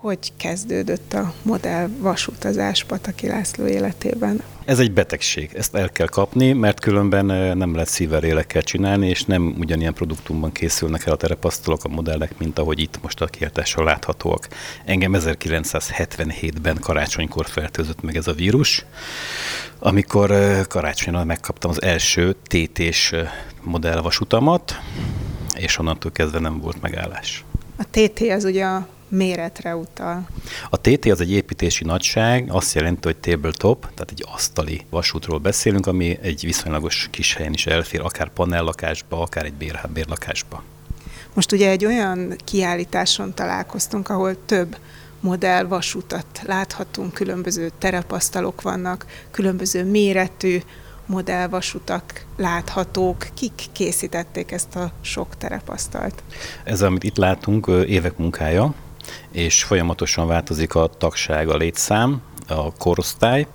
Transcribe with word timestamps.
Hogy 0.00 0.32
kezdődött 0.36 1.12
a 1.12 1.34
modell 1.42 1.88
vasutazás 1.98 2.84
Pataki 2.84 3.26
László 3.26 3.66
életében? 3.66 4.42
Ez 4.64 4.78
egy 4.78 4.92
betegség, 4.92 5.50
ezt 5.54 5.74
el 5.74 5.90
kell 5.90 6.06
kapni, 6.06 6.52
mert 6.52 6.80
különben 6.80 7.24
nem 7.56 7.72
lehet 7.72 7.88
szívvel 7.88 8.24
élekkel 8.24 8.62
csinálni, 8.62 9.08
és 9.08 9.24
nem 9.24 9.54
ugyanilyen 9.58 9.94
produktumban 9.94 10.52
készülnek 10.52 11.06
el 11.06 11.12
a 11.12 11.16
terepasztalok, 11.16 11.84
a 11.84 11.88
modellek, 11.88 12.38
mint 12.38 12.58
ahogy 12.58 12.78
itt 12.78 13.02
most 13.02 13.20
a 13.20 13.26
kiáltással 13.26 13.84
láthatóak. 13.84 14.48
Engem 14.84 15.12
1977-ben 15.16 16.76
karácsonykor 16.80 17.46
fertőzött 17.46 18.02
meg 18.02 18.16
ez 18.16 18.26
a 18.26 18.32
vírus, 18.32 18.84
amikor 19.78 20.34
karácsonyon 20.68 21.26
megkaptam 21.26 21.70
az 21.70 21.82
első 21.82 22.36
TT-s 22.42 23.14
modellvasutamat, 23.62 24.80
és 25.56 25.78
onnantól 25.78 26.12
kezdve 26.12 26.38
nem 26.38 26.60
volt 26.60 26.80
megállás. 26.80 27.44
A 27.78 27.84
TT 27.90 28.20
az 28.20 28.44
ugye 28.44 28.64
a 28.64 28.88
méretre 29.08 29.76
utal. 29.76 30.28
A 30.70 30.80
TT 30.80 31.04
az 31.06 31.20
egy 31.20 31.32
építési 31.32 31.84
nagyság, 31.84 32.46
azt 32.48 32.74
jelenti, 32.74 33.00
hogy 33.02 33.16
tabletop, 33.16 33.80
tehát 33.80 34.10
egy 34.10 34.24
asztali 34.32 34.80
vasútról 34.90 35.38
beszélünk, 35.38 35.86
ami 35.86 36.18
egy 36.22 36.40
viszonylagos 36.44 37.08
kis 37.10 37.34
helyen 37.34 37.52
is 37.52 37.66
elfér, 37.66 38.00
akár 38.00 38.28
panellakásba, 38.28 39.20
akár 39.20 39.44
egy 39.44 39.52
bér, 39.52 39.80
bérlakásba. 39.92 40.62
Most 41.34 41.52
ugye 41.52 41.70
egy 41.70 41.84
olyan 41.84 42.36
kiállításon 42.44 43.34
találkoztunk, 43.34 44.08
ahol 44.08 44.44
több 44.44 44.76
modell 45.20 45.64
vasutat 45.64 46.40
láthatunk, 46.44 47.12
különböző 47.12 47.70
terepasztalok 47.78 48.62
vannak, 48.62 49.06
különböző 49.30 49.84
méretű 49.84 50.58
modellvasutak 51.06 52.24
láthatók. 52.36 53.26
Kik 53.34 53.62
készítették 53.72 54.50
ezt 54.50 54.76
a 54.76 54.92
sok 55.00 55.36
terepasztalt? 55.36 56.22
Ez, 56.64 56.82
amit 56.82 57.04
itt 57.04 57.16
látunk, 57.16 57.66
évek 57.86 58.16
munkája 58.16 58.74
és 59.32 59.62
folyamatosan 59.62 60.26
változik 60.26 60.74
a 60.74 60.90
tagság, 60.98 61.48
a 61.48 61.56
létszám, 61.56 62.22
a 62.46 62.72
korosztály. 62.72 63.46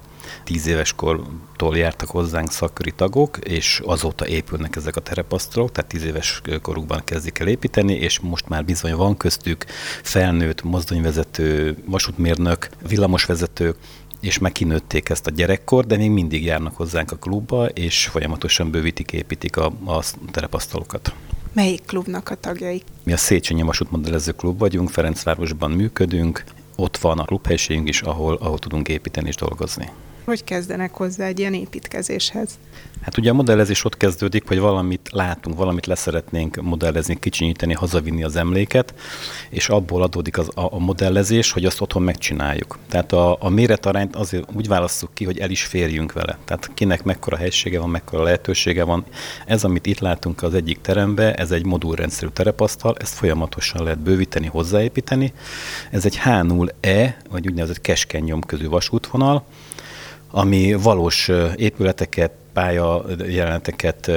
Tíz 0.44 0.68
éves 0.68 0.94
kortól 0.94 1.78
jártak 1.78 2.10
hozzánk 2.10 2.52
szakköri 2.52 2.92
tagok, 2.92 3.38
és 3.38 3.82
azóta 3.86 4.28
épülnek 4.28 4.76
ezek 4.76 4.96
a 4.96 5.02
terepasztalok, 5.02 5.72
tehát 5.72 5.90
tíz 5.90 6.04
éves 6.04 6.42
korukban 6.62 7.02
kezdik 7.04 7.40
el 7.40 7.48
építeni, 7.48 7.94
és 7.94 8.20
most 8.20 8.50
már 8.50 8.66
bizony 8.66 8.96
van 8.96 9.18
köztük 9.18 9.66
felnőtt, 10.04 10.64
mozdonyvezető, 10.64 11.78
vasútmérnök, 11.86 12.70
villamosvezetők, 12.88 13.76
és 14.22 14.38
meg 14.38 14.52
kinőtték 14.52 15.10
ezt 15.10 15.28
a 15.28 15.32
gyerekkor, 15.32 15.86
de 15.86 15.98
még 15.98 16.10
mindig 16.10 16.44
járnak 16.44 16.76
hozzánk 16.76 17.12
a 17.12 17.16
klubba, 17.16 17.66
és 17.66 18.08
folyamatosan 18.08 18.72
bővítik, 18.72 19.12
építik 19.12 19.58
a, 19.58 19.66
a 19.86 20.04
terepasztalokat. 20.32 21.14
Melyik 21.54 21.86
klubnak 21.86 22.30
a 22.30 22.36
tagjai? 22.36 22.82
Mi 23.04 23.14
a 23.14 23.18
Széchenyi 23.18 23.62
Vasútmodellező 23.62 24.32
Klub 24.32 24.60
vagyunk, 24.60 24.90
Ferencvárosban 24.90 25.72
működünk, 25.72 26.44
ott 26.76 26.98
van 26.98 27.20
a 27.20 27.26
klubhelyiségünk 27.26 27.90
is, 27.90 28.02
ahol, 28.02 28.36
ahol 28.36 28.60
tudunk 28.60 28.88
építeni 28.88 29.28
és 29.28 29.36
dolgozni. 29.36 29.90
Hogy 30.26 30.44
kezdenek 30.44 30.94
hozzá 30.94 31.26
egy 31.26 31.40
ilyen 31.40 31.54
építkezéshez? 31.54 32.60
Hát 33.02 33.18
ugye 33.18 33.30
a 33.30 33.34
modellezés 33.34 33.86
ott 33.86 33.98
kezdődik, 33.98 34.48
hogy 34.48 34.60
valamit 34.60 35.10
látunk, 35.12 35.58
valamit 35.58 35.86
leszeretnénk 35.86 36.62
modellezni, 36.62 37.20
kicsinyíteni, 37.20 37.74
hazavinni 37.74 38.24
az 38.24 38.36
emléket, 38.36 38.94
és 39.50 39.70
abból 39.70 40.02
adódik 40.02 40.38
az, 40.38 40.50
a, 40.56 40.74
a 40.74 40.80
modellezés, 40.80 41.52
hogy 41.52 41.66
azt 41.66 41.82
otthon 41.82 42.02
megcsináljuk. 42.02 42.78
Tehát 42.90 43.12
a, 43.12 43.38
a 43.40 43.50
méretarányt 43.50 44.16
azért 44.16 44.50
úgy 44.56 44.68
választjuk 44.68 45.14
ki, 45.14 45.26
hogy 45.26 45.40
el 45.40 45.50
is 45.50 45.64
férjünk 45.64 46.14
vele. 46.14 46.38
Tehát 46.46 46.72
kinek 46.74 47.04
mekkora 47.04 47.38
helysége 47.38 47.80
van, 47.80 47.90
mekkora 47.90 48.24
lehetősége 48.24 48.84
van. 48.84 49.06
Ez, 49.46 49.64
amit 49.64 49.86
itt 49.86 50.00
látunk 50.00 50.44
az 50.44 50.54
egyik 50.54 50.82
terembe, 50.82 51.34
ez 51.34 51.52
egy 51.52 51.66
modulrendszerű 51.66 52.32
terepasztal, 52.32 52.96
ezt 53.00 53.14
folyamatosan 53.14 53.84
lehet 53.84 54.00
bővíteni, 54.00 54.48
hozzáépíteni. 54.48 55.34
Ez 55.92 56.06
egy 56.06 56.20
H0E, 56.24 57.14
vagy 57.30 57.48
úgynevezett 57.48 57.82
keskeny 57.82 58.24
nyomközű 58.24 58.68
vasútvonal, 58.68 59.46
ami 60.36 60.74
valós 60.74 61.32
épületeket, 61.56 62.32
pálya 62.54 63.06
jeleneteket, 63.28 64.12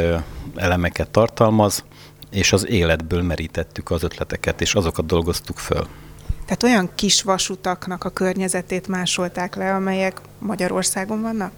elemeket 0.55 1.11
tartalmaz, 1.11 1.85
és 2.31 2.53
az 2.53 2.69
életből 2.69 3.23
merítettük 3.23 3.91
az 3.91 4.03
ötleteket, 4.03 4.61
és 4.61 4.75
azokat 4.75 5.07
dolgoztuk 5.07 5.59
föl. 5.59 5.87
Tehát 6.47 6.63
olyan 6.63 6.91
kis 6.95 7.23
vasutaknak 7.23 8.05
a 8.05 8.11
környezetét 8.11 8.89
másolták 8.89 9.55
le, 9.55 9.75
amelyek 9.75 10.21
Magyarországon 10.39 11.23
vannak? 11.23 11.53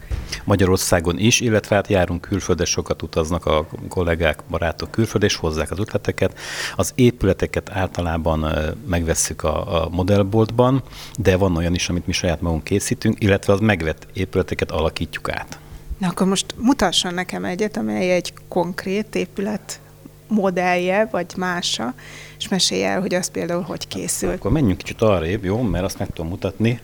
Magyarországon 0.45 1.19
is, 1.19 1.41
illetve 1.41 1.75
hát 1.75 1.89
járunk 1.89 2.21
külföldre, 2.21 2.65
sokat 2.65 3.03
utaznak 3.03 3.47
a 3.47 3.67
kollégák, 3.89 4.43
barátok 4.51 4.91
külföldre, 4.91 5.29
és 5.29 5.37
hozzák 5.37 5.71
az 5.71 5.79
ötleteket. 5.79 6.39
Az 6.77 6.93
épületeket 6.95 7.71
általában 7.71 8.53
megvesszük 8.87 9.43
a, 9.43 9.83
a 9.85 9.89
modellboltban, 9.89 10.83
de 11.19 11.37
van 11.37 11.57
olyan 11.57 11.75
is, 11.75 11.89
amit 11.89 12.07
mi 12.07 12.13
saját 12.13 12.41
magunk 12.41 12.65
készítünk, 12.65 13.23
illetve 13.23 13.53
az 13.53 13.61
megvett 13.61 14.07
épületeket 14.13 14.71
alakítjuk 14.71 15.31
át. 15.31 15.59
Na 15.99 16.09
akkor 16.09 16.27
most 16.27 16.55
mutasson 16.59 17.15
nekem 17.15 17.45
egyet, 17.45 17.77
amely 17.77 18.11
egy 18.11 18.33
konkrét 18.49 19.15
épület 19.15 19.81
modellje, 20.29 21.09
vagy 21.11 21.27
mása, 21.37 21.95
és 22.39 22.49
mesélj 22.49 22.85
el, 22.85 23.01
hogy 23.01 23.15
az 23.15 23.31
például 23.31 23.63
hogy 23.63 23.89
készült. 23.89 24.35
Akkor 24.35 24.51
menjünk 24.51 24.79
kicsit 24.79 25.03
arrébb, 25.03 25.45
jó, 25.45 25.61
mert 25.63 25.85
azt 25.85 25.99
meg 25.99 26.09
tudom 26.09 26.31
mutatni. 26.31 26.81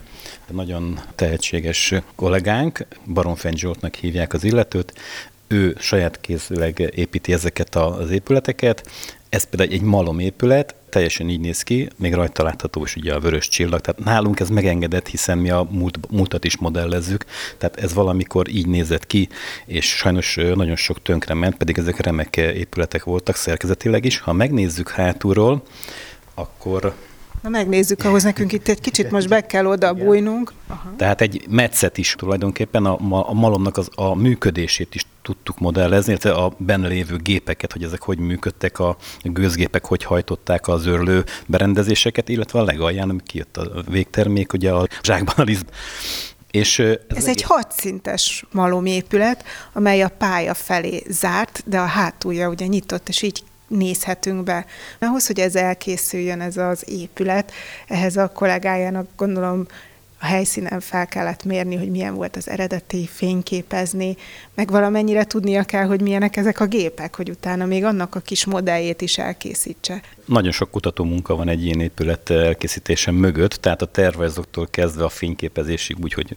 Nagyon 0.50 1.00
tehetséges 1.14 1.94
kollégánk, 2.14 2.86
Baromfeny 3.06 3.56
Zsoltnak 3.56 3.94
hívják 3.94 4.32
az 4.32 4.44
illetőt, 4.44 4.92
ő 5.48 5.76
saját 5.78 6.20
kézüleg 6.20 6.92
építi 6.94 7.32
ezeket 7.32 7.74
az 7.74 8.10
épületeket, 8.10 8.90
ez 9.28 9.44
például 9.44 9.72
egy 9.72 9.82
malom 9.82 10.18
épület, 10.18 10.74
teljesen 10.94 11.28
így 11.28 11.40
néz 11.40 11.62
ki, 11.62 11.88
még 11.96 12.14
rajta 12.14 12.42
látható 12.42 12.82
is 12.82 12.96
ugye 12.96 13.14
a 13.14 13.20
vörös 13.20 13.48
csillag, 13.48 13.80
tehát 13.80 14.04
nálunk 14.04 14.40
ez 14.40 14.48
megengedett, 14.48 15.08
hiszen 15.08 15.38
mi 15.38 15.50
a 15.50 15.66
múlt, 15.70 15.98
múltat 16.10 16.44
is 16.44 16.58
modellezzük, 16.58 17.24
tehát 17.58 17.76
ez 17.76 17.94
valamikor 17.94 18.48
így 18.48 18.66
nézett 18.66 19.06
ki, 19.06 19.28
és 19.66 19.96
sajnos 19.96 20.34
nagyon 20.54 20.76
sok 20.76 21.02
tönkre 21.02 21.34
ment, 21.34 21.56
pedig 21.56 21.78
ezek 21.78 22.00
remek 22.00 22.36
épületek 22.36 23.04
voltak 23.04 23.36
szerkezetileg 23.36 24.04
is. 24.04 24.18
Ha 24.18 24.32
megnézzük 24.32 24.90
hátulról, 24.90 25.62
akkor 26.34 26.94
Na 27.44 27.50
megnézzük, 27.50 28.04
ahhoz 28.04 28.22
nekünk 28.22 28.52
itt 28.52 28.68
egy 28.68 28.80
kicsit 28.80 29.10
most 29.10 29.28
be 29.28 29.46
kell 29.46 29.66
oda 29.66 29.94
bújnunk. 29.94 30.52
Aha. 30.66 30.92
Tehát 30.96 31.20
egy 31.20 31.46
metszet 31.50 31.98
is 31.98 32.14
tulajdonképpen 32.18 32.84
a, 32.84 32.96
a 33.28 33.32
malomnak 33.32 33.76
az, 33.76 33.88
a 33.94 34.14
működését 34.14 34.94
is 34.94 35.06
tudtuk 35.22 35.58
modellezni, 35.58 36.10
illetve 36.10 36.32
a 36.32 36.52
benne 36.56 36.88
lévő 36.88 37.16
gépeket, 37.16 37.72
hogy 37.72 37.82
ezek 37.82 38.02
hogy 38.02 38.18
működtek, 38.18 38.78
a 38.78 38.96
gőzgépek 39.22 39.84
hogy 39.84 40.04
hajtották 40.04 40.68
az 40.68 40.86
őrlő 40.86 41.24
berendezéseket, 41.46 42.28
illetve 42.28 42.58
a 42.58 42.64
legalján, 42.64 43.10
ami 43.10 43.20
kijött 43.24 43.56
a 43.56 43.82
végtermék, 43.90 44.52
ugye 44.52 44.70
a 44.70 44.86
zsákban 45.02 45.34
a 45.36 45.42
liszt. 45.42 45.66
És 46.50 46.78
ez, 46.78 46.96
ez 47.08 47.26
egy 47.26 47.42
hatszintes 47.42 48.44
malomépület, 48.52 49.44
amely 49.72 50.02
a 50.02 50.08
pálya 50.08 50.54
felé 50.54 51.02
zárt, 51.08 51.62
de 51.66 51.78
a 51.78 51.86
hátulja 51.86 52.48
ugye 52.48 52.66
nyitott, 52.66 53.08
és 53.08 53.22
így 53.22 53.42
nézhetünk 53.76 54.44
be. 54.44 54.66
Ahhoz, 54.98 55.26
hogy 55.26 55.40
ez 55.40 55.54
elkészüljön, 55.54 56.40
ez 56.40 56.56
az 56.56 56.84
épület, 56.86 57.52
ehhez 57.88 58.16
a 58.16 58.28
kollégájának 58.28 59.08
gondolom 59.16 59.66
a 60.24 60.26
helyszínen 60.26 60.80
fel 60.80 61.06
kellett 61.06 61.44
mérni, 61.44 61.76
hogy 61.76 61.90
milyen 61.90 62.14
volt 62.14 62.36
az 62.36 62.48
eredeti, 62.48 63.08
fényképezni, 63.12 64.16
meg 64.54 64.70
valamennyire 64.70 65.24
tudnia 65.24 65.62
kell, 65.62 65.84
hogy 65.84 66.00
milyenek 66.00 66.36
ezek 66.36 66.60
a 66.60 66.66
gépek, 66.66 67.16
hogy 67.16 67.30
utána 67.30 67.64
még 67.66 67.84
annak 67.84 68.14
a 68.14 68.20
kis 68.20 68.44
modelljét 68.44 69.00
is 69.00 69.18
elkészítse. 69.18 70.00
Nagyon 70.24 70.52
sok 70.52 70.70
kutató 70.70 71.04
munka 71.04 71.36
van 71.36 71.48
egy 71.48 71.64
ilyen 71.64 71.80
épület 71.80 72.30
elkészítése 72.30 73.10
mögött, 73.10 73.52
tehát 73.52 73.82
a 73.82 73.86
tervezőktől 73.86 74.66
kezdve 74.70 75.04
a 75.04 75.08
fényképezésig, 75.08 75.96
úgy, 76.02 76.12
hogy, 76.12 76.36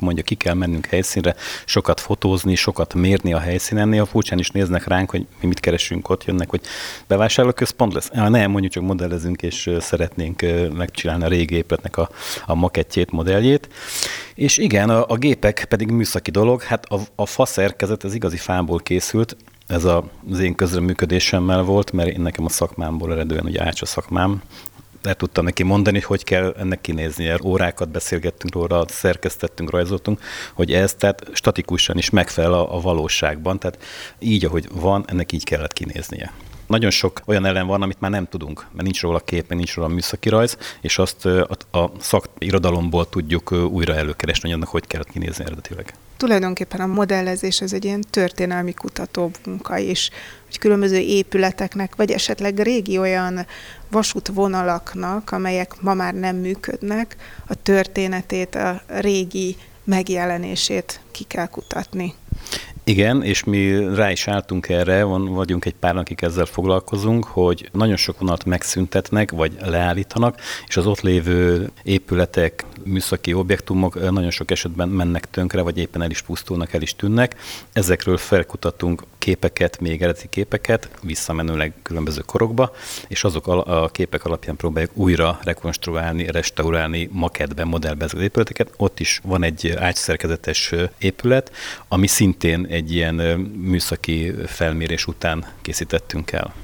mondja, 0.00 0.22
ki 0.22 0.34
kell 0.34 0.54
mennünk 0.54 0.86
helyszínre, 0.86 1.34
sokat 1.64 2.00
fotózni, 2.00 2.54
sokat 2.54 2.94
mérni 2.94 3.32
a 3.32 3.38
helyszínen, 3.38 3.88
néha 3.88 4.04
furcsán 4.04 4.38
is 4.38 4.50
néznek 4.50 4.86
ránk, 4.86 5.10
hogy 5.10 5.26
mi 5.40 5.46
mit 5.46 5.60
keresünk 5.60 6.08
ott, 6.08 6.24
jönnek, 6.24 6.50
hogy 6.50 6.60
bevásárlóközpont 7.06 7.92
lesz. 7.92 8.10
Ah, 8.12 8.28
nem, 8.28 8.50
mondjuk 8.50 8.72
csak 8.72 8.82
modellezünk, 8.82 9.42
és 9.42 9.70
szeretnénk 9.80 10.42
megcsinálni 10.72 11.24
a 11.24 11.28
régi 11.28 11.54
épületnek 11.54 11.96
a, 11.96 12.10
a 12.46 12.54
makettjét, 12.54 13.10
modelljét. 13.10 13.68
És 14.34 14.58
igen, 14.58 14.90
a, 14.90 15.04
a 15.08 15.16
gépek 15.16 15.64
pedig 15.68 15.90
műszaki 15.90 16.30
dolog, 16.30 16.62
hát 16.62 16.84
a, 16.84 17.00
a 17.14 17.26
fa 17.26 17.44
szerkezet, 17.44 18.04
ez 18.04 18.14
igazi 18.14 18.36
fából 18.36 18.78
készült, 18.78 19.36
ez 19.66 19.84
a, 19.84 20.10
az 20.30 20.38
én 20.38 20.54
közreműködésemmel 20.54 21.62
volt, 21.62 21.92
mert 21.92 22.08
én 22.08 22.20
nekem 22.20 22.44
a 22.44 22.48
szakmámból 22.48 23.12
eredően, 23.12 23.44
ugye 23.44 23.64
ácsa 23.64 23.86
szakmám, 23.86 24.42
le 25.02 25.14
tudtam 25.14 25.44
neki 25.44 25.62
mondani, 25.62 26.00
hogy 26.00 26.06
hogy 26.06 26.24
kell 26.24 26.54
ennek 26.58 26.80
kinéznie. 26.80 27.38
Órákat 27.44 27.88
beszélgettünk 27.88 28.54
róla, 28.54 28.84
szerkesztettünk, 28.88 29.70
rajzoltunk, 29.70 30.20
hogy 30.54 30.72
ez 30.72 30.94
tehát 30.94 31.26
statikusan 31.32 31.98
is 31.98 32.10
megfelel 32.10 32.52
a, 32.52 32.76
a 32.76 32.80
valóságban, 32.80 33.58
tehát 33.58 33.82
így, 34.18 34.44
ahogy 34.44 34.68
van, 34.72 35.04
ennek 35.06 35.32
így 35.32 35.44
kellett 35.44 35.72
kinéznie. 35.72 36.32
Nagyon 36.66 36.90
sok 36.90 37.20
olyan 37.26 37.44
ellen 37.44 37.66
van, 37.66 37.82
amit 37.82 38.00
már 38.00 38.10
nem 38.10 38.26
tudunk, 38.26 38.66
mert 38.72 38.82
nincs 38.82 39.00
róla 39.02 39.20
kép, 39.20 39.54
nincs 39.54 39.74
róla 39.74 39.88
műszaki 39.88 40.28
rajz, 40.28 40.58
és 40.80 40.98
azt 40.98 41.26
a, 41.26 41.78
a 41.78 41.90
szakirodalomból 41.98 43.08
tudjuk 43.08 43.52
újra 43.52 43.94
előkeresni, 43.94 44.48
hogy 44.48 44.56
annak 44.56 44.68
hogy 44.68 44.86
kellett 44.86 45.10
kinézni 45.10 45.44
eredetileg. 45.44 45.94
Tulajdonképpen 46.16 46.80
a 46.80 46.86
modellezés 46.86 47.60
ez 47.60 47.72
egy 47.72 47.84
ilyen 47.84 48.04
történelmi 48.10 48.72
kutató 48.74 49.30
munka 49.46 49.78
is, 49.78 50.10
hogy 50.46 50.58
különböző 50.58 50.96
épületeknek, 50.96 51.96
vagy 51.96 52.10
esetleg 52.10 52.58
régi 52.58 52.98
olyan 52.98 53.46
vasútvonalaknak, 53.90 55.30
amelyek 55.30 55.80
ma 55.80 55.94
már 55.94 56.14
nem 56.14 56.36
működnek, 56.36 57.16
a 57.46 57.62
történetét, 57.62 58.54
a 58.54 58.82
régi 58.86 59.56
megjelenését 59.84 61.00
ki 61.10 61.24
kell 61.24 61.46
kutatni. 61.46 62.14
Igen, 62.88 63.22
és 63.22 63.44
mi 63.44 63.94
rá 63.94 64.10
is 64.10 64.28
álltunk 64.28 64.68
erre, 64.68 65.02
van, 65.04 65.24
vagyunk 65.24 65.64
egy 65.64 65.74
pár, 65.74 65.96
akik 65.96 66.22
ezzel 66.22 66.44
foglalkozunk, 66.44 67.24
hogy 67.24 67.68
nagyon 67.72 67.96
sok 67.96 68.18
vonalat 68.18 68.44
megszüntetnek, 68.44 69.30
vagy 69.30 69.56
leállítanak, 69.60 70.40
és 70.66 70.76
az 70.76 70.86
ott 70.86 71.00
lévő 71.00 71.70
épületek, 71.82 72.64
műszaki 72.84 73.32
objektumok 73.32 74.10
nagyon 74.10 74.30
sok 74.30 74.50
esetben 74.50 74.88
mennek 74.88 75.30
tönkre, 75.30 75.62
vagy 75.62 75.78
éppen 75.78 76.02
el 76.02 76.10
is 76.10 76.22
pusztulnak, 76.22 76.72
el 76.72 76.82
is 76.82 76.96
tűnnek. 76.96 77.36
Ezekről 77.72 78.16
felkutatunk 78.16 79.02
képeket, 79.18 79.80
még 79.80 80.02
eredeti 80.02 80.28
képeket, 80.28 80.90
visszamenőleg 81.02 81.72
különböző 81.82 82.20
korokba, 82.20 82.72
és 83.08 83.24
azok 83.24 83.46
a 83.46 83.88
képek 83.92 84.24
alapján 84.24 84.56
próbáljuk 84.56 84.96
újra 84.96 85.38
rekonstruálni, 85.42 86.30
restaurálni, 86.30 87.08
maketben, 87.12 87.66
modellbe 87.66 88.04
az 88.04 88.14
épületeket. 88.14 88.72
Ott 88.76 89.00
is 89.00 89.20
van 89.24 89.42
egy 89.42 89.74
ágyszerkezetes 89.78 90.74
épület, 90.98 91.52
ami 91.88 92.06
szintén 92.06 92.66
egy 92.76 92.92
ilyen 92.92 93.14
műszaki 93.56 94.32
felmérés 94.46 95.06
után 95.06 95.46
készítettünk 95.62 96.32
el. 96.32 96.54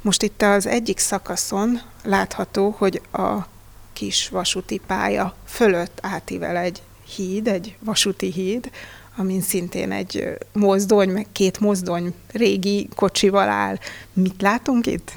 Most 0.00 0.22
itt 0.22 0.42
az 0.42 0.66
egyik 0.66 0.98
szakaszon 0.98 1.80
látható, 2.02 2.74
hogy 2.78 3.00
a 3.12 3.46
kis 3.92 4.28
vasúti 4.28 4.80
pálya 4.86 5.34
fölött 5.44 5.98
átível 6.02 6.56
egy 6.56 6.82
híd, 7.16 7.46
egy 7.46 7.76
vasúti 7.80 8.32
híd, 8.32 8.70
amin 9.16 9.40
szintén 9.40 9.92
egy 9.92 10.38
mozdony, 10.52 11.08
meg 11.08 11.26
két 11.32 11.60
mozdony 11.60 12.14
régi 12.32 12.88
kocsival 12.94 13.48
áll. 13.48 13.78
Mit 14.12 14.42
látunk 14.42 14.86
itt? 14.86 15.12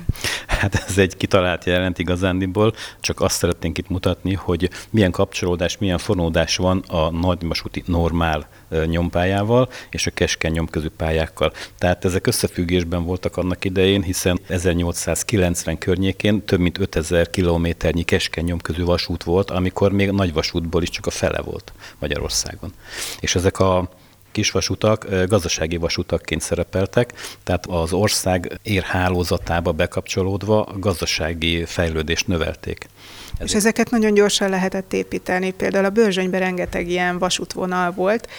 Hát 0.47 0.75
ez 0.87 0.97
egy 0.97 1.17
kitalált 1.17 1.65
jelent 1.65 1.99
igazándiból, 1.99 2.73
csak 2.99 3.21
azt 3.21 3.37
szeretnénk 3.37 3.77
itt 3.77 3.89
mutatni, 3.89 4.33
hogy 4.33 4.69
milyen 4.89 5.11
kapcsolódás, 5.11 5.77
milyen 5.77 5.97
fonódás 5.97 6.55
van 6.55 6.83
a 6.87 7.09
nagyvasúti 7.09 7.83
normál 7.85 8.47
nyompályával 8.85 9.69
és 9.89 10.07
a 10.07 10.11
keskeny 10.11 10.51
nyomközű 10.51 10.87
pályákkal. 10.87 11.53
Tehát 11.77 12.05
ezek 12.05 12.27
összefüggésben 12.27 13.03
voltak 13.03 13.37
annak 13.37 13.65
idején, 13.65 14.01
hiszen 14.01 14.39
1890 14.47 15.77
környékén 15.77 16.45
több 16.45 16.59
mint 16.59 16.77
5000 16.77 17.29
kilométernyi 17.29 18.03
keskeny 18.03 18.45
nyomközű 18.45 18.83
vasút 18.83 19.23
volt, 19.23 19.51
amikor 19.51 19.91
még 19.91 20.11
nagy 20.11 20.33
vasútból 20.33 20.81
is 20.81 20.89
csak 20.89 21.05
a 21.05 21.11
fele 21.11 21.41
volt 21.41 21.73
Magyarországon. 21.99 22.73
És 23.19 23.35
ezek 23.35 23.59
a 23.59 23.89
kisvasutak 24.33 25.07
gazdasági 25.27 25.77
vasutakként 25.77 26.41
szerepeltek, 26.41 27.13
tehát 27.43 27.65
az 27.65 27.93
ország 27.93 28.59
érhálózatába 28.63 29.71
bekapcsolódva 29.71 30.67
gazdasági 30.79 31.65
fejlődést 31.65 32.27
növelték. 32.27 32.87
Ezért. 33.33 33.49
És 33.49 33.55
ezeket 33.55 33.89
nagyon 33.89 34.13
gyorsan 34.13 34.49
lehetett 34.49 34.93
építeni. 34.93 35.51
Például 35.51 35.85
a 35.85 35.89
Bőrzsönyben 35.89 36.39
rengeteg 36.39 36.89
ilyen 36.89 37.17
vasútvonal 37.17 37.91
volt, 37.91 38.29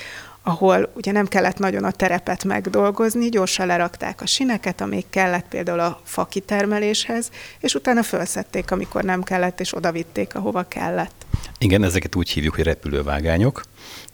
ahol 0.46 0.92
ugye 0.94 1.12
nem 1.12 1.26
kellett 1.26 1.58
nagyon 1.58 1.84
a 1.84 1.90
terepet 1.90 2.44
megdolgozni, 2.44 3.28
gyorsan 3.28 3.66
lerakták 3.66 4.20
a 4.20 4.26
sineket, 4.26 4.80
amik 4.80 5.06
kellett 5.10 5.46
például 5.48 5.80
a 5.80 6.00
fakitermeléshez, 6.04 7.30
és 7.60 7.74
utána 7.74 8.02
felszették, 8.02 8.70
amikor 8.70 9.02
nem 9.02 9.22
kellett, 9.22 9.60
és 9.60 9.76
odavitték, 9.76 10.34
ahova 10.34 10.62
kellett. 10.62 11.26
Igen, 11.58 11.84
ezeket 11.84 12.14
úgy 12.14 12.30
hívjuk, 12.30 12.54
hogy 12.54 12.64
repülővágányok. 12.64 13.62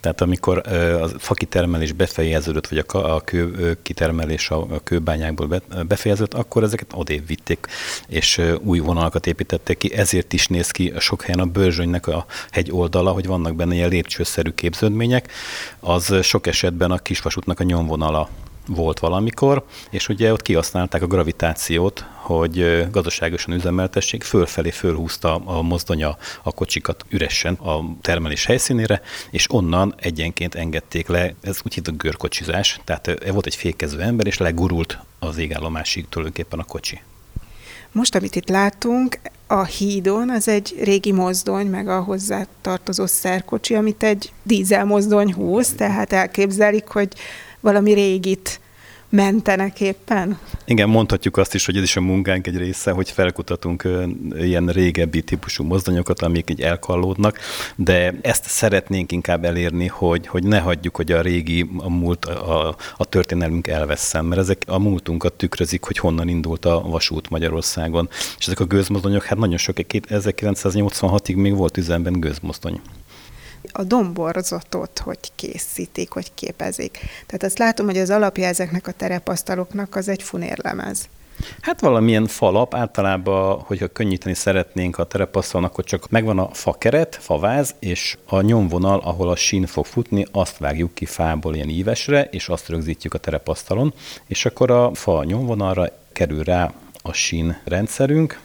Tehát 0.00 0.20
amikor 0.20 0.62
a 1.02 1.08
fakitermelés 1.18 1.92
befejeződött, 1.92 2.68
vagy 2.68 2.84
a, 2.86 3.20
kő 3.20 3.76
kitermelés 3.82 4.50
a 4.50 4.80
kőbányákból 4.84 5.62
befejeződött, 5.88 6.34
akkor 6.34 6.62
ezeket 6.62 6.92
odébb 6.94 7.26
vitték, 7.26 7.66
és 8.08 8.40
új 8.60 8.78
vonalakat 8.78 9.26
építettek 9.26 9.78
ki. 9.78 9.94
Ezért 9.94 10.32
is 10.32 10.46
néz 10.46 10.70
ki 10.70 10.92
sok 10.98 11.22
helyen 11.22 11.40
a 11.40 11.46
Börzsönynek 11.46 12.06
a 12.06 12.26
hegy 12.50 12.70
oldala, 12.70 13.10
hogy 13.12 13.26
vannak 13.26 13.54
benne 13.54 13.74
ilyen 13.74 13.88
lépcsőszerű 13.88 14.50
képződmények. 14.50 15.32
Az 15.80 16.14
sok 16.22 16.46
esetben 16.46 16.90
a 16.90 16.98
kisvasútnak 16.98 17.60
a 17.60 17.64
nyomvonala 17.64 18.28
volt 18.74 18.98
valamikor, 18.98 19.64
és 19.90 20.08
ugye 20.08 20.32
ott 20.32 20.42
kihasználták 20.42 21.02
a 21.02 21.06
gravitációt, 21.06 22.04
hogy 22.14 22.86
gazdaságosan 22.90 23.54
üzemeltessék, 23.54 24.22
fölfelé 24.22 24.70
fölhúzta 24.70 25.34
a 25.34 25.62
mozdonya 25.62 26.16
a 26.42 26.52
kocsikat 26.52 27.04
üresen 27.08 27.54
a 27.54 27.80
termelés 28.00 28.44
helyszínére, 28.44 29.00
és 29.30 29.52
onnan 29.52 29.94
egyenként 29.96 30.54
engedték 30.54 31.08
le, 31.08 31.34
ez 31.40 31.58
úgy 31.64 31.74
hívott 31.74 31.96
görkocsizás, 31.96 32.80
tehát 32.84 33.30
volt 33.32 33.46
egy 33.46 33.54
fékező 33.54 34.00
ember, 34.00 34.26
és 34.26 34.38
legurult 34.38 34.98
az 35.18 35.38
égállomásig 35.38 36.08
tulajdonképpen 36.08 36.58
a 36.58 36.64
kocsi. 36.64 37.00
Most, 37.92 38.14
amit 38.14 38.36
itt 38.36 38.48
látunk, 38.48 39.20
a 39.46 39.64
hídon, 39.64 40.30
az 40.30 40.48
egy 40.48 40.74
régi 40.82 41.12
mozdony, 41.12 41.66
meg 41.66 41.88
a 41.88 42.00
hozzá 42.02 42.46
tartozó 42.60 43.06
szerkocsi, 43.06 43.74
amit 43.74 44.02
egy 44.02 44.32
dízel 44.42 44.84
mozdony 44.84 45.32
húz, 45.32 45.72
tehát 45.72 46.12
elképzelik, 46.12 46.86
hogy 46.86 47.08
valami 47.60 47.92
régit 47.92 48.59
mentenek 49.10 49.80
éppen? 49.80 50.38
Igen, 50.64 50.88
mondhatjuk 50.88 51.36
azt 51.36 51.54
is, 51.54 51.66
hogy 51.66 51.76
ez 51.76 51.82
is 51.82 51.96
a 51.96 52.00
munkánk 52.00 52.46
egy 52.46 52.56
része, 52.56 52.90
hogy 52.90 53.10
felkutatunk 53.10 53.88
ilyen 54.40 54.66
régebbi 54.66 55.22
típusú 55.22 55.64
mozdonyokat, 55.64 56.22
amik 56.22 56.50
így 56.50 56.60
elkallódnak, 56.60 57.38
de 57.76 58.14
ezt 58.20 58.44
szeretnénk 58.44 59.12
inkább 59.12 59.44
elérni, 59.44 59.86
hogy, 59.86 60.26
hogy 60.26 60.44
ne 60.44 60.58
hagyjuk, 60.58 60.96
hogy 60.96 61.12
a 61.12 61.20
régi, 61.20 61.70
a 61.76 61.88
múlt, 61.88 62.24
a, 62.24 62.76
a 62.96 63.04
történelmünk 63.04 63.66
elveszem, 63.66 64.26
mert 64.26 64.40
ezek 64.40 64.62
a 64.66 64.78
múltunkat 64.78 65.32
tükrözik, 65.32 65.84
hogy 65.84 65.98
honnan 65.98 66.28
indult 66.28 66.64
a 66.64 66.80
vasút 66.80 67.30
Magyarországon. 67.30 68.08
És 68.38 68.46
ezek 68.46 68.60
a 68.60 68.64
gőzmozdonyok, 68.64 69.24
hát 69.24 69.38
nagyon 69.38 69.56
sok, 69.56 69.76
1986-ig 69.80 71.36
még 71.36 71.56
volt 71.56 71.76
üzemben 71.76 72.20
gőzmozdony 72.20 72.80
a 73.72 73.82
domborzatot 73.82 74.98
hogy 74.98 75.18
készítik, 75.36 76.10
hogy 76.10 76.34
képezik. 76.34 76.98
Tehát 77.26 77.42
azt 77.42 77.58
látom, 77.58 77.86
hogy 77.86 77.98
az 77.98 78.10
alapja 78.10 78.46
ezeknek 78.46 78.86
a 78.86 78.92
terepasztaloknak 78.92 79.96
az 79.96 80.08
egy 80.08 80.22
funérlemez. 80.22 81.08
Hát 81.60 81.80
valamilyen 81.80 82.26
falap, 82.26 82.74
általában, 82.74 83.60
hogyha 83.60 83.86
könnyíteni 83.86 84.34
szeretnénk 84.34 84.98
a 84.98 85.04
terepasztalon, 85.04 85.66
akkor 85.66 85.84
csak 85.84 86.08
megvan 86.08 86.38
a 86.38 86.48
fakeret, 86.52 87.18
faváz, 87.20 87.74
és 87.78 88.18
a 88.26 88.40
nyomvonal, 88.40 88.98
ahol 88.98 89.28
a 89.28 89.36
sín 89.36 89.66
fog 89.66 89.86
futni, 89.86 90.26
azt 90.32 90.58
vágjuk 90.58 90.94
ki 90.94 91.04
fából 91.04 91.54
ilyen 91.54 91.68
ívesre, 91.68 92.28
és 92.30 92.48
azt 92.48 92.68
rögzítjük 92.68 93.14
a 93.14 93.18
terepasztalon, 93.18 93.94
és 94.26 94.44
akkor 94.44 94.70
a 94.70 94.94
fa 94.94 95.24
nyomvonalra 95.24 95.86
kerül 96.12 96.42
rá 96.42 96.72
a 97.02 97.12
sín 97.12 97.60
rendszerünk. 97.64 98.40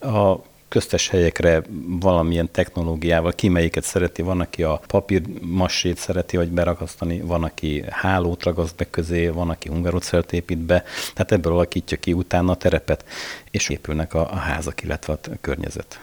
A 0.00 0.34
köztes 0.68 1.08
helyekre 1.08 1.62
valamilyen 2.00 2.50
technológiával, 2.50 3.32
ki 3.32 3.48
melyiket 3.48 3.84
szereti, 3.84 4.22
van, 4.22 4.40
aki 4.40 4.62
a 4.62 4.80
papírmassét 4.86 5.98
szereti, 5.98 6.36
vagy 6.36 6.48
berakasztani, 6.48 7.20
van, 7.20 7.44
aki 7.44 7.84
hálót 7.90 8.42
ragaszt 8.42 8.76
be 8.76 8.90
közé, 8.90 9.28
van, 9.28 9.50
aki 9.50 9.68
hungarocelt 9.68 10.32
épít 10.32 10.58
be, 10.58 10.84
tehát 11.14 11.32
ebből 11.32 11.52
alakítja 11.52 11.96
ki 11.96 12.12
utána 12.12 12.52
a 12.52 12.56
terepet, 12.56 13.04
és 13.50 13.68
épülnek 13.68 14.14
a, 14.14 14.32
a 14.32 14.36
házak, 14.36 14.82
illetve 14.82 15.12
a 15.12 15.18
környezet. 15.40 16.00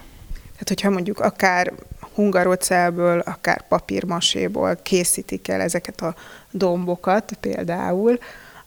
Tehát, 0.51 0.67
hogyha 0.67 0.89
mondjuk 0.89 1.19
akár 1.19 1.73
hungarocelből, 2.13 3.19
akár 3.19 3.67
papírmaséból 3.67 4.75
készítik 4.83 5.47
el 5.47 5.61
ezeket 5.61 6.01
a 6.01 6.15
dombokat 6.51 7.33
például, 7.39 8.17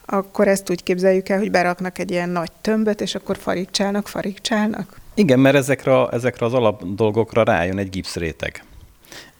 akkor 0.06 0.48
ezt 0.48 0.70
úgy 0.70 0.82
képzeljük 0.82 1.28
el, 1.28 1.38
hogy 1.38 1.50
beraknak 1.50 1.98
egy 1.98 2.10
ilyen 2.10 2.28
nagy 2.28 2.52
tömböt, 2.60 3.00
és 3.00 3.14
akkor 3.14 3.36
farigcsálnak, 3.36 4.08
farigcsálnak? 4.08 5.00
Igen, 5.18 5.38
mert 5.38 5.56
ezekre, 5.56 6.06
ezekre 6.06 6.46
az 6.46 6.54
alap 6.54 6.82
dolgokra 6.94 7.42
rájön 7.42 7.78
egy 7.78 7.90
gipszréteg. 7.90 8.64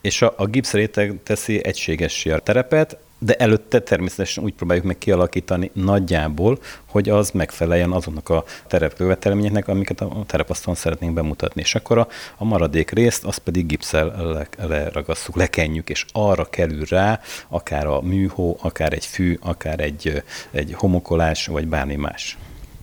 És 0.01 0.23
a, 0.23 0.35
a 0.37 0.47
gipszréteg 0.47 1.19
teszi 1.23 1.65
egységessé 1.65 2.31
a 2.31 2.39
terepet, 2.39 2.99
de 3.19 3.35
előtte 3.35 3.81
természetesen 3.81 4.45
úgy 4.45 4.55
próbáljuk 4.55 4.87
meg 4.87 4.99
kialakítani 4.99 5.71
nagyjából, 5.73 6.59
hogy 6.87 7.09
az 7.09 7.31
megfeleljen 7.31 7.93
azonnak 7.93 8.29
a 8.29 8.45
terepkövetelményeknek, 8.67 9.69
amiket 9.69 10.01
a 10.01 10.25
terepasztalon 10.27 10.75
szeretnénk 10.75 11.15
bemutatni. 11.15 11.61
És 11.61 11.75
akkor 11.75 11.99
a, 11.99 12.09
a 12.37 12.45
maradék 12.45 12.91
részt, 12.91 13.25
azt 13.25 13.39
pedig 13.39 13.67
gipszel 13.67 14.33
le, 14.33 14.67
leragasszuk, 14.67 15.37
lekenjük, 15.37 15.89
és 15.89 16.05
arra 16.13 16.45
kerül 16.45 16.85
rá 16.85 17.21
akár 17.49 17.87
a 17.87 18.01
műhó, 18.01 18.59
akár 18.63 18.93
egy 18.93 19.07
fű, 19.07 19.39
akár 19.43 19.81
egy, 19.81 20.23
egy 20.51 20.73
homokolás, 20.73 21.47
vagy 21.47 21.67
bármi 21.67 21.97
más 21.97 22.37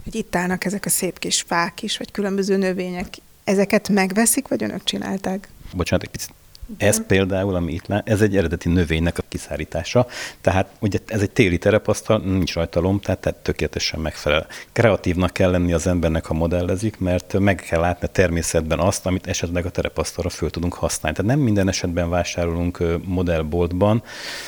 hogy 0.03 0.15
itt 0.15 0.36
állnak 0.36 0.65
ezek 0.65 0.86
a 0.86 0.89
szép 0.89 1.19
kis 1.19 1.41
fák 1.41 1.81
is, 1.81 1.98
vagy 1.98 2.12
különböző 2.12 2.57
növények. 2.57 3.07
Ezeket 3.43 3.89
megveszik, 3.89 4.48
vagy 4.48 4.63
önök 4.63 4.83
csinálták? 4.83 5.48
Bocsánat, 5.75 6.05
egy 6.05 6.12
picit 6.12 6.33
Ez 6.77 7.05
például, 7.05 7.55
ami 7.55 7.74
itt 7.74 7.88
lát, 7.88 8.10
ez 8.10 8.22
egy 8.22 8.38
eredeti 8.38 8.69
növénynek 8.69 9.17
a 9.17 9.24
kiszállítása, 9.29 10.07
tehát 10.41 10.69
ugye 10.79 11.00
ez 11.07 11.22
egy 11.22 11.31
téli 11.31 11.57
terepasztal, 11.57 12.19
nincs 12.19 12.53
rajta 12.53 12.79
lom, 12.79 13.00
tehát, 13.00 13.19
tehát 13.19 13.39
tökéletesen 13.39 14.00
megfelel. 14.00 14.48
Kreatívnak 14.72 15.33
kell 15.33 15.51
lenni 15.51 15.74
az 15.74 15.88
embernek, 15.88 16.25
ha 16.25 16.33
modellezik, 16.33 17.00
mert 17.00 17.39
meg 17.39 17.55
kell 17.55 17.79
látni 17.79 18.07
a 18.07 18.12
természetben 18.12 18.79
azt, 18.79 19.05
amit 19.05 19.27
esetleg 19.27 19.65
a 19.65 19.69
terepasztalra 19.69 20.29
föl 20.29 20.50
tudunk 20.50 20.74
használni. 20.74 21.17
Tehát 21.17 21.36
nem 21.36 21.43
minden 21.43 21.67
esetben 21.67 22.10
vásárolunk 22.10 22.83
modellboltban, 23.05 24.03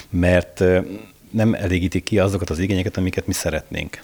mert 0.10 0.64
nem 1.32 1.54
elégíti 1.54 2.02
ki 2.02 2.20
azokat 2.20 2.50
az 2.50 2.60
igényeket, 2.60 2.98
amiket 2.98 3.28
mi 3.28 3.34
szeretnénk. 3.34 4.00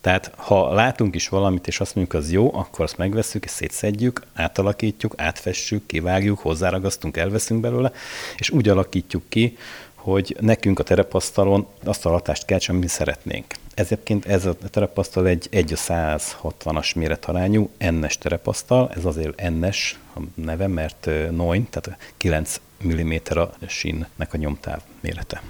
Tehát 0.00 0.32
ha 0.36 0.72
látunk 0.72 1.14
is 1.14 1.28
valamit, 1.28 1.66
és 1.66 1.80
azt 1.80 1.94
mondjuk, 1.94 2.22
az 2.22 2.32
jó, 2.32 2.54
akkor 2.54 2.84
azt 2.84 2.96
megveszünk, 2.96 3.44
és 3.44 3.50
szétszedjük, 3.50 4.22
átalakítjuk, 4.34 5.14
átfessük, 5.16 5.86
kivágjuk, 5.86 6.38
hozzáragasztunk, 6.38 7.16
elveszünk 7.16 7.60
belőle, 7.60 7.92
és 8.36 8.50
úgy 8.50 8.68
alakítjuk 8.68 9.22
ki, 9.28 9.56
hogy 9.94 10.36
nekünk 10.40 10.78
a 10.78 10.82
terepasztalon 10.82 11.66
azt 11.84 12.06
a 12.06 12.10
hatást 12.10 12.44
kell, 12.44 12.58
amit 12.68 12.82
mi 12.82 12.88
szeretnénk. 12.88 13.54
Ezért 13.74 14.26
ez 14.26 14.46
a 14.46 14.54
terepasztal 14.54 15.26
egy 15.26 15.48
1 15.50 15.72
160-as 15.76 16.96
méretarányú 16.96 17.70
ennes 17.78 18.18
terepasztal, 18.18 18.90
ez 18.96 19.04
azért 19.04 19.40
ennes 19.40 19.98
a 20.16 20.20
neve, 20.34 20.66
mert 20.66 21.08
noin, 21.30 21.68
tehát 21.70 22.12
9 22.16 22.60
mm 22.86 23.14
a 23.28 23.66
sínnek 23.66 24.28
a 24.32 24.36
nyomtáv 24.36 24.80
mérete. 25.00 25.42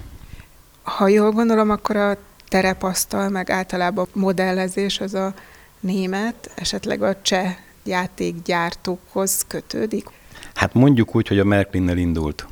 Ha 0.82 1.08
jól 1.08 1.30
gondolom, 1.30 1.70
akkor 1.70 1.96
a 1.96 2.16
terepasztal, 2.50 3.28
meg 3.28 3.50
általában 3.50 4.06
modellezés 4.12 5.00
az 5.00 5.14
a 5.14 5.34
német, 5.80 6.50
esetleg 6.54 7.02
a 7.02 7.22
cseh 7.22 7.56
játékgyártókhoz 7.84 9.44
kötődik? 9.46 10.06
Hát 10.54 10.74
mondjuk 10.74 11.16
úgy, 11.16 11.28
hogy 11.28 11.38
a 11.38 11.44
Märklinnel 11.44 11.96
indult. 11.96 12.46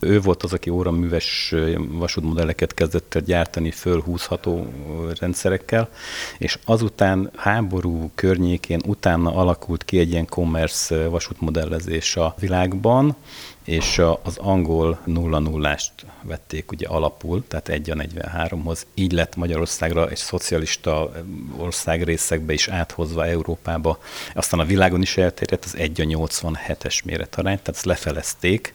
Ő 0.00 0.20
volt 0.20 0.42
az, 0.42 0.52
aki 0.52 0.70
óraműves 0.70 1.54
vasútmodelleket 1.88 2.74
kezdett 2.74 3.14
el 3.14 3.22
gyártani 3.22 3.70
fölhúzható 3.70 4.66
rendszerekkel, 5.20 5.88
és 6.38 6.58
azután 6.64 7.30
háború 7.36 8.10
környékén 8.14 8.80
utána 8.86 9.34
alakult 9.34 9.84
ki 9.84 9.98
egy 9.98 10.10
ilyen 10.10 10.26
commerce 10.26 11.08
vasútmodellezés 11.08 12.16
a 12.16 12.34
világban, 12.40 13.16
és 13.68 14.02
az 14.22 14.36
angol 14.36 15.00
0 15.04 15.38
0 15.38 15.78
vették 16.22 16.72
ugye 16.72 16.86
alapul, 16.86 17.44
tehát 17.48 17.68
1 17.68 17.90
a 17.90 17.94
43-hoz. 17.94 18.86
Így 18.94 19.12
lett 19.12 19.36
Magyarországra 19.36 20.08
egy 20.08 20.16
szocialista 20.16 21.12
ország 21.56 22.02
részekbe 22.02 22.52
is 22.52 22.68
áthozva 22.68 23.26
Európába. 23.26 23.98
Aztán 24.34 24.60
a 24.60 24.64
világon 24.64 25.02
is 25.02 25.16
elterjedt 25.16 25.64
az 25.64 25.76
1 25.76 26.00
a 26.00 26.04
87-es 26.04 27.04
méretarány, 27.04 27.56
tehát 27.56 27.68
ezt 27.68 27.84
lefelezték 27.84 28.74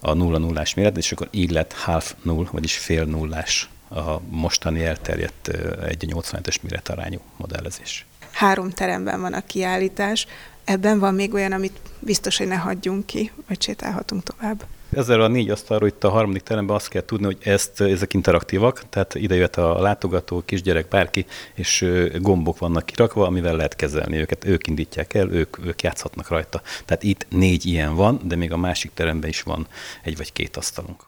a 0.00 0.12
0 0.12 0.38
0 0.38 0.62
méret, 0.76 0.96
és 0.96 1.12
akkor 1.12 1.28
így 1.30 1.50
lett 1.50 1.72
half 1.72 2.14
null, 2.22 2.46
vagyis 2.50 2.78
fél 2.78 3.04
nullás 3.04 3.68
a 3.90 4.20
mostani 4.30 4.84
elterjedt 4.84 5.48
1 5.48 6.12
a 6.12 6.20
87-es 6.20 6.60
méretarányú 6.62 7.20
modellezés. 7.36 8.06
Három 8.32 8.70
teremben 8.70 9.20
van 9.20 9.32
a 9.32 9.40
kiállítás. 9.40 10.26
Ebben 10.68 10.98
van 10.98 11.14
még 11.14 11.34
olyan, 11.34 11.52
amit 11.52 11.80
biztos, 11.98 12.36
hogy 12.36 12.46
ne 12.46 12.56
hagyjunk 12.56 13.06
ki, 13.06 13.30
vagy 13.48 13.62
sétálhatunk 13.62 14.22
tovább. 14.22 14.64
Ezzel 14.92 15.20
a 15.20 15.28
négy 15.28 15.50
asztalról 15.50 15.88
itt 15.88 16.04
a 16.04 16.10
harmadik 16.10 16.42
teremben 16.42 16.76
azt 16.76 16.88
kell 16.88 17.04
tudni, 17.04 17.24
hogy 17.24 17.38
ezt, 17.42 17.80
ezek 17.80 18.14
interaktívak, 18.14 18.88
tehát 18.88 19.14
ide 19.14 19.34
jött 19.34 19.56
a 19.56 19.80
látogató, 19.80 20.42
kisgyerek, 20.44 20.88
bárki, 20.88 21.26
és 21.54 21.86
gombok 22.20 22.58
vannak 22.58 22.86
kirakva, 22.86 23.26
amivel 23.26 23.56
lehet 23.56 23.76
kezelni 23.76 24.16
őket. 24.16 24.44
Ők 24.44 24.66
indítják 24.66 25.14
el, 25.14 25.30
ők, 25.30 25.66
ők 25.66 25.82
játszhatnak 25.82 26.28
rajta. 26.28 26.62
Tehát 26.84 27.02
itt 27.02 27.26
négy 27.30 27.66
ilyen 27.66 27.94
van, 27.94 28.20
de 28.24 28.36
még 28.36 28.52
a 28.52 28.56
másik 28.56 28.90
teremben 28.94 29.28
is 29.28 29.42
van 29.42 29.66
egy 30.02 30.16
vagy 30.16 30.32
két 30.32 30.56
asztalunk. 30.56 31.06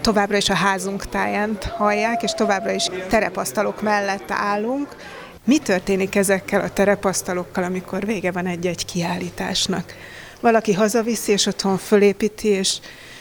Továbbra 0.00 0.36
is 0.36 0.48
a 0.48 0.54
házunk 0.54 1.08
táján 1.08 1.58
hallják, 1.76 2.22
és 2.22 2.32
továbbra 2.32 2.72
is 2.72 2.86
terepasztalok 3.08 3.82
mellett 3.82 4.30
állunk. 4.30 4.96
Mi 5.44 5.58
történik 5.58 6.14
ezekkel 6.14 6.60
a 6.60 6.70
terepasztalokkal, 6.70 7.64
amikor 7.64 8.06
vége 8.06 8.32
van 8.32 8.46
egy-egy 8.46 8.84
kiállításnak? 8.84 9.94
Valaki 10.40 10.72
hazaviszi, 10.72 11.32
és 11.32 11.46
otthon 11.46 11.76
fölépíti, 11.76 12.48
és 12.48 12.78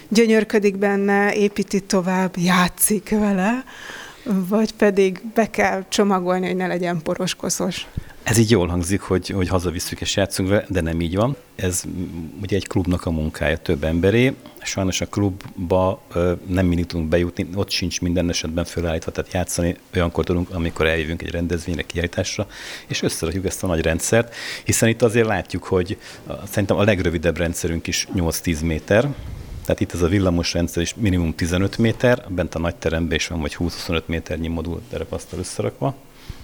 gyönyörködik 0.08 0.78
benne, 0.78 1.34
építi 1.34 1.80
tovább, 1.80 2.38
játszik 2.38 3.10
vele, 3.10 3.64
vagy 4.24 4.74
pedig 4.74 5.22
be 5.34 5.50
kell 5.50 5.84
csomagolni, 5.90 6.48
hogy 6.48 6.56
ne 6.56 6.68
legyen 6.68 7.02
poros-koszos. 7.02 7.88
Ez 8.24 8.38
így 8.38 8.50
jól 8.50 8.68
hangzik, 8.68 9.02
hogy, 9.02 9.30
hogy 9.30 9.48
hazavisszük 9.48 10.02
és 10.02 10.16
játszunk 10.16 10.50
vele, 10.50 10.66
de 10.70 10.82
nem 10.82 11.02
így 11.02 11.16
van. 11.16 11.36
Ez 11.56 11.84
ugye 12.42 12.56
egy 12.56 12.68
klubnak 12.68 13.06
a 13.06 13.12
munkája 13.12 13.58
több 13.58 13.84
emberé. 13.84 14.34
Sajnos 14.62 15.02
a 15.02 15.06
klubba 15.06 16.02
nem 16.48 16.66
mindig 16.66 16.86
tudunk 16.86 17.10
bejutni, 17.10 17.48
ott 17.56 17.70
sincs 17.70 18.02
minden 18.02 18.30
esetben 18.30 18.66
fölállítva, 18.66 19.12
tehát 19.12 19.34
játszani 19.34 19.78
olyankor 19.96 20.24
tudunk, 20.24 20.50
amikor 20.50 20.86
eljövünk 20.86 21.22
egy 21.22 21.32
rendezvényre, 21.32 21.82
kiállításra, 21.82 22.48
és 22.88 23.02
összerakjuk 23.02 23.46
ezt 23.46 23.64
a 23.64 23.68
nagy 23.68 23.82
rendszert, 23.82 24.36
hiszen 24.64 24.90
itt 24.90 25.02
azért 25.02 25.28
látjuk, 25.28 25.64
hogy 25.64 25.98
szerintem 26.50 26.78
a 26.78 26.84
legrövidebb 26.84 27.38
rendszerünk 27.38 27.88
is 27.88 28.08
8-10 28.16 28.66
méter, 28.66 29.14
tehát 29.66 29.80
itt 29.80 29.94
ez 29.94 30.02
a 30.02 30.08
villamos 30.08 30.54
rendszer 30.54 30.82
is 30.82 30.96
minimum 30.96 31.36
15 31.36 31.78
méter, 31.78 32.26
bent 32.30 32.56
a 32.56 32.60
nagy 32.60 32.76
teremben 32.76 33.16
is 33.16 33.28
van 33.28 33.42
vagy 33.42 33.56
20-25 33.60 34.06
méternyi 34.06 34.48
modul 34.48 34.82
terepasztal 34.90 35.40
összerakva. 35.40 35.96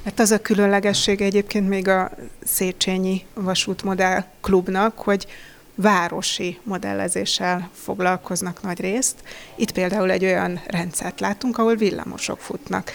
Hát 0.03 0.19
az 0.19 0.31
a 0.31 0.41
különlegesség 0.41 1.21
egyébként 1.21 1.69
még 1.69 1.87
a 1.87 2.11
Széchenyi 2.43 3.25
Vasútmodell 3.33 4.23
Klubnak, 4.41 4.97
hogy 4.97 5.27
városi 5.75 6.59
modellezéssel 6.63 7.69
foglalkoznak 7.73 8.61
nagy 8.61 8.79
részt. 8.79 9.15
Itt 9.55 9.71
például 9.71 10.11
egy 10.11 10.23
olyan 10.23 10.61
rendszert 10.65 11.19
látunk, 11.19 11.57
ahol 11.57 11.75
villamosok 11.75 12.39
futnak. 12.39 12.91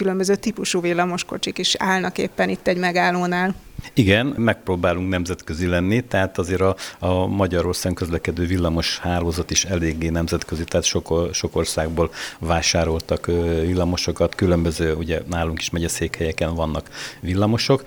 Különböző 0.00 0.34
típusú 0.34 0.80
villamoskocsik 0.80 1.58
is 1.58 1.74
állnak 1.78 2.18
éppen 2.18 2.48
itt 2.48 2.66
egy 2.66 2.76
megállónál. 2.76 3.54
Igen, 3.94 4.26
megpróbálunk 4.26 5.08
nemzetközi 5.08 5.66
lenni, 5.66 6.00
tehát 6.00 6.38
azért 6.38 6.60
a, 6.60 6.76
a 6.98 7.26
Magyarországon 7.26 7.96
közlekedő 7.96 8.46
villamos 8.46 8.98
hálózat 8.98 9.50
is 9.50 9.64
eléggé 9.64 10.08
nemzetközi, 10.08 10.64
tehát 10.64 10.86
sok, 10.86 11.28
sok 11.32 11.56
országból 11.56 12.10
vásároltak 12.38 13.26
villamosokat, 13.66 14.34
különböző, 14.34 14.94
ugye 14.94 15.22
nálunk 15.28 15.60
is 15.60 15.70
megyeszékhelyeken 15.70 16.54
vannak 16.54 16.88
villamosok, 17.20 17.84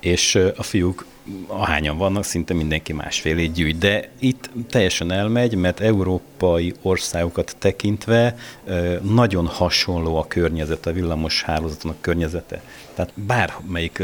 és 0.00 0.34
a 0.56 0.62
fiúk 0.62 1.04
ahányan 1.46 1.98
vannak, 1.98 2.24
szinte 2.24 2.54
mindenki 2.54 2.92
másfélé 2.92 3.46
gyűjt. 3.46 3.78
De 3.78 4.08
itt 4.18 4.50
teljesen 4.68 5.12
elmegy, 5.12 5.54
mert 5.54 5.80
európai 5.80 6.74
országokat 6.82 7.56
tekintve 7.58 8.36
nagyon 9.02 9.46
hasonló 9.46 10.16
a 10.16 10.26
környezet, 10.26 10.86
a 10.86 10.92
villamos 10.92 11.42
hálózatnak 11.42 12.00
környezete. 12.00 12.62
Tehát 12.94 13.12
bármelyik 13.14 14.02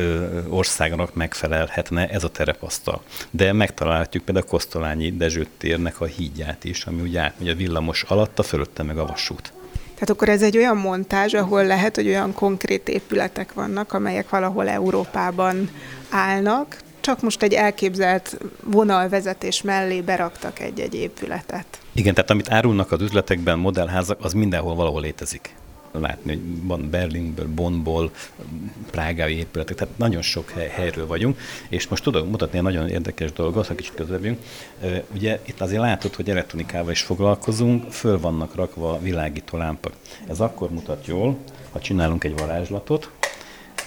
országnak 0.48 1.14
megfelelhetne 1.14 2.08
ez 2.08 2.24
a 2.24 2.30
terepasztal. 2.30 3.02
De 3.30 3.52
megtalálhatjuk 3.52 4.24
például 4.24 4.46
a 4.46 4.50
Kosztolányi 4.50 5.10
Dezső 5.10 5.46
térnek 5.58 6.00
a 6.00 6.04
hídját 6.04 6.64
is, 6.64 6.84
ami 6.84 7.00
ugye 7.00 7.20
átmegy 7.20 7.48
a 7.48 7.54
villamos 7.54 8.02
alatt, 8.02 8.38
a 8.38 8.42
fölötte 8.42 8.82
meg 8.82 8.98
a 8.98 9.06
vasút. 9.06 9.52
Tehát 9.94 10.10
akkor 10.10 10.28
ez 10.28 10.42
egy 10.42 10.56
olyan 10.56 10.76
montázs, 10.76 11.34
ahol 11.34 11.64
lehet, 11.64 11.94
hogy 11.94 12.06
olyan 12.06 12.32
konkrét 12.32 12.88
épületek 12.88 13.52
vannak, 13.52 13.92
amelyek 13.92 14.28
valahol 14.28 14.68
Európában 14.68 15.70
állnak, 16.10 16.76
csak 17.08 17.22
most 17.22 17.42
egy 17.42 17.52
elképzelt 17.52 18.38
vonalvezetés 18.64 19.62
mellé 19.62 20.00
beraktak 20.00 20.60
egy-egy 20.60 20.94
épületet. 20.94 21.66
Igen, 21.92 22.14
tehát 22.14 22.30
amit 22.30 22.50
árulnak 22.50 22.92
az 22.92 23.00
üzletekben, 23.00 23.58
modellházak, 23.58 24.24
az 24.24 24.32
mindenhol 24.32 24.74
valahol 24.74 25.00
létezik 25.00 25.54
látni, 25.92 26.32
hogy 26.32 26.40
van 26.62 26.90
Berlinből, 26.90 27.48
Bonnból, 27.54 28.10
Prágai 28.90 29.36
épületek, 29.36 29.76
tehát 29.76 29.98
nagyon 29.98 30.22
sok 30.22 30.50
hely, 30.50 30.68
helyről 30.68 31.06
vagyunk, 31.06 31.38
és 31.68 31.88
most 31.88 32.02
tudok 32.02 32.30
mutatni 32.30 32.58
egy 32.58 32.64
nagyon 32.64 32.88
érdekes 32.88 33.32
dolgot, 33.32 33.66
ha 33.66 33.74
kicsit 33.74 33.94
közelünk. 33.94 34.38
Ugye 35.14 35.40
itt 35.44 35.60
azért 35.60 35.80
látod, 35.80 36.14
hogy 36.14 36.30
elektronikával 36.30 36.90
is 36.90 37.02
foglalkozunk, 37.02 37.92
föl 37.92 38.20
vannak 38.20 38.54
rakva 38.54 38.98
világító 39.00 39.58
lámpak. 39.58 39.92
Ez 40.26 40.40
akkor 40.40 40.70
mutat 40.70 41.06
jól, 41.06 41.38
ha 41.72 41.80
csinálunk 41.80 42.24
egy 42.24 42.36
varázslatot, 42.36 43.10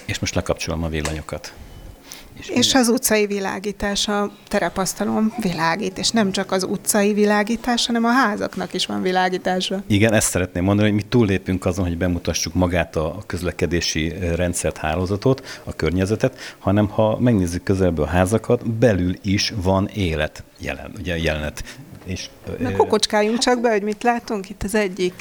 és 0.05 0.19
most 0.19 0.35
lekapcsolom 0.35 0.83
a 0.83 0.89
villanyokat. 0.89 1.53
És, 2.41 2.50
és 2.50 2.74
az 2.74 2.88
utcai 2.88 3.25
világítás, 3.25 4.07
a 4.07 4.31
terepasztalon 4.48 5.33
világít, 5.41 5.98
és 5.98 6.10
nem 6.10 6.31
csak 6.31 6.51
az 6.51 6.63
utcai 6.63 7.13
világítás, 7.13 7.86
hanem 7.86 8.05
a 8.05 8.12
házaknak 8.12 8.74
is 8.74 8.86
van 8.86 9.01
világítása. 9.01 9.83
Igen, 9.88 10.13
ezt 10.13 10.29
szeretném 10.29 10.63
mondani, 10.63 10.88
hogy 10.88 10.98
mi 10.98 11.05
túllépünk 11.10 11.65
azon, 11.65 11.86
hogy 11.86 11.98
bemutassuk 11.98 12.53
magát 12.53 12.95
a 12.95 13.24
közlekedési 13.25 14.13
rendszert, 14.36 14.77
hálózatot, 14.77 15.62
a 15.63 15.74
környezetet, 15.74 16.55
hanem 16.60 16.88
ha 16.89 17.19
megnézzük 17.19 17.63
közelből 17.63 18.05
a 18.05 18.10
házakat, 18.10 18.69
belül 18.69 19.15
is 19.21 19.53
van 19.55 19.88
élet 19.93 20.43
jelen, 20.60 20.91
ugye 21.00 21.17
jelenet. 21.17 21.63
És, 22.05 22.29
Na 22.60 22.71
kokocskáljunk 22.71 23.38
csak 23.38 23.62
be, 23.62 23.71
hogy 23.71 23.83
mit 23.83 24.03
látunk 24.03 24.50
itt 24.50 24.63
az 24.63 24.75
egyik 24.75 25.13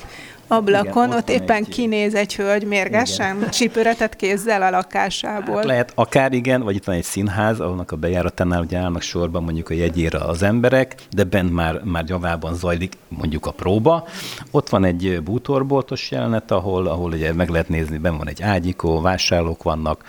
ablakon, 0.50 1.07
Igen, 1.07 1.11
ott, 1.11 1.16
ott 1.16 1.30
éppen 1.30 1.57
egy... 1.57 1.69
kinéz 1.69 2.14
egy 2.14 2.37
hölgy 2.37 2.64
mérgesen, 2.64 3.37
igen. 3.37 3.50
csipőretet 3.50 4.16
kézzel 4.16 4.62
a 4.62 4.71
lakásából. 4.71 5.57
Hát 5.57 5.64
lehet 5.64 5.92
akár 5.95 6.33
igen, 6.33 6.62
vagy 6.62 6.75
itt 6.75 6.85
van 6.85 6.95
egy 6.95 7.02
színház, 7.02 7.61
ahol 7.61 7.85
a 7.88 7.95
bejáratánál 7.97 8.61
ugye 8.61 8.78
állnak 8.78 9.02
sorban 9.02 9.42
mondjuk 9.42 9.71
a 9.71 9.75
jegyére 9.75 10.19
az 10.19 10.42
emberek, 10.42 10.95
de 11.11 11.25
bent 11.25 11.52
már, 11.52 11.80
már 11.85 12.04
javában 12.07 12.54
zajlik 12.54 12.92
mondjuk 13.09 13.47
a 13.47 13.50
próba. 13.50 14.07
Ott 14.50 14.69
van 14.69 14.85
egy 14.85 15.23
bútorboltos 15.23 16.11
jelenet, 16.11 16.50
ahol, 16.50 16.87
ahol 16.87 17.12
ugye 17.12 17.33
meg 17.33 17.49
lehet 17.49 17.69
nézni, 17.69 17.99
ben 17.99 18.16
van 18.16 18.28
egy 18.28 18.42
ágyikó, 18.42 19.00
vásárlók 19.00 19.62
vannak, 19.62 20.04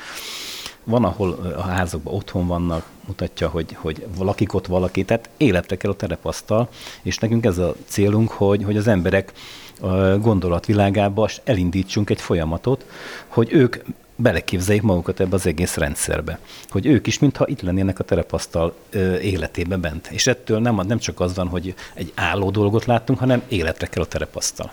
van, 0.84 1.04
ahol 1.04 1.54
a 1.58 1.62
házakban 1.62 2.14
otthon 2.14 2.48
vannak, 2.48 2.86
mutatja, 3.08 3.48
hogy, 3.48 3.78
hogy 3.80 4.06
valakik 4.18 4.54
ott 4.54 4.68
valaki, 4.68 5.04
tehát 5.04 5.30
életre 5.38 5.78
kell 5.78 5.92
a 5.92 5.96
terepasztal, 5.96 6.70
és 7.02 7.18
nekünk 7.18 7.46
ez 7.46 7.58
a 7.58 7.76
célunk, 7.88 8.30
hogy, 8.30 8.64
hogy 8.64 8.78
az 8.78 8.88
emberek 8.88 9.34
gondolatvilágába 10.22 11.30
elindítsunk 11.44 12.10
egy 12.10 12.22
folyamatot, 12.22 12.86
hogy 13.28 13.54
ők 13.54 13.76
beleképzeljék 14.16 14.84
magukat 14.84 15.20
ebbe 15.20 15.36
az 15.36 15.46
egész 15.46 15.76
rendszerbe. 15.76 16.40
Hogy 16.70 16.86
ők 16.86 17.08
is, 17.08 17.20
mintha 17.20 17.48
itt 17.48 17.62
lennének 17.62 18.00
a 18.00 18.04
terepasztal 18.04 18.76
ö, 18.90 19.18
életében 19.18 19.82
bent. 19.82 20.08
És 20.08 20.28
ettől 20.28 20.60
nem, 20.60 20.82
nem 20.88 21.00
csak 21.00 21.20
az 21.20 21.36
van, 21.36 21.48
hogy 21.48 21.74
egy 21.94 22.12
álló 22.16 22.50
dolgot 22.50 22.86
láttunk, 22.86 23.20
hanem 23.20 23.42
életre 23.48 23.88
kell 23.88 24.04
a 24.04 24.08
terepasztal 24.08 24.72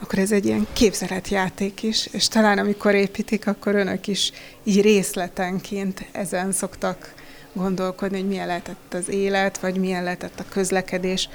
akkor 0.00 0.18
ez 0.18 0.32
egy 0.32 0.46
ilyen 0.46 0.66
képzeletjáték 0.72 1.82
is, 1.82 2.06
és 2.06 2.28
talán 2.28 2.58
amikor 2.58 2.94
építik, 2.94 3.46
akkor 3.46 3.74
önök 3.74 4.06
is 4.06 4.32
így 4.62 4.80
részletenként 4.80 6.04
ezen 6.12 6.52
szoktak 6.52 7.14
gondolkodni, 7.52 8.18
hogy 8.18 8.28
milyen 8.28 8.46
lehetett 8.46 8.94
az 8.94 9.08
élet, 9.08 9.58
vagy 9.58 9.76
milyen 9.76 10.04
lehetett 10.04 10.40
a 10.40 10.44
közlekedés 10.48 11.28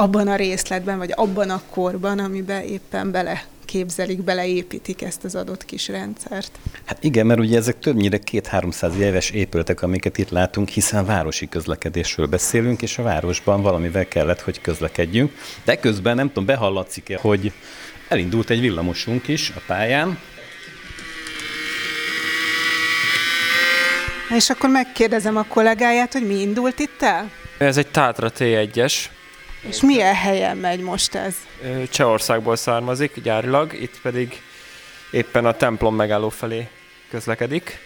abban 0.00 0.28
a 0.28 0.36
részletben, 0.36 0.98
vagy 0.98 1.12
abban 1.14 1.50
a 1.50 1.62
korban, 1.70 2.18
amiben 2.18 2.62
éppen 2.62 3.10
bele 3.10 3.44
képzelik, 3.64 4.22
beleépítik 4.22 5.02
ezt 5.02 5.24
az 5.24 5.34
adott 5.34 5.64
kis 5.64 5.88
rendszert. 5.88 6.58
Hát 6.84 7.04
igen, 7.04 7.26
mert 7.26 7.40
ugye 7.40 7.56
ezek 7.56 7.78
többnyire 7.78 8.18
két-háromszáz 8.18 8.98
éves 8.98 9.30
épületek, 9.30 9.82
amiket 9.82 10.18
itt 10.18 10.30
látunk, 10.30 10.68
hiszen 10.68 11.04
városi 11.04 11.48
közlekedésről 11.48 12.26
beszélünk, 12.26 12.82
és 12.82 12.98
a 12.98 13.02
városban 13.02 13.62
valamivel 13.62 14.08
kellett, 14.08 14.40
hogy 14.40 14.60
közlekedjünk. 14.60 15.32
De 15.64 15.76
közben 15.76 16.14
nem 16.14 16.26
tudom, 16.26 16.44
behallatszik-e, 16.44 17.18
hogy 17.20 17.52
elindult 18.08 18.50
egy 18.50 18.60
villamosunk 18.60 19.28
is 19.28 19.52
a 19.56 19.60
pályán. 19.66 20.18
És 24.36 24.50
akkor 24.50 24.70
megkérdezem 24.70 25.36
a 25.36 25.44
kollégáját, 25.48 26.12
hogy 26.12 26.26
mi 26.26 26.40
indult 26.40 26.78
itt 26.78 27.02
el? 27.02 27.30
Ez 27.58 27.76
egy 27.76 27.88
Tátra 27.88 28.30
T1-es. 28.38 28.94
És 29.68 29.80
milyen 29.80 30.14
helyen 30.14 30.56
megy 30.56 30.80
most 30.80 31.14
ez? 31.14 31.36
Csehországból 31.90 32.56
származik 32.56 33.20
gyárilag, 33.22 33.72
itt 33.72 34.00
pedig 34.00 34.42
éppen 35.10 35.44
a 35.46 35.52
templom 35.52 35.94
megálló 35.94 36.28
felé 36.28 36.68
közlekedik. 37.10 37.78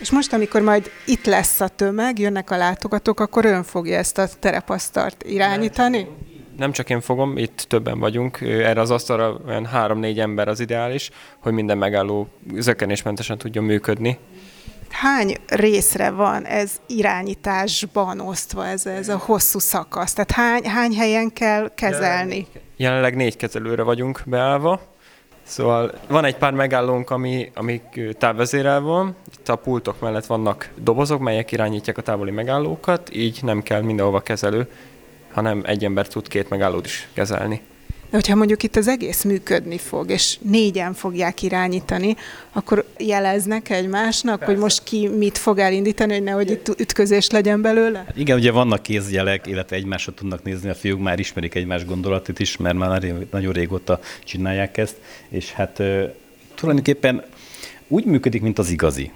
És 0.00 0.10
most, 0.10 0.32
amikor 0.32 0.60
majd 0.60 0.90
itt 1.04 1.24
lesz 1.24 1.60
a 1.60 1.68
tömeg, 1.68 2.18
jönnek 2.18 2.50
a 2.50 2.56
látogatók, 2.56 3.20
akkor 3.20 3.44
ön 3.44 3.62
fogja 3.64 3.98
ezt 3.98 4.18
a 4.18 4.28
terepasztart 4.40 5.22
irányítani? 5.22 6.06
nem 6.58 6.72
csak 6.72 6.90
én 6.90 7.00
fogom, 7.00 7.36
itt 7.36 7.64
többen 7.68 7.98
vagyunk, 7.98 8.40
erre 8.40 8.80
az 8.80 8.90
asztalra 8.90 9.40
olyan 9.46 9.66
három-négy 9.66 10.20
ember 10.20 10.48
az 10.48 10.60
ideális, 10.60 11.10
hogy 11.38 11.52
minden 11.52 11.78
megálló 11.78 12.28
zökenésmentesen 12.54 13.38
tudjon 13.38 13.64
működni. 13.64 14.18
Hány 14.90 15.36
részre 15.46 16.10
van 16.10 16.44
ez 16.44 16.72
irányításban 16.86 18.20
osztva, 18.20 18.66
ez, 18.66 18.86
ez 18.86 19.08
a 19.08 19.16
hosszú 19.16 19.58
szakasz? 19.58 20.12
Tehát 20.12 20.30
hány, 20.30 20.64
hány 20.64 20.94
helyen 20.94 21.32
kell 21.32 21.70
kezelni? 21.74 22.46
Jelenleg, 22.76 23.16
négy 23.16 23.36
kezelőre 23.36 23.82
vagyunk 23.82 24.22
beállva, 24.24 24.80
Szóval 25.42 25.92
van 26.08 26.24
egy 26.24 26.36
pár 26.36 26.52
megállónk, 26.52 27.10
ami, 27.10 27.50
ami 27.54 27.82
távvezérel 28.18 28.80
van. 28.80 29.16
Itt 29.38 29.48
a 29.48 29.56
pultok 29.56 30.00
mellett 30.00 30.26
vannak 30.26 30.70
dobozok, 30.76 31.20
melyek 31.20 31.52
irányítják 31.52 31.98
a 31.98 32.02
távoli 32.02 32.30
megállókat, 32.30 33.14
így 33.14 33.38
nem 33.42 33.62
kell 33.62 33.80
mindenhova 33.80 34.20
kezelő 34.20 34.68
hanem 35.32 35.62
egy 35.64 35.84
ember 35.84 36.06
tud 36.08 36.28
két 36.28 36.48
megállót 36.48 36.86
is 36.86 37.08
kezelni. 37.12 37.60
De 38.10 38.16
hogyha 38.16 38.34
mondjuk 38.34 38.62
itt 38.62 38.76
az 38.76 38.88
egész 38.88 39.24
működni 39.24 39.78
fog, 39.78 40.10
és 40.10 40.38
négyen 40.42 40.94
fogják 40.94 41.42
irányítani, 41.42 42.16
akkor 42.52 42.84
jeleznek 42.98 43.70
egymásnak, 43.70 44.38
Persze. 44.38 44.52
hogy 44.52 44.62
most 44.62 44.82
ki 44.82 45.08
mit 45.08 45.38
fog 45.38 45.58
elindítani, 45.58 46.12
hogy 46.12 46.22
nehogy 46.22 46.50
itt 46.50 46.74
ütközés 46.78 47.30
legyen 47.30 47.62
belőle? 47.62 47.98
Hát 47.98 48.16
igen, 48.16 48.36
ugye 48.36 48.50
vannak 48.50 48.82
kézjelek, 48.82 49.46
illetve 49.46 49.76
egymásra 49.76 50.12
tudnak 50.12 50.42
nézni, 50.42 50.68
a 50.68 50.74
fiúk 50.74 51.00
már 51.00 51.18
ismerik 51.18 51.54
egymás 51.54 51.84
gondolatot 51.84 52.38
is, 52.38 52.56
mert 52.56 52.76
már 52.76 53.14
nagyon 53.30 53.52
régóta 53.52 54.00
csinálják 54.24 54.76
ezt, 54.76 54.96
és 55.28 55.52
hát 55.52 55.82
tulajdonképpen 56.54 57.24
úgy 57.88 58.04
működik, 58.04 58.42
mint 58.42 58.58
az 58.58 58.70
igazi. 58.70 59.10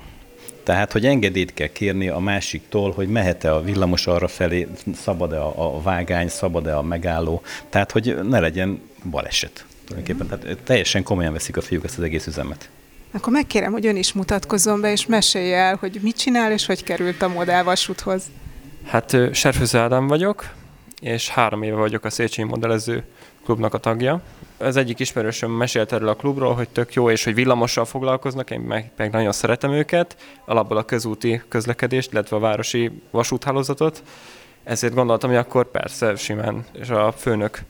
Tehát, 0.62 0.92
hogy 0.92 1.06
engedélyt 1.06 1.54
kell 1.54 1.66
kérni 1.66 2.08
a 2.08 2.18
másiktól, 2.18 2.90
hogy 2.92 3.08
mehet-e 3.08 3.54
a 3.54 3.62
villamos 3.62 4.06
arra 4.06 4.28
felé, 4.28 4.68
szabad-e 4.94 5.40
a, 5.40 5.76
a 5.76 5.80
vágány, 5.82 6.28
szabad-e 6.28 6.76
a 6.76 6.82
megálló, 6.82 7.42
tehát, 7.68 7.92
hogy 7.92 8.18
ne 8.22 8.40
legyen 8.40 8.80
baleset. 9.10 9.64
Tulajdonképpen 9.84 10.38
tehát 10.38 10.58
teljesen 10.62 11.02
komolyan 11.02 11.32
veszik 11.32 11.56
a 11.56 11.60
fiúk 11.60 11.84
ezt 11.84 11.98
az 11.98 12.04
egész 12.04 12.26
üzemet. 12.26 12.68
Akkor 13.12 13.32
megkérem, 13.32 13.72
hogy 13.72 13.86
ön 13.86 13.96
is 13.96 14.12
mutatkozzon 14.12 14.80
be, 14.80 14.92
és 14.92 15.06
mesélje 15.06 15.56
el, 15.56 15.76
hogy 15.76 15.98
mit 16.02 16.16
csinál, 16.16 16.52
és 16.52 16.66
hogy 16.66 16.82
került 16.82 17.22
a 17.22 17.28
modellvasúthoz. 17.28 18.22
Hát 18.86 19.16
Serfőző 19.32 19.78
Ádám 19.78 20.06
vagyok, 20.06 20.50
és 21.00 21.28
három 21.28 21.62
éve 21.62 21.76
vagyok 21.76 22.04
a 22.04 22.10
Széchenyi 22.10 22.48
Modellező 22.48 23.04
klubnak 23.44 23.74
a 23.74 23.78
tagja. 23.78 24.22
Az 24.62 24.76
egyik 24.76 24.98
ismerősöm 24.98 25.50
mesélt 25.50 25.92
erről 25.92 26.08
a 26.08 26.14
klubról, 26.14 26.54
hogy 26.54 26.68
tök 26.68 26.94
jó, 26.94 27.10
és 27.10 27.24
hogy 27.24 27.34
villamossal 27.34 27.84
foglalkoznak, 27.84 28.50
én 28.50 28.60
meg, 28.60 28.90
meg 28.96 29.10
nagyon 29.10 29.32
szeretem 29.32 29.72
őket, 29.72 30.16
alapból 30.44 30.76
a 30.76 30.84
közúti 30.84 31.42
közlekedést, 31.48 32.12
illetve 32.12 32.36
a 32.36 32.40
városi 32.40 32.90
vasúthálózatot. 33.10 34.02
Ezért 34.64 34.94
gondoltam, 34.94 35.30
hogy 35.30 35.38
akkor 35.38 35.70
persze 35.70 36.16
simán, 36.16 36.64
és 36.72 36.88
a 36.88 37.12
főnök 37.12 37.62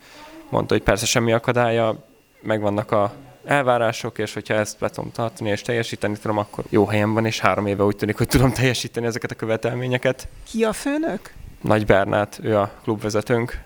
mondta, 0.49 0.75
hogy 0.75 0.83
persze 0.83 1.07
semmi 1.07 1.33
akadálya, 1.33 2.05
megvannak 2.43 2.91
a 2.91 3.13
elvárások, 3.45 4.19
és 4.19 4.35
hogyha 4.35 4.55
ezt 4.55 4.79
be 4.79 4.89
tudom 4.89 5.11
tartani 5.11 5.51
és 5.51 5.63
teljesíteni 5.63 6.17
tudom, 6.19 6.39
akkor 6.39 6.65
jó 6.69 6.87
helyen 6.87 7.15
van, 7.15 7.27
és 7.27 7.41
három 7.41 7.67
éve 7.67 7.85
úgy 7.85 7.97
tűnik, 7.97 8.17
hogy 8.17 8.29
tudom 8.29 8.53
teljesíteni 8.53 9.07
ezeket 9.07 9.31
a 9.31 9.35
követelményeket. 9.35 10.29
Ki 10.51 10.65
a 10.65 10.73
főnök? 10.73 11.33
Nagy 11.61 11.87
Bernát, 11.87 12.41
ő 12.43 12.57
a 12.57 12.71
klubvezetőnk. 12.83 13.63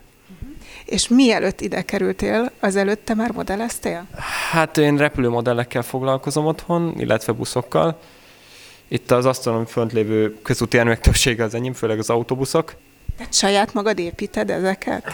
És 0.87 1.07
mielőtt 1.07 1.61
ide 1.61 1.81
kerültél, 1.81 2.51
az 2.59 2.75
előtte 2.75 3.13
már 3.13 3.31
modelleztél? 3.31 4.07
Hát 4.51 4.77
én 4.77 4.97
repülőmodellekkel 4.97 5.81
foglalkozom 5.81 6.45
otthon, 6.45 6.93
illetve 6.97 7.33
buszokkal. 7.33 7.99
Itt 8.87 9.11
az 9.11 9.25
asztalon 9.25 9.65
fönt 9.65 9.93
lévő 9.93 10.41
közúti 10.41 10.75
járművek 10.75 11.01
többsége 11.01 11.43
az 11.43 11.53
enyém, 11.53 11.73
főleg 11.73 11.99
az 11.99 12.09
autóbuszok. 12.09 12.75
Tehát 13.17 13.33
saját 13.33 13.73
magad 13.73 13.99
építed 13.99 14.49
ezeket? 14.49 15.11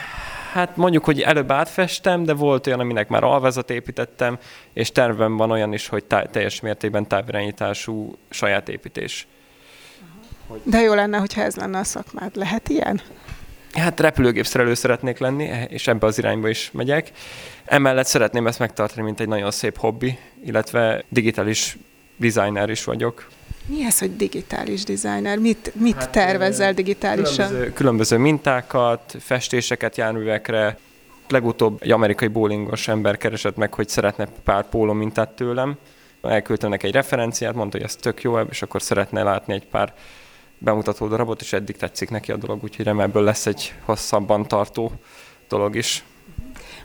Hát 0.51 0.77
mondjuk, 0.77 1.05
hogy 1.05 1.21
előbb 1.21 1.51
átfestem, 1.51 2.23
de 2.23 2.33
volt 2.33 2.67
olyan, 2.67 2.79
aminek 2.79 3.07
már 3.07 3.23
alvezat 3.23 3.69
építettem, 3.69 4.37
és 4.73 4.91
tervem 4.91 5.37
van 5.37 5.51
olyan 5.51 5.73
is, 5.73 5.87
hogy 5.87 6.03
tá- 6.03 6.29
teljes 6.31 6.59
mértékben 6.59 7.07
távirányítású 7.07 8.15
saját 8.29 8.69
építés. 8.69 9.27
De 10.63 10.79
jó 10.81 10.93
lenne, 10.93 11.17
hogyha 11.17 11.41
ez 11.41 11.55
lenne 11.55 11.79
a 11.79 11.83
szakmád. 11.83 12.35
Lehet 12.35 12.69
ilyen? 12.69 13.01
Hát 13.73 13.99
repülőgépszerelő 13.99 14.73
szeretnék 14.73 15.17
lenni, 15.17 15.49
és 15.67 15.87
ebbe 15.87 16.05
az 16.05 16.17
irányba 16.17 16.49
is 16.49 16.69
megyek. 16.73 17.11
Emellett 17.65 18.05
szeretném 18.05 18.47
ezt 18.47 18.59
megtartani, 18.59 19.01
mint 19.01 19.19
egy 19.19 19.27
nagyon 19.27 19.51
szép 19.51 19.77
hobbi, 19.77 20.17
illetve 20.45 21.03
digitális 21.09 21.77
designer 22.17 22.69
is 22.69 22.83
vagyok. 22.83 23.27
Mi 23.65 23.85
ez, 23.85 23.99
hogy 23.99 24.15
digitális 24.15 24.83
designer? 24.83 25.37
Mit, 25.37 25.71
mit 25.75 25.95
hát, 25.95 26.09
tervezel 26.09 26.73
digitálisan? 26.73 27.47
Különböző, 27.47 27.73
különböző 27.73 28.17
mintákat, 28.17 29.15
festéseket 29.19 29.97
járművekre. 29.97 30.77
Legutóbb 31.27 31.77
egy 31.81 31.91
amerikai 31.91 32.27
bowlingos 32.27 32.87
ember 32.87 33.17
keresett 33.17 33.55
meg, 33.55 33.73
hogy 33.73 33.87
szeretne 33.87 34.27
pár 34.43 34.69
póló 34.69 34.93
mintát 34.93 35.29
tőlem. 35.29 35.77
Elküldtem 36.21 36.69
neki 36.69 36.87
egy 36.87 36.93
referenciát, 36.93 37.55
mondta, 37.55 37.77
hogy 37.77 37.85
ez 37.85 37.95
tök 37.95 38.21
jó, 38.21 38.39
és 38.39 38.61
akkor 38.61 38.81
szeretne 38.81 39.23
látni 39.23 39.53
egy 39.53 39.65
pár 39.65 39.93
bemutató 40.63 41.07
darabot, 41.07 41.41
és 41.41 41.53
eddig 41.53 41.75
tetszik 41.75 42.09
neki 42.09 42.31
a 42.31 42.37
dolog, 42.37 42.63
úgyhogy 42.63 42.85
remélből 42.85 43.23
lesz 43.23 43.45
egy 43.45 43.73
hosszabban 43.85 44.47
tartó 44.47 44.91
dolog 45.47 45.75
is. 45.75 46.03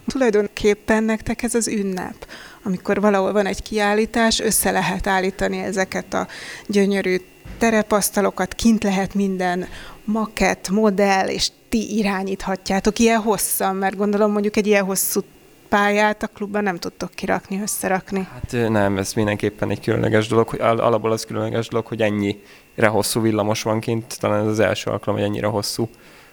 Tulajdonképpen 0.06 1.04
nektek 1.04 1.42
ez 1.42 1.54
az 1.54 1.68
ünnep, 1.68 2.26
amikor 2.62 3.00
valahol 3.00 3.32
van 3.32 3.46
egy 3.46 3.62
kiállítás, 3.62 4.40
össze 4.40 4.70
lehet 4.70 5.06
állítani 5.06 5.58
ezeket 5.58 6.14
a 6.14 6.26
gyönyörű 6.66 7.16
terepasztalokat, 7.58 8.54
kint 8.54 8.82
lehet 8.82 9.14
minden 9.14 9.68
makett, 10.04 10.68
modell, 10.68 11.28
és 11.28 11.48
ti 11.68 11.96
irányíthatjátok 11.96 12.98
ilyen 12.98 13.20
hosszan, 13.20 13.76
mert 13.76 13.96
gondolom 13.96 14.32
mondjuk 14.32 14.56
egy 14.56 14.66
ilyen 14.66 14.84
hosszú 14.84 15.20
pályát 15.68 16.22
a 16.22 16.26
klubban 16.26 16.62
nem 16.62 16.76
tudtok 16.76 17.10
kirakni, 17.10 17.60
összerakni. 17.60 18.28
Hát 18.32 18.68
nem, 18.68 18.98
ez 18.98 19.12
mindenképpen 19.12 19.70
egy 19.70 19.80
különleges 19.80 20.26
dolog, 20.26 20.48
hogy 20.48 20.60
alapból 20.60 21.12
az 21.12 21.24
különleges 21.24 21.68
dolog, 21.68 21.86
hogy 21.86 22.02
ennyire 22.02 22.86
hosszú 22.86 23.20
villamos 23.20 23.62
van 23.62 23.80
kint, 23.80 24.18
talán 24.20 24.40
ez 24.40 24.46
az 24.46 24.60
első 24.60 24.90
alkalom, 24.90 25.20
hogy 25.20 25.28
ennyire 25.28 25.46
hosszú 25.46 25.88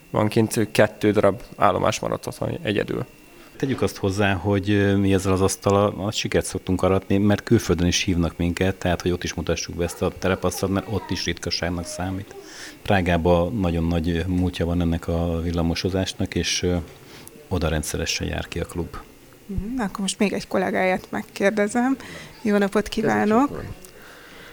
van 0.10 0.28
kint, 0.28 0.72
kettő 0.72 1.12
darab 1.12 1.42
állomás 1.56 2.00
maradt 2.00 2.28
otthon 2.28 2.60
egyedül. 2.62 3.06
Tegyük 3.58 3.82
azt 3.82 3.98
hozzá, 3.98 4.34
hogy 4.34 4.98
mi 5.00 5.14
ezzel 5.14 5.32
az 5.32 5.42
asztal 5.42 5.94
a 5.98 6.12
sikert 6.12 6.46
szoktunk 6.46 6.82
aratni, 6.82 7.18
mert 7.18 7.44
külföldön 7.44 7.88
is 7.88 8.04
hívnak 8.04 8.38
minket, 8.38 8.76
tehát 8.76 9.02
hogy 9.02 9.12
ott 9.12 9.24
is 9.24 9.34
mutassuk 9.34 9.76
be 9.76 9.84
ezt 9.84 10.02
a 10.02 10.12
terepasztalt, 10.20 10.72
mert 10.72 10.88
ott 10.90 11.10
is 11.10 11.26
ritkaságnak 11.26 11.86
számít. 11.86 12.36
Prágában 12.82 13.56
nagyon 13.56 13.84
nagy 13.84 14.26
múltja 14.28 14.66
van 14.66 14.82
ennek 14.82 15.08
a 15.08 15.42
villamosozásnak, 15.42 16.36
és 16.36 16.68
oda 17.48 17.68
rendszeresen 17.68 18.28
jár 18.28 18.48
ki 18.48 18.60
a 18.60 18.66
klub. 18.66 18.98
Na, 19.76 19.84
akkor 19.84 20.00
most 20.00 20.20
még 20.20 20.34
egy 20.34 20.48
kollégáját 20.48 21.08
megkérdezem. 21.10 21.98
Jó 22.42 22.58
napot 22.58 22.88
kívánok! 22.88 23.64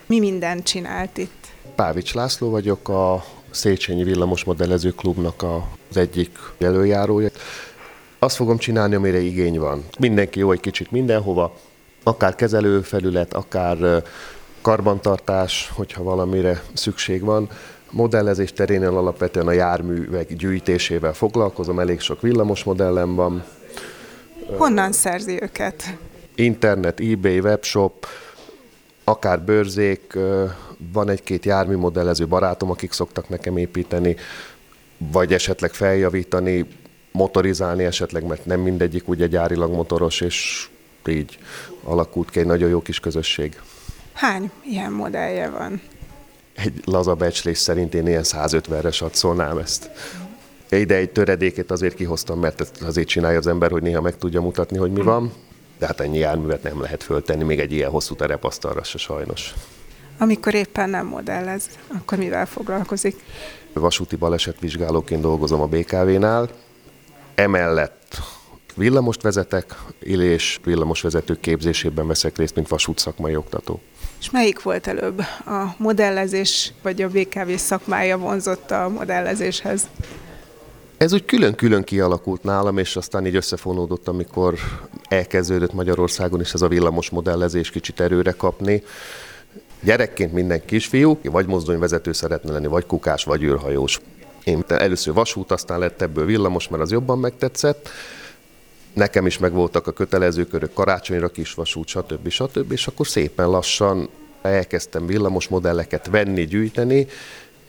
Mi 0.07 0.19
mindent 0.19 0.65
csinált 0.65 1.19
itt? 1.19 1.47
Pávics 1.75 2.15
László 2.15 2.51
vagyok, 2.51 2.89
a 2.89 3.25
Széchenyi 3.51 4.05
Villamos 4.05 4.45
Modellező 4.45 4.91
Klubnak 4.91 5.43
az 5.43 5.97
egyik 5.97 6.39
előjárója. 6.59 7.29
Azt 8.19 8.37
fogom 8.37 8.59
csinálni, 8.59 8.95
amire 8.95 9.21
igény 9.21 9.59
van. 9.59 9.85
Mindenki 9.99 10.39
jó 10.39 10.53
egy 10.53 10.61
kicsit 10.61 10.91
mindenhova, 10.91 11.57
akár 12.03 12.35
kezelőfelület, 12.35 13.33
akár 13.35 14.03
karbantartás, 14.61 15.71
hogyha 15.75 16.03
valamire 16.03 16.63
szükség 16.73 17.23
van. 17.23 17.49
Modellezés 17.91 18.53
terénél 18.53 18.97
alapvetően 18.97 19.47
a 19.47 19.53
járművek 19.53 20.35
gyűjtésével 20.35 21.13
foglalkozom, 21.13 21.79
elég 21.79 22.01
sok 22.01 22.21
villamos 22.21 22.65
modellem 22.65 23.15
van. 23.15 23.45
Honnan 24.57 24.93
szerzi 24.93 25.43
őket? 25.43 25.97
Internet, 26.35 27.01
eBay, 27.01 27.41
webshop, 27.41 28.07
akár 29.05 29.41
bőrzék, 29.41 30.19
van 30.93 31.09
egy-két 31.09 31.45
járműmodellező 31.45 32.27
barátom, 32.27 32.71
akik 32.71 32.93
szoktak 32.93 33.29
nekem 33.29 33.57
építeni, 33.57 34.17
vagy 34.99 35.33
esetleg 35.33 35.73
feljavítani, 35.73 36.67
motorizálni 37.13 37.85
esetleg, 37.85 38.27
mert 38.27 38.47
nem 38.47 38.61
mindegyik 38.61 39.09
ugye 39.09 39.27
gyárilag 39.27 39.73
motoros, 39.73 40.21
és 40.21 40.69
így 41.07 41.39
alakult 41.85 42.31
ki 42.31 42.41
egy 42.41 42.47
nagyon 42.47 42.69
jó 42.69 42.83
kis 42.83 43.01
közösség. 43.01 43.61
Hány 44.13 44.51
ilyen 44.65 44.93
modellje 44.93 45.51
van? 45.51 45.81
Egy 46.55 46.81
laza 46.85 47.15
becslés 47.15 47.59
szerint 47.59 47.95
én 47.95 48.07
ilyen 48.07 48.25
150-re 48.25 48.91
satszolnám 48.91 49.59
ezt. 49.59 49.91
Ide 50.79 50.95
egy 50.95 51.11
töredékét 51.11 51.71
azért 51.71 51.95
kihoztam, 51.95 52.41
mert 52.41 52.61
ezt 52.61 52.83
azért 52.83 53.09
csinálja 53.09 53.39
az 53.39 53.47
ember, 53.47 53.71
hogy 53.71 53.83
néha 53.83 54.01
meg 54.01 54.17
tudja 54.17 54.41
mutatni, 54.41 54.77
hogy 54.79 54.91
mi 54.91 55.03
van. 55.03 55.33
De 55.79 55.87
hát 55.87 56.01
ennyi 56.01 56.19
járművet 56.19 56.63
nem 56.63 56.81
lehet 56.81 57.03
föltenni, 57.03 57.45
még 57.45 57.61
egy 57.61 57.73
ilyen 57.73 57.91
hosszú 57.91 58.15
terepasztalra 58.15 58.83
se 58.83 58.99
sajnos. 58.99 59.55
Amikor 60.19 60.55
éppen 60.55 60.91
nem 60.91 61.07
modellez, 61.07 61.69
akkor 61.99 62.19
mivel 62.19 62.47
foglalkozik? 62.47 63.17
Vasúti 63.73 64.17
balesetvizsgálóként 64.17 65.21
dolgozom 65.21 65.61
a 65.61 65.67
BKV-nál. 65.67 66.49
Emellett 67.35 68.19
villamost 68.75 69.23
vezetek, 69.23 69.75
és 69.99 70.61
villamosvezetők 70.65 71.41
képzésében 71.41 72.07
veszek 72.07 72.37
részt, 72.37 72.55
mint 72.55 72.69
vasút 72.69 72.99
szakmai 72.99 73.37
oktató. 73.37 73.81
És 74.21 74.31
melyik 74.31 74.63
volt 74.63 74.87
előbb? 74.87 75.19
A 75.47 75.75
modellezés 75.77 76.73
vagy 76.83 77.03
a 77.03 77.09
BKV 77.09 77.51
szakmája 77.57 78.19
vonzott 78.19 78.71
a 78.71 78.89
modellezéshez? 78.89 79.89
Ez 81.03 81.13
úgy 81.13 81.25
külön-külön 81.25 81.83
kialakult 81.83 82.43
nálam, 82.43 82.79
és 82.79 82.97
aztán 82.97 83.27
így 83.27 83.37
összefonódott, 83.37 84.09
amikor 84.09 84.55
elkezdődött 85.09 85.73
Magyarországon 85.73 86.41
is 86.41 86.53
ez 86.53 86.63
a 86.63 86.69
villamos 86.69 87.11
modellezés 87.11 87.71
kicsit 87.71 88.01
erőre 88.01 88.33
kapni. 88.33 88.83
Gyerekként 89.81 90.33
minden 90.33 90.65
kisfiú, 90.65 91.19
vagy 91.23 91.47
mozdonyvezető 91.47 92.13
szeretne 92.13 92.53
lenni, 92.53 92.67
vagy 92.67 92.87
kukás, 92.87 93.25
vagy 93.25 93.43
űrhajós. 93.43 94.01
Én 94.45 94.65
először 94.69 95.15
vasút, 95.15 95.51
aztán 95.51 95.79
lett 95.79 96.03
ebből 96.03 96.25
villamos, 96.25 96.69
mert 96.69 96.83
az 96.83 96.91
jobban 96.91 97.19
megtetszett. 97.19 97.89
Nekem 98.93 99.27
is 99.27 99.39
megvoltak 99.39 99.87
a 99.87 99.93
kötelező 99.93 100.47
körök, 100.47 100.73
karácsonyra 100.73 101.29
kisvasút, 101.29 101.89
stb. 101.89 102.29
stb. 102.29 102.73
És 102.73 102.87
akkor 102.87 103.07
szépen 103.07 103.51
lassan 103.51 104.09
elkezdtem 104.43 105.07
villamos 105.07 105.49
modelleket 105.49 106.07
venni, 106.07 106.45
gyűjteni, 106.45 107.07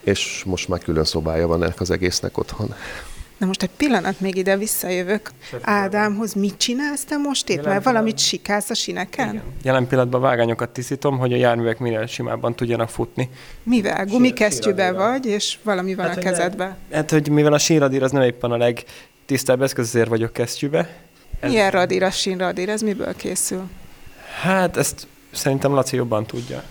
és 0.04 0.43
most 0.46 0.67
már 0.67 0.80
külön 0.80 1.04
szobája 1.04 1.48
van 1.48 1.63
ennek 1.63 1.82
az 1.82 1.91
egésznek 1.91 2.38
otthon. 2.38 2.76
Na 3.43 3.49
most 3.49 3.63
egy 3.63 3.69
pillanat 3.77 4.19
még 4.19 4.36
ide 4.36 4.58
visszajövök. 4.58 5.32
Ádámhoz 5.62 6.34
mit 6.34 6.58
csinálsz 6.58 7.03
te 7.03 7.17
most 7.17 7.49
itt? 7.49 7.65
Mert 7.65 7.84
valamit 7.84 8.19
sikálsz 8.19 8.69
a 8.69 8.73
sineken? 8.73 9.29
Igen. 9.29 9.43
Jelen 9.63 9.88
pillanatban 9.88 10.21
vágányokat 10.21 10.69
tisztítom, 10.69 11.17
hogy 11.17 11.34
a 11.34 11.36
járművek 11.36 11.79
minél 11.79 12.06
simábban 12.06 12.56
tudjanak 12.56 12.89
futni. 12.89 13.29
Mivel? 13.63 14.06
Gumikesztyűbe 14.06 14.91
vagy, 14.91 15.25
és 15.25 15.58
valami 15.63 15.95
van 15.95 16.08
hát, 16.08 16.17
a 16.17 16.19
kezedbe? 16.19 16.77
Hát, 16.91 17.12
hogy 17.12 17.29
mivel 17.29 17.53
a 17.53 17.58
sínradír 17.58 18.03
az 18.03 18.12
nem 18.12 18.21
éppen 18.21 18.51
a 18.51 18.58
legtisztább 18.58 19.62
eszköz, 19.62 19.88
ezért 19.88 20.10
vagyok 20.10 20.34
kesztyűbe. 20.34 20.89
Ez... 21.39 21.49
Milyen 21.49 21.71
radír 21.71 22.03
a 22.03 22.12
sínradír? 22.12 22.69
Ez 22.69 22.82
miből 22.82 23.15
készül? 23.15 23.63
Hát 24.41 24.77
ezt 24.77 25.08
szerintem 25.32 25.73
Laci 25.73 25.95
jobban 25.95 26.25
tudja. 26.25 26.63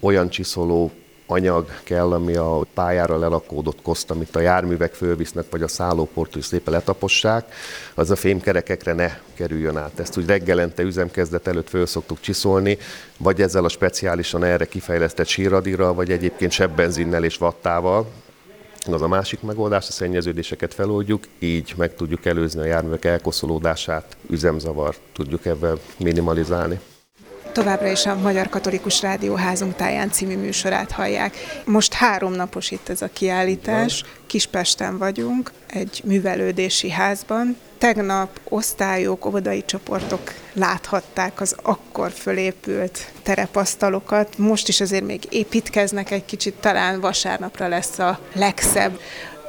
Olyan 0.00 0.28
csiszoló 0.28 0.92
anyag 1.26 1.66
kell, 1.84 2.12
ami 2.12 2.34
a 2.34 2.66
pályára 2.74 3.18
lelakódott 3.18 3.82
koszt, 3.82 4.10
amit 4.10 4.36
a 4.36 4.40
járművek 4.40 4.94
fölvisznek, 4.94 5.44
vagy 5.50 5.62
a 5.62 5.68
szállóport, 5.68 6.32
hogy 6.32 6.42
szépen 6.42 6.72
letapossák, 6.72 7.52
az 7.94 8.10
a 8.10 8.16
fémkerekekre 8.16 8.92
ne 8.92 9.18
kerüljön 9.34 9.76
át. 9.76 10.00
Ezt 10.00 10.18
úgy 10.18 10.26
reggelente 10.26 10.82
üzemkezdet 10.82 11.46
előtt 11.46 11.68
föl 11.68 11.86
szoktuk 11.86 12.20
csiszolni, 12.20 12.78
vagy 13.18 13.40
ezzel 13.42 13.64
a 13.64 13.68
speciálisan 13.68 14.44
erre 14.44 14.64
kifejlesztett 14.64 15.26
sírradira, 15.26 15.94
vagy 15.94 16.10
egyébként 16.10 16.52
sebbenzinnel 16.52 17.24
és 17.24 17.36
vattával, 17.36 18.06
az 18.90 19.02
a 19.02 19.08
másik 19.08 19.42
megoldás, 19.42 19.88
a 19.88 19.92
szennyeződéseket 19.92 20.74
feloldjuk, 20.74 21.24
így 21.38 21.74
meg 21.76 21.94
tudjuk 21.94 22.26
előzni 22.26 22.60
a 22.60 22.64
járművek 22.64 23.04
elkoszolódását, 23.04 24.16
üzemzavar 24.30 24.96
tudjuk 25.12 25.46
ebben 25.46 25.78
minimalizálni 25.98 26.80
továbbra 27.56 27.90
is 27.90 28.06
a 28.06 28.14
Magyar 28.14 28.48
Katolikus 28.48 29.02
Rádió 29.02 29.34
házunk 29.34 29.76
táján 29.76 30.10
című 30.10 30.36
műsorát 30.36 30.90
hallják. 30.90 31.36
Most 31.64 31.92
három 31.92 32.32
napos 32.32 32.70
itt 32.70 32.88
ez 32.88 33.02
a 33.02 33.08
kiállítás, 33.12 34.04
Kispesten 34.26 34.98
vagyunk, 34.98 35.52
egy 35.66 36.00
művelődési 36.04 36.90
házban. 36.90 37.56
Tegnap 37.78 38.40
osztályok, 38.48 39.26
óvodai 39.26 39.64
csoportok 39.64 40.32
láthatták 40.52 41.40
az 41.40 41.56
akkor 41.62 42.10
fölépült 42.10 43.12
terepasztalokat. 43.22 44.38
Most 44.38 44.68
is 44.68 44.80
azért 44.80 45.04
még 45.04 45.22
építkeznek 45.30 46.10
egy 46.10 46.24
kicsit, 46.24 46.54
talán 46.54 47.00
vasárnapra 47.00 47.68
lesz 47.68 47.98
a 47.98 48.18
legszebb 48.34 48.98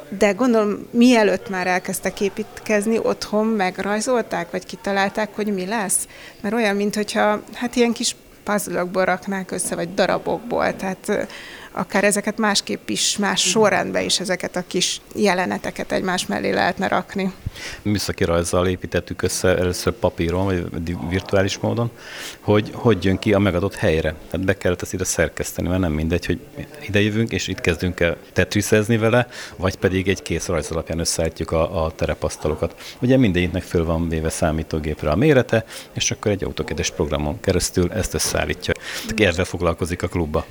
de 0.09 0.31
gondolom, 0.31 0.87
mielőtt 0.91 1.49
már 1.49 1.67
elkezdtek 1.67 2.21
építkezni, 2.21 2.97
otthon 2.97 3.45
megrajzolták, 3.45 4.51
vagy 4.51 4.65
kitalálták, 4.65 5.35
hogy 5.35 5.53
mi 5.53 5.65
lesz? 5.65 6.07
Mert 6.41 6.55
olyan, 6.55 6.75
mintha 6.75 7.41
hát 7.53 7.75
ilyen 7.75 7.93
kis 7.93 8.15
puzzle 8.43 8.85
raknák 8.93 9.51
össze, 9.51 9.75
vagy 9.75 9.93
darabokból, 9.93 10.75
tehát 10.75 11.27
akár 11.71 12.03
ezeket 12.03 12.37
másképp 12.37 12.89
is, 12.89 13.17
más 13.17 13.41
sorrendben 13.41 14.03
is 14.03 14.19
ezeket 14.19 14.55
a 14.55 14.63
kis 14.67 15.01
jeleneteket 15.15 15.91
egymás 15.91 16.25
mellé 16.25 16.51
lehetne 16.51 16.87
rakni. 16.87 17.33
Műszaki 17.81 18.23
rajzzal 18.23 18.67
építettük 18.67 19.21
össze 19.21 19.57
először 19.57 19.93
papíron, 19.93 20.45
vagy 20.45 20.97
virtuális 21.09 21.57
módon, 21.57 21.91
hogy 22.39 22.71
hogy 22.73 23.03
jön 23.03 23.17
ki 23.19 23.33
a 23.33 23.39
megadott 23.39 23.75
helyre. 23.75 24.15
Tehát 24.29 24.45
be 24.45 24.57
kellett 24.57 24.81
ezt 24.81 24.93
ide 24.93 25.03
szerkeszteni, 25.03 25.67
mert 25.67 25.79
nem 25.79 25.91
mindegy, 25.91 26.25
hogy 26.25 26.39
ide 26.87 27.01
jövünk, 27.01 27.31
és 27.31 27.47
itt 27.47 27.61
kezdünk 27.61 27.99
el 27.99 28.17
tetriszezni 28.33 28.97
vele, 28.97 29.27
vagy 29.55 29.75
pedig 29.75 30.07
egy 30.07 30.21
kész 30.21 30.47
rajz 30.47 30.71
alapján 30.71 30.99
összeállítjuk 30.99 31.51
a, 31.51 31.85
a 31.85 31.91
terepasztalokat. 31.91 32.95
Ugye 33.01 33.17
mindegyiknek 33.17 33.63
föl 33.63 33.85
van 33.85 34.09
véve 34.09 34.29
számítógépre 34.29 35.09
a 35.09 35.15
mérete, 35.15 35.65
és 35.93 36.11
akkor 36.11 36.31
egy 36.31 36.43
autokedes 36.43 36.91
programon 36.91 37.39
keresztül 37.39 37.91
ezt 37.91 38.13
összeállítja. 38.13 38.73
Ezzel 39.15 39.45
foglalkozik 39.45 40.03
a 40.03 40.07
klubba. 40.07 40.45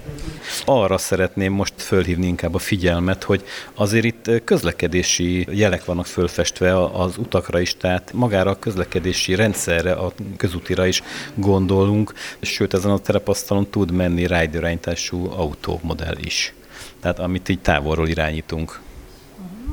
Arra 0.65 0.99
szeretném 0.99 1.53
most 1.53 1.75
fölhívni 1.77 2.27
inkább 2.27 2.55
a 2.55 2.59
figyelmet, 2.59 3.23
hogy 3.23 3.45
azért 3.75 4.05
itt 4.05 4.31
közlekedési 4.45 5.47
jelek 5.51 5.85
vannak 5.85 6.07
fölfestve 6.07 6.75
az 7.01 7.19
utakra 7.19 7.61
is, 7.61 7.77
tehát 7.77 8.13
magára 8.13 8.51
a 8.51 8.59
közlekedési 8.59 9.35
rendszerre, 9.35 9.93
a 9.93 10.13
közútira 10.37 10.87
is 10.87 11.03
gondolunk, 11.35 12.13
sőt 12.41 12.75
ezen 12.75 12.91
a 12.91 12.99
terepasztalon 12.99 13.71
tud 13.71 13.91
menni 13.91 14.27
rájdirányítású 14.27 15.31
autómodell 15.31 16.17
is. 16.25 16.55
Tehát 17.01 17.19
amit 17.19 17.49
így 17.49 17.61
távolról 17.61 18.09
irányítunk. 18.09 18.81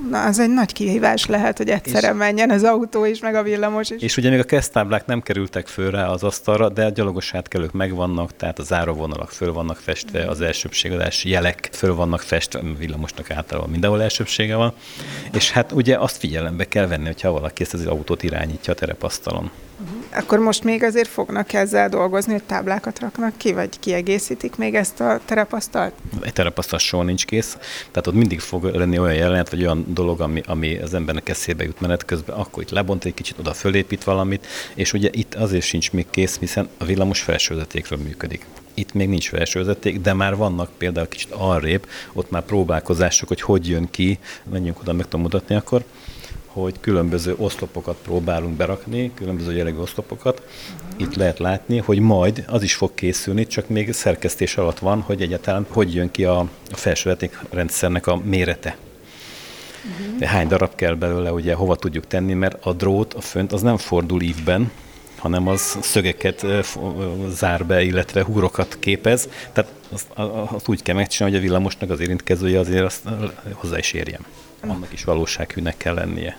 Na, 0.09 0.25
az 0.25 0.39
egy 0.39 0.49
nagy 0.49 0.73
kihívás 0.73 1.25
lehet, 1.25 1.57
hogy 1.57 1.69
egyszerre 1.69 2.07
és, 2.07 2.13
menjen 2.17 2.49
az 2.49 2.63
autó 2.63 3.05
is, 3.05 3.19
meg 3.19 3.35
a 3.35 3.43
villamos 3.43 3.89
is. 3.89 4.01
És 4.01 4.17
ugye 4.17 4.29
még 4.29 4.39
a 4.39 4.43
kesztáblák 4.43 5.05
nem 5.05 5.21
kerültek 5.21 5.67
föl 5.67 5.91
rá 5.91 6.07
az 6.07 6.23
asztalra, 6.23 6.69
de 6.69 6.85
a 6.85 6.89
gyalogos 6.89 7.33
átkelők 7.33 7.71
megvannak, 7.71 8.35
tehát 8.35 8.59
a 8.59 8.63
záróvonalak 8.63 9.29
föl 9.29 9.53
vannak 9.53 9.77
festve, 9.77 10.25
az 10.25 10.41
elsőbségadási 10.41 11.29
jelek 11.29 11.69
föl 11.71 11.95
vannak 11.95 12.21
festve, 12.21 12.61
villamosnak 12.77 13.31
általában 13.31 13.69
mindenhol 13.69 14.01
elsőbsége 14.01 14.55
van. 14.55 14.73
És 15.31 15.51
hát 15.51 15.71
ugye 15.71 15.97
azt 15.97 16.17
figyelembe 16.17 16.67
kell 16.67 16.87
venni, 16.87 17.05
hogyha 17.05 17.31
valaki 17.31 17.63
ezt 17.63 17.73
az 17.73 17.85
autót 17.85 18.23
irányítja 18.23 18.73
a 18.73 18.75
terepasztalon. 18.75 19.51
Akkor 20.13 20.39
most 20.39 20.63
még 20.63 20.83
azért 20.83 21.07
fognak 21.07 21.53
ezzel 21.53 21.89
dolgozni, 21.89 22.31
hogy 22.31 22.43
táblákat 22.43 22.99
raknak 22.99 23.37
ki, 23.37 23.53
vagy 23.53 23.79
kiegészítik 23.79 24.55
még 24.55 24.75
ezt 24.75 24.99
a 24.99 25.19
terepasztalt? 25.25 25.93
Egy 26.21 26.33
terepasztal 26.33 26.79
soha 26.79 27.03
nincs 27.03 27.25
kész, 27.25 27.57
tehát 27.91 28.07
ott 28.07 28.13
mindig 28.13 28.39
fog 28.39 28.63
lenni 28.63 28.99
olyan 28.99 29.15
jelenet, 29.15 29.49
vagy 29.49 29.61
olyan 29.61 29.85
dolog, 29.87 30.21
ami, 30.21 30.41
ami 30.45 30.77
az 30.77 30.93
embernek 30.93 31.29
eszébe 31.29 31.63
jut 31.63 31.81
menet 31.81 32.05
közben, 32.05 32.35
akkor 32.35 32.63
itt 32.63 32.69
lebont 32.69 33.05
egy 33.05 33.13
kicsit, 33.13 33.39
oda 33.39 33.53
fölépít 33.53 34.03
valamit, 34.03 34.47
és 34.73 34.93
ugye 34.93 35.09
itt 35.11 35.35
azért 35.35 35.65
sincs 35.65 35.91
még 35.91 36.05
kész, 36.09 36.37
hiszen 36.39 36.69
a 36.77 36.85
villamos 36.85 37.21
felsőzetékről 37.21 37.99
működik. 37.99 38.45
Itt 38.73 38.93
még 38.93 39.09
nincs 39.09 39.29
felsőzeték, 39.29 40.01
de 40.01 40.13
már 40.13 40.35
vannak 40.35 40.69
például 40.77 41.07
kicsit 41.07 41.31
arrébb, 41.31 41.87
ott 42.13 42.31
már 42.31 42.41
próbálkozások, 42.41 43.27
hogy 43.27 43.41
hogy 43.41 43.69
jön 43.69 43.87
ki, 43.91 44.19
menjünk 44.51 44.79
oda, 44.79 44.93
meg 44.93 45.03
tudom 45.05 45.21
mutatni 45.21 45.55
akkor 45.55 45.83
hogy 46.53 46.79
különböző 46.79 47.35
oszlopokat 47.37 47.97
próbálunk 48.03 48.55
berakni, 48.55 49.11
különböző 49.13 49.55
jellegű 49.55 49.77
oszlopokat. 49.77 50.41
Itt 50.97 51.15
lehet 51.15 51.39
látni, 51.39 51.77
hogy 51.77 51.99
majd 51.99 52.45
az 52.47 52.63
is 52.63 52.73
fog 52.73 52.93
készülni, 52.93 53.47
csak 53.47 53.69
még 53.69 53.93
szerkesztés 53.93 54.57
alatt 54.57 54.79
van, 54.79 55.01
hogy 55.01 55.21
egyáltalán 55.21 55.65
hogy 55.69 55.93
jön 55.93 56.11
ki 56.11 56.23
a, 56.23 56.39
a 56.71 56.75
felsőveték 56.75 57.39
rendszernek 57.49 58.07
a 58.07 58.21
mérete. 58.23 58.77
Uh-huh. 59.99 60.27
Hány 60.27 60.47
darab 60.47 60.75
kell 60.75 60.93
belőle, 60.93 61.31
ugye 61.31 61.53
hova 61.53 61.75
tudjuk 61.75 62.07
tenni, 62.07 62.33
mert 62.33 62.65
a 62.65 62.73
drót, 62.73 63.13
a 63.13 63.21
fönt, 63.21 63.51
az 63.51 63.61
nem 63.61 63.77
fordul 63.77 64.21
ívben, 64.21 64.71
hanem 65.17 65.47
az 65.47 65.77
szögeket 65.81 66.45
zár 67.29 67.65
be, 67.65 67.83
illetve 67.83 68.23
húrokat 68.23 68.77
képez. 68.79 69.29
Tehát 69.51 69.71
azt, 69.89 70.07
azt 70.53 70.67
úgy 70.67 70.81
kell 70.81 70.95
megcsinálni, 70.95 71.35
hogy 71.35 71.45
a 71.45 71.47
villamosnak 71.47 71.89
az 71.89 71.99
érintkezője 71.99 72.59
azért 72.59 72.83
azt 72.83 73.03
hozzá 73.53 73.77
is 73.77 73.93
érjen 73.93 74.25
annak 74.69 74.93
is 74.93 75.03
valósághűnek 75.03 75.77
kell 75.77 75.93
lennie. 75.93 76.37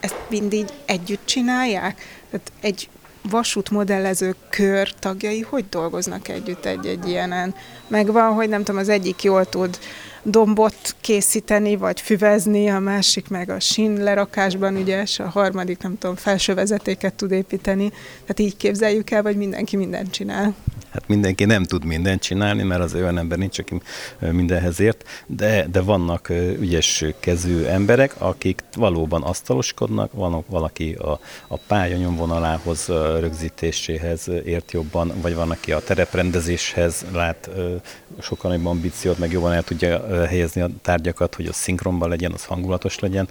Ezt 0.00 0.16
mindig 0.28 0.66
együtt 0.84 1.26
csinálják? 1.26 2.02
Tehát 2.30 2.52
egy 2.60 2.88
vasútmodellező 3.22 4.34
kör 4.50 4.92
tagjai 4.92 5.40
hogy 5.40 5.64
dolgoznak 5.68 6.28
együtt 6.28 6.64
egy-egy 6.64 7.08
ilyenen? 7.08 7.54
Megvan, 7.86 8.32
hogy 8.32 8.48
nem 8.48 8.64
tudom, 8.64 8.80
az 8.80 8.88
egyik 8.88 9.22
jól 9.22 9.48
tud 9.48 9.78
dombot 10.22 10.96
készíteni, 11.00 11.76
vagy 11.76 12.00
füvezni, 12.00 12.68
a 12.68 12.78
másik 12.78 13.28
meg 13.28 13.50
a 13.50 13.60
sín 13.60 14.02
lerakásban 14.02 14.76
ügyes, 14.76 15.18
a 15.18 15.28
harmadik 15.28 15.78
nem 15.78 15.98
tudom, 15.98 16.16
felső 16.16 16.54
vezetéket 16.54 17.14
tud 17.14 17.30
építeni. 17.30 17.88
Tehát 18.20 18.38
így 18.38 18.56
képzeljük 18.56 19.10
el, 19.10 19.22
vagy 19.22 19.36
mindenki 19.36 19.76
mindent 19.76 20.10
csinál? 20.10 20.54
Hát 20.90 21.08
mindenki 21.08 21.44
nem 21.44 21.64
tud 21.64 21.84
mindent 21.84 22.22
csinálni, 22.22 22.62
mert 22.62 22.82
az 22.82 22.94
olyan 22.94 23.18
ember 23.18 23.38
nincs, 23.38 23.58
aki 23.58 23.80
mindenhez 24.18 24.80
ért, 24.80 25.04
de, 25.26 25.66
de 25.70 25.80
vannak 25.80 26.28
ügyes 26.60 27.04
kezű 27.20 27.64
emberek, 27.64 28.14
akik 28.18 28.62
valóban 28.76 29.22
asztaloskodnak, 29.22 30.12
van 30.12 30.44
valaki 30.48 30.92
a, 30.92 31.20
a 31.48 31.56
pálya 31.66 31.96
nyomvonalához 31.96 32.86
rögzítéséhez 33.20 34.28
ért 34.44 34.72
jobban, 34.72 35.12
vagy 35.22 35.34
van, 35.34 35.50
aki 35.50 35.72
a 35.72 35.80
tereprendezéshez 35.80 37.04
lát 37.12 37.50
sokkal 38.20 38.50
nagyobb 38.50 38.66
ambíciót, 38.66 39.18
meg 39.18 39.32
jobban 39.32 39.52
el 39.52 39.62
tudja 39.62 40.07
helyezni 40.28 40.60
a 40.60 40.70
tárgyakat, 40.82 41.34
hogy 41.34 41.46
az 41.46 41.56
szinkronban 41.56 42.08
legyen, 42.08 42.32
az 42.32 42.44
hangulatos 42.44 42.98
legyen, 42.98 43.28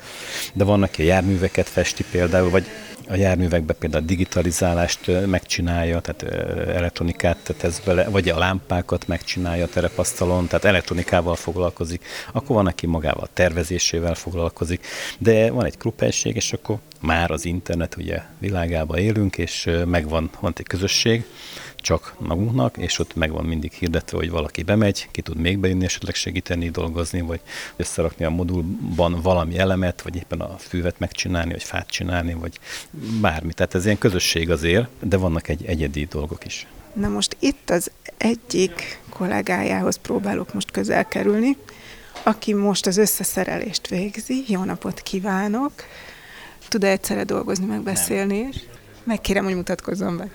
de 0.53 0.63
vannak, 0.63 0.89
aki 0.89 1.01
a 1.01 1.05
járműveket 1.05 1.69
festi 1.69 2.03
például, 2.11 2.49
vagy 2.49 2.65
a 3.09 3.15
járművekbe 3.15 3.73
például 3.73 4.03
a 4.03 4.05
digitalizálást 4.05 5.27
megcsinálja, 5.27 5.99
tehát 5.99 6.35
elektronikát 6.67 7.55
tesz 7.57 7.79
bele, 7.79 8.09
vagy 8.09 8.29
a 8.29 8.37
lámpákat 8.37 9.07
megcsinálja 9.07 9.63
a 9.63 9.67
terepasztalon, 9.67 10.47
tehát 10.47 10.65
elektronikával 10.65 11.35
foglalkozik, 11.35 12.05
akkor 12.33 12.55
van, 12.55 12.67
aki 12.67 12.87
magával 12.87 13.27
tervezésével 13.33 14.15
foglalkozik, 14.15 14.85
de 15.17 15.51
van 15.51 15.65
egy 15.65 15.77
klubhelység, 15.77 16.35
és 16.35 16.53
akkor 16.53 16.77
már 17.01 17.31
az 17.31 17.45
internet 17.45 17.95
ugye 17.97 18.21
világában 18.39 18.97
élünk, 18.97 19.37
és 19.37 19.69
megvan, 19.85 20.29
van 20.39 20.53
egy 20.57 20.67
közösség, 20.67 21.25
csak 21.87 22.13
magunknak, 22.17 22.77
és 22.77 22.99
ott 22.99 23.15
megvan 23.15 23.45
mindig 23.45 23.71
hirdetve, 23.71 24.17
hogy 24.17 24.29
valaki 24.29 24.63
bemegy, 24.63 25.07
ki 25.11 25.21
tud 25.21 25.37
még 25.37 25.57
bejönni, 25.57 25.85
esetleg 25.85 26.15
segíteni, 26.15 26.69
dolgozni, 26.69 27.21
vagy 27.21 27.39
összerakni 27.75 28.25
a 28.25 28.29
modulban 28.29 29.21
valami 29.21 29.57
elemet, 29.57 30.01
vagy 30.01 30.15
éppen 30.15 30.39
a 30.39 30.57
fűvet 30.57 30.99
megcsinálni, 30.99 31.51
vagy 31.51 31.63
fát 31.63 31.87
csinálni, 31.87 32.33
vagy 32.33 32.59
bármi. 33.21 33.53
Tehát 33.53 33.75
ez 33.75 33.85
ilyen 33.85 33.97
közösség 33.97 34.49
azért, 34.49 34.87
de 34.99 35.17
vannak 35.17 35.47
egy 35.47 35.65
egyedi 35.65 36.05
dolgok 36.05 36.45
is. 36.45 36.67
Na 36.93 37.07
most 37.07 37.35
itt 37.39 37.69
az 37.69 37.91
egyik 38.17 38.99
kollégájához 39.09 39.95
próbálok 39.95 40.53
most 40.53 40.71
közel 40.71 41.05
kerülni, 41.07 41.57
aki 42.23 42.53
most 42.53 42.85
az 42.85 42.97
összeszerelést 42.97 43.87
végzi. 43.87 44.43
Jó 44.47 44.63
napot 44.63 45.01
kívánok! 45.01 45.71
Tud 46.67 46.83
-e 46.83 46.87
egyszerre 46.87 47.23
dolgozni, 47.23 47.65
meg 47.65 47.81
beszélni 47.81 48.37
is? 48.37 48.55
Megkérem, 49.07 49.43
hogy 49.43 49.55
mutatkozzon 49.55 50.17
be. 50.17 50.29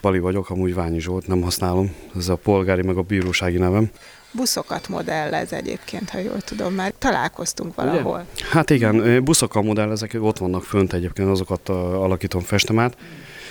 Bali 0.00 0.18
vagyok, 0.18 0.50
amúgy 0.50 0.74
Ványi 0.74 1.00
Zsolt, 1.00 1.26
nem 1.26 1.42
használom. 1.42 1.94
Ez 2.16 2.28
a 2.28 2.36
polgári 2.36 2.82
meg 2.82 2.96
a 2.96 3.02
bírósági 3.02 3.56
nevem. 3.56 3.90
Buszokat 4.32 4.88
modellez 4.88 5.52
egyébként, 5.52 6.10
ha 6.10 6.18
jól 6.18 6.40
tudom, 6.40 6.74
már 6.74 6.92
találkoztunk 6.98 7.74
valahol. 7.74 8.26
Ugye? 8.34 8.44
Hát 8.50 8.70
igen, 8.70 9.24
buszokkal 9.24 9.62
modellezek, 9.62 10.16
ott 10.20 10.38
vannak 10.38 10.62
fönt 10.62 10.92
egyébként, 10.92 11.28
azokat 11.28 11.68
alakítom, 11.68 12.40
festem 12.40 12.78
át. 12.78 12.96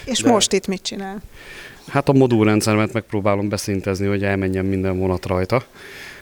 És 0.05 0.21
De... 0.21 0.29
most 0.29 0.53
itt 0.53 0.67
mit 0.67 0.81
csinál? 0.81 1.21
Hát 1.88 2.09
a 2.09 2.13
modulrendszermet 2.13 2.93
megpróbálom 2.93 3.49
beszintezni, 3.49 4.07
hogy 4.07 4.23
elmenjen 4.23 4.65
minden 4.65 4.97
vonat 4.97 5.25
rajta, 5.25 5.63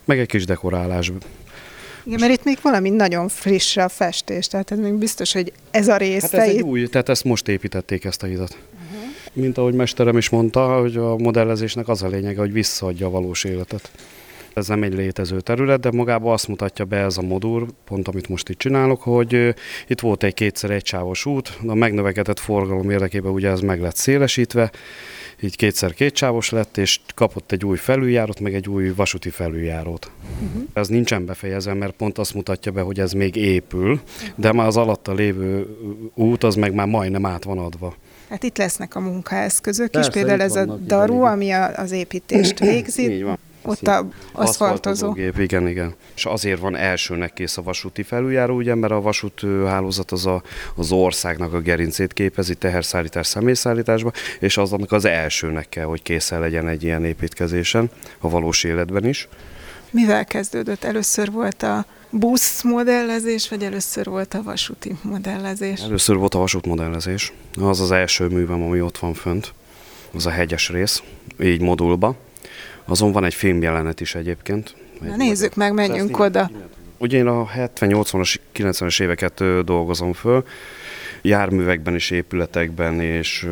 meg 0.05 0.19
egy 0.19 0.27
kis 0.27 0.45
dekorálás. 0.45 1.11
Igen, 2.03 2.19
mert 2.19 2.31
itt 2.33 2.43
még 2.43 2.57
valami 2.61 2.89
nagyon 2.89 3.27
friss 3.27 3.77
a 3.77 3.89
festés, 3.89 4.47
tehát 4.47 4.71
ez 4.71 4.79
még 4.79 4.93
biztos, 4.93 5.33
hogy 5.33 5.53
ez 5.71 5.87
a 5.87 5.97
része. 5.97 6.37
Hát 6.37 6.47
ez 6.47 6.55
egy 6.55 6.61
új, 6.61 6.87
tehát 6.87 7.09
ezt 7.09 7.23
most 7.23 7.47
építették 7.47 8.05
ezt 8.05 8.23
a 8.23 8.27
hidat. 8.27 8.57
Uh-huh. 8.73 9.09
Mint 9.33 9.57
ahogy 9.57 9.73
mesterem 9.73 10.17
is 10.17 10.29
mondta, 10.29 10.79
hogy 10.79 10.97
a 10.97 11.17
modellezésnek 11.17 11.87
az 11.87 12.03
a 12.03 12.07
lényege, 12.07 12.39
hogy 12.39 12.51
visszaadja 12.51 13.07
a 13.07 13.09
valós 13.09 13.43
életet. 13.43 13.91
Ez 14.53 14.67
nem 14.67 14.83
egy 14.83 14.93
létező 14.93 15.41
terület, 15.41 15.79
de 15.79 15.91
magában 15.91 16.33
azt 16.33 16.47
mutatja 16.47 16.85
be 16.85 16.97
ez 16.97 17.17
a 17.17 17.21
modul, 17.21 17.67
pont 17.85 18.07
amit 18.07 18.29
most 18.29 18.49
itt 18.49 18.57
csinálok, 18.57 19.01
hogy 19.01 19.55
itt 19.87 19.99
volt 19.99 20.23
egy 20.23 20.33
kétszer 20.33 20.71
egy 20.71 20.85
sávos 20.85 21.25
út, 21.25 21.57
a 21.67 21.73
megnövekedett 21.73 22.39
forgalom 22.39 22.89
érdekében 22.89 23.31
ugye 23.31 23.49
ez 23.49 23.59
meg 23.59 23.81
lett 23.81 23.95
szélesítve, 23.95 24.71
így 25.41 25.55
kétszer 25.55 25.93
kétsávos 25.93 26.49
lett, 26.49 26.77
és 26.77 26.99
kapott 27.15 27.51
egy 27.51 27.65
új 27.65 27.77
felüljárót, 27.77 28.39
meg 28.39 28.53
egy 28.53 28.69
új 28.69 28.89
vasúti 28.89 29.29
felüljárót. 29.29 30.11
Uh-huh. 30.43 30.63
Ez 30.73 30.87
nincsen 30.87 31.25
befejezve, 31.25 31.73
mert 31.73 31.93
pont 31.93 32.17
azt 32.17 32.33
mutatja 32.33 32.71
be, 32.71 32.81
hogy 32.81 32.99
ez 32.99 33.11
még 33.11 33.35
épül, 33.35 34.01
de 34.35 34.51
már 34.51 34.67
az 34.67 34.77
alatta 34.77 35.13
lévő 35.13 35.77
út 36.13 36.43
az 36.43 36.55
meg 36.55 36.73
már 36.73 36.87
majdnem 36.87 37.25
át 37.25 37.43
van 37.43 37.57
adva. 37.57 37.95
Hát 38.29 38.43
itt 38.43 38.57
lesznek 38.57 38.95
a 38.95 38.99
munkaeszközök 38.99 39.89
Persze, 39.89 40.09
is, 40.09 40.15
például 40.15 40.41
ez 40.41 40.55
a 40.55 40.65
daru, 40.65 41.21
ami 41.21 41.51
az 41.51 41.91
építést 41.91 42.59
végzi. 42.59 43.11
Így 43.11 43.23
van. 43.23 43.37
Ott 43.61 43.87
a 43.87 44.07
aszfaltozó. 44.31 45.11
Gép, 45.11 45.39
igen, 45.39 45.67
igen. 45.67 45.95
És 46.15 46.25
azért 46.25 46.59
van 46.59 46.75
elsőnek 46.75 47.33
kész 47.33 47.57
a 47.57 47.61
vasúti 47.61 48.03
felüljáró, 48.03 48.55
ugye, 48.55 48.75
mert 48.75 48.93
a 48.93 49.01
vasúthálózat 49.01 50.11
az 50.11 50.25
a, 50.25 50.43
az 50.75 50.91
országnak 50.91 51.53
a 51.53 51.59
gerincét 51.59 52.13
képezi 52.13 52.55
teherszállítás, 52.55 53.27
személyszállításba, 53.27 54.11
és 54.39 54.57
az 54.57 54.73
annak 54.73 54.91
az 54.91 55.05
elsőnek 55.05 55.69
kell, 55.69 55.85
hogy 55.85 56.01
készen 56.01 56.39
legyen 56.39 56.67
egy 56.67 56.83
ilyen 56.83 57.05
építkezésen, 57.05 57.89
a 58.19 58.29
valós 58.29 58.63
életben 58.63 59.05
is. 59.05 59.27
Mivel 59.91 60.25
kezdődött? 60.25 60.83
Először 60.83 61.31
volt 61.31 61.63
a 61.63 61.85
busz 62.09 62.61
modellezés, 62.63 63.49
vagy 63.49 63.63
először 63.63 64.05
volt 64.05 64.33
a 64.33 64.43
vasúti 64.43 64.95
modellezés? 65.01 65.79
Először 65.79 66.15
volt 66.15 66.33
a 66.33 66.39
vasút 66.39 66.65
modellezés. 66.65 67.33
Az 67.59 67.79
az 67.79 67.91
első 67.91 68.27
művem, 68.27 68.61
ami 68.61 68.81
ott 68.81 68.97
van 68.97 69.13
fönt. 69.13 69.53
Az 70.13 70.25
a 70.25 70.29
hegyes 70.29 70.69
rész, 70.69 71.03
így 71.39 71.61
modulba. 71.61 72.15
Azon 72.91 73.11
van 73.11 73.23
egy 73.23 73.33
filmjelenet 73.33 74.01
is 74.01 74.15
egyébként. 74.15 74.75
Na 75.01 75.15
nézzük 75.15 75.55
meg, 75.55 75.73
menjünk 75.73 76.19
oda. 76.19 76.51
Ugye 76.97 77.17
én 77.17 77.27
a 77.27 77.47
70-80-as, 77.55 78.35
90-es 78.55 79.01
éveket 79.01 79.63
dolgozom 79.63 80.13
föl, 80.13 80.43
járművekben 81.21 81.95
is, 81.95 82.09
épületekben 82.09 83.01
és 83.01 83.47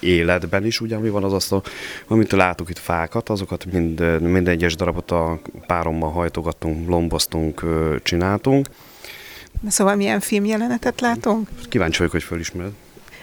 életben 0.00 0.64
is, 0.66 0.80
ugye, 0.80 0.96
ami 0.96 1.08
van 1.08 1.24
az 1.24 1.32
asztal, 1.32 1.62
amit 2.06 2.32
látok 2.32 2.70
itt 2.70 2.78
fákat, 2.78 3.28
azokat 3.28 3.64
mind, 3.72 4.20
minden 4.20 4.52
egyes 4.54 4.74
darabot 4.74 5.10
a 5.10 5.40
párommal 5.66 6.10
hajtogattunk, 6.10 6.88
lomboztunk, 6.88 7.64
csináltunk. 8.02 8.68
Szóval 9.68 9.94
milyen 9.94 10.20
filmjelenetet 10.20 11.00
látunk? 11.00 11.48
Kíváncsi 11.68 11.98
vagyok, 11.98 12.12
hogy 12.12 12.22
fölismered. 12.22 12.72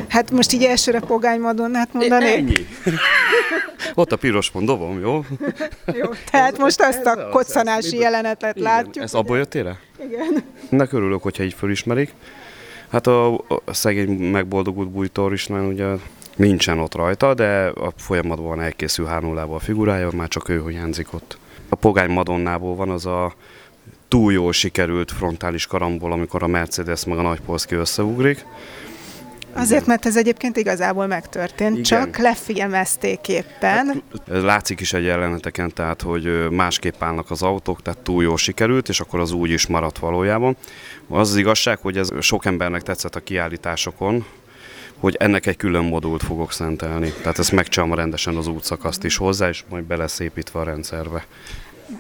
Hát 0.07 0.31
most 0.31 0.53
így 0.53 0.63
elsőre 0.63 0.99
Pogány 0.99 1.39
Madonnát 1.39 1.93
mondani? 1.93 2.25
Ennyi. 2.25 2.53
Ott 3.93 4.11
a 4.11 4.15
piros 4.15 4.51
dobom, 4.53 4.99
jó? 4.99 5.25
jó, 6.01 6.09
tehát 6.31 6.57
most 6.57 6.81
azt 6.81 7.05
a 7.05 7.29
koccanási 7.29 7.97
jelenetet 7.97 8.55
Igen. 8.55 8.71
látjuk. 8.71 9.03
Ez 9.03 9.13
abból 9.13 9.37
jöttél 9.37 9.77
Igen. 10.05 10.43
Nek 10.69 10.93
örülök, 10.93 11.21
hogyha 11.21 11.43
így 11.43 11.53
fölismerik. 11.53 12.13
Hát 12.89 13.07
a, 13.07 13.33
a 13.65 13.73
szegény 13.73 14.09
megboldogult 14.09 14.89
bújtor 14.89 15.33
is 15.33 15.47
nagyon 15.47 15.65
ugye 15.65 15.95
nincsen 16.35 16.79
ott 16.79 16.95
rajta, 16.95 17.33
de 17.33 17.65
a 17.65 17.93
folyamatban 17.97 18.61
elkészül 18.61 19.05
hárnulába 19.05 19.55
a 19.55 19.59
figurája, 19.59 20.09
már 20.13 20.27
csak 20.27 20.49
ő 20.49 20.63
hiányzik 20.67 21.13
ott. 21.13 21.37
A 21.69 21.75
Pogány 21.75 22.09
Madonnából 22.09 22.75
van 22.75 22.89
az 22.89 23.05
a 23.05 23.33
túl 24.07 24.33
jól 24.33 24.53
sikerült 24.53 25.11
frontális 25.11 25.67
karambol, 25.67 26.11
amikor 26.11 26.43
a 26.43 26.47
Mercedes 26.47 27.05
meg 27.05 27.17
a 27.17 27.21
Nagy 27.21 27.41
Polszki 27.41 27.75
összeugrik 27.75 28.45
Azért, 29.55 29.85
mert 29.85 30.05
ez 30.05 30.17
egyébként 30.17 30.57
igazából 30.57 31.07
megtörtént, 31.07 31.71
Igen. 31.71 31.83
csak 31.83 32.17
lefilmezték 32.17 33.27
éppen. 33.27 33.85
Hát, 33.85 34.01
látszik 34.25 34.79
is 34.79 34.93
egy 34.93 35.03
jeleneteken, 35.03 35.73
tehát, 35.73 36.01
hogy 36.01 36.49
másképp 36.49 37.03
állnak 37.03 37.31
az 37.31 37.41
autók, 37.41 37.81
tehát 37.81 37.99
túl 37.99 38.23
jól 38.23 38.37
sikerült, 38.37 38.89
és 38.89 38.99
akkor 38.99 39.19
az 39.19 39.31
úgy 39.31 39.49
is 39.49 39.67
maradt 39.67 39.97
valójában. 39.99 40.57
Az 41.09 41.29
az 41.29 41.35
igazság, 41.35 41.79
hogy 41.81 41.97
ez 41.97 42.09
sok 42.19 42.45
embernek 42.45 42.81
tetszett 42.81 43.15
a 43.15 43.19
kiállításokon, 43.19 44.25
hogy 44.97 45.15
ennek 45.19 45.45
egy 45.45 45.57
külön 45.57 45.83
modult 45.83 46.23
fogok 46.23 46.51
szentelni. 46.51 47.13
Tehát 47.21 47.39
ezt 47.39 47.51
megcsinálom 47.51 47.95
rendesen 47.95 48.35
az 48.35 48.47
útszakaszt 48.47 49.03
is 49.03 49.17
hozzá, 49.17 49.47
és 49.47 49.63
majd 49.69 49.83
beleszépítve 49.83 50.59
a 50.59 50.63
rendszerbe. 50.63 51.25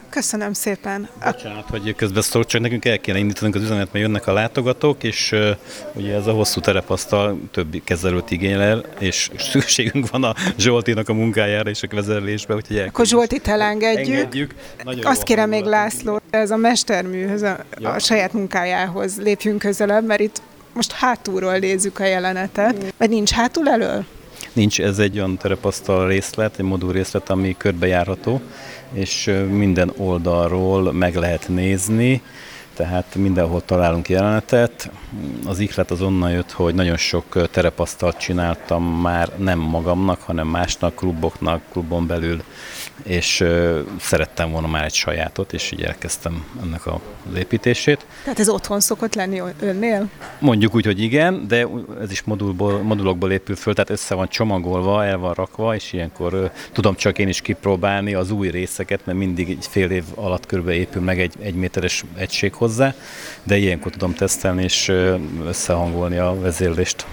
Köszönöm 0.09 0.53
szépen. 0.53 1.09
Bocsánat, 1.23 1.69
hogy 1.69 1.95
közbeszólok, 1.95 2.47
csak 2.47 2.61
nekünk 2.61 2.85
el 2.85 2.99
kéne 2.99 3.17
indítanunk 3.17 3.55
az 3.55 3.61
üzenet, 3.61 3.91
mert 3.91 4.05
jönnek 4.05 4.27
a 4.27 4.33
látogatók, 4.33 5.03
és 5.03 5.31
uh, 5.31 5.49
ugye 5.93 6.15
ez 6.15 6.27
a 6.27 6.31
hosszú 6.31 6.59
terepasztal 6.59 7.39
többi 7.51 7.81
kezelőt 7.83 8.31
igényel, 8.31 8.85
és 8.99 9.31
szükségünk 9.37 10.09
van 10.09 10.23
a 10.23 10.33
Zsoltinak 10.57 11.09
a 11.09 11.13
munkájára 11.13 11.69
és 11.69 11.83
a 11.83 11.87
kezelésbe, 11.87 12.55
úgyhogy 12.55 12.77
Akkor 12.77 13.05
Zsoltit 13.05 13.47
elengedjük. 13.47 14.17
Engedjük. 14.17 14.53
Azt 15.03 15.23
kérem 15.23 15.49
még 15.49 15.63
László, 15.63 16.21
ez 16.29 16.51
a 16.51 16.57
mesterműhöz, 16.57 17.41
a, 17.41 17.57
ja. 17.77 17.89
a 17.89 17.99
saját 17.99 18.33
munkájához 18.33 19.21
lépjünk 19.21 19.59
közelebb, 19.59 20.05
mert 20.05 20.19
itt 20.19 20.41
most 20.73 20.91
hátulról 20.91 21.57
nézzük 21.57 21.99
a 21.99 22.03
jelenetet, 22.03 22.93
vagy 22.97 23.09
nincs 23.09 23.31
hátul 23.31 23.69
elől? 23.69 24.05
Nincs, 24.55 24.81
ez 24.81 24.99
egy 24.99 25.17
olyan 25.17 25.37
terepasztal 25.37 26.07
részlet, 26.07 26.59
egy 26.59 26.65
modul 26.65 26.91
részlet, 26.91 27.29
ami 27.29 27.55
körbejárható, 27.57 28.41
és 28.91 29.31
minden 29.49 29.91
oldalról 29.97 30.93
meg 30.93 31.15
lehet 31.15 31.47
nézni, 31.47 32.21
tehát 32.73 33.15
mindenhol 33.15 33.65
találunk 33.65 34.09
jelenetet. 34.09 34.91
Az 35.45 35.59
ihlet 35.59 35.91
az 35.91 36.01
onnan 36.01 36.31
jött, 36.31 36.51
hogy 36.51 36.75
nagyon 36.75 36.97
sok 36.97 37.49
terepasztalt 37.51 38.17
csináltam 38.17 38.83
már 38.83 39.29
nem 39.37 39.59
magamnak, 39.59 40.21
hanem 40.21 40.47
másnak, 40.47 40.95
kluboknak, 40.95 41.61
klubon 41.71 42.07
belül, 42.07 42.43
és 43.03 43.43
szerettem 43.99 44.51
volna 44.51 44.67
már 44.67 44.83
egy 44.83 44.93
sajátot, 44.93 45.53
és 45.53 45.71
így 45.71 45.83
elkezdtem 45.83 46.45
ennek 46.63 46.85
a 46.85 46.99
építését. 47.35 48.05
Tehát 48.23 48.39
ez 48.39 48.49
otthon 48.49 48.79
szokott 48.79 49.15
lenni 49.15 49.41
önnél? 49.59 50.09
Mondjuk 50.39 50.75
úgy, 50.75 50.85
hogy 50.85 51.01
igen, 51.01 51.47
de 51.47 51.67
ez 52.01 52.11
is 52.11 52.23
modulból, 52.23 52.81
modulokból 52.81 53.31
épül 53.31 53.55
föl, 53.55 53.73
tehát 53.73 53.89
össze 53.89 54.15
van 54.15 54.27
csomagolva, 54.27 55.05
el 55.05 55.17
van 55.17 55.33
rakva, 55.33 55.75
és 55.75 55.93
ilyenkor 55.93 56.51
tudom 56.71 56.95
csak 56.95 57.19
én 57.19 57.27
is 57.27 57.41
kipróbálni 57.41 58.13
az 58.13 58.31
új 58.31 58.49
részeket, 58.49 59.05
mert 59.05 59.17
mindig 59.17 59.49
egy 59.49 59.67
fél 59.69 59.91
év 59.91 60.03
alatt 60.15 60.45
körülbelül 60.45 60.79
épül 60.79 61.01
meg 61.01 61.19
egy, 61.19 61.33
egy 61.39 61.55
méteres 61.55 62.03
egység 62.15 62.53
hozzá, 62.53 62.93
de 63.43 63.57
ilyenkor 63.57 63.91
tudom 63.91 64.13
tesztelni 64.13 64.63
és 64.63 64.91
összehangolni 65.45 66.17
a 66.17 66.39
vezérlést. 66.39 67.05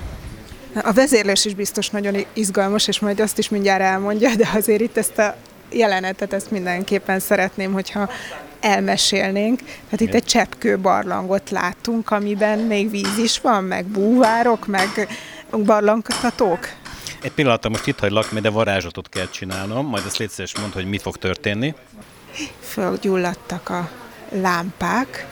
A 0.75 0.93
vezérlés 0.93 1.45
is 1.45 1.55
biztos 1.55 1.91
nagyon 1.91 2.17
izgalmas, 2.33 2.89
és 2.89 2.99
majd 2.99 3.21
azt 3.21 3.39
is 3.39 3.49
mindjárt 3.49 3.83
elmondja, 3.83 4.35
de 4.37 4.49
azért 4.55 4.81
itt 4.81 4.97
ezt 4.97 5.19
a 5.19 5.37
jelenetet, 5.73 6.33
ezt 6.33 6.51
mindenképpen 6.51 7.21
szeretném, 7.21 7.73
hogyha 7.73 8.11
elmesélnénk. 8.61 9.59
Tehát 9.61 10.01
itt 10.01 10.15
egy 10.15 10.25
cseppkő 10.25 10.79
barlangot 10.79 11.51
láttunk, 11.51 12.11
amiben 12.11 12.59
még 12.59 12.91
víz 12.91 13.19
is 13.19 13.41
van, 13.41 13.65
meg 13.65 13.85
búvárok, 13.85 14.67
meg 14.67 15.09
barlangtatók. 15.51 16.69
Egy 17.23 17.33
pillanatra 17.33 17.71
most 17.71 17.87
itt 17.87 17.99
hagylak, 17.99 18.35
de 18.35 18.51
varázslatot 18.51 19.09
kell 19.09 19.29
csinálnom, 19.31 19.87
majd 19.87 20.05
ezt 20.07 20.17
létszeres 20.17 20.59
mond, 20.59 20.73
hogy 20.73 20.87
mi 20.87 20.99
fog 20.99 21.17
történni. 21.17 21.75
Fölgyulladtak 22.61 23.69
a 23.69 23.91
lámpák. 24.31 25.27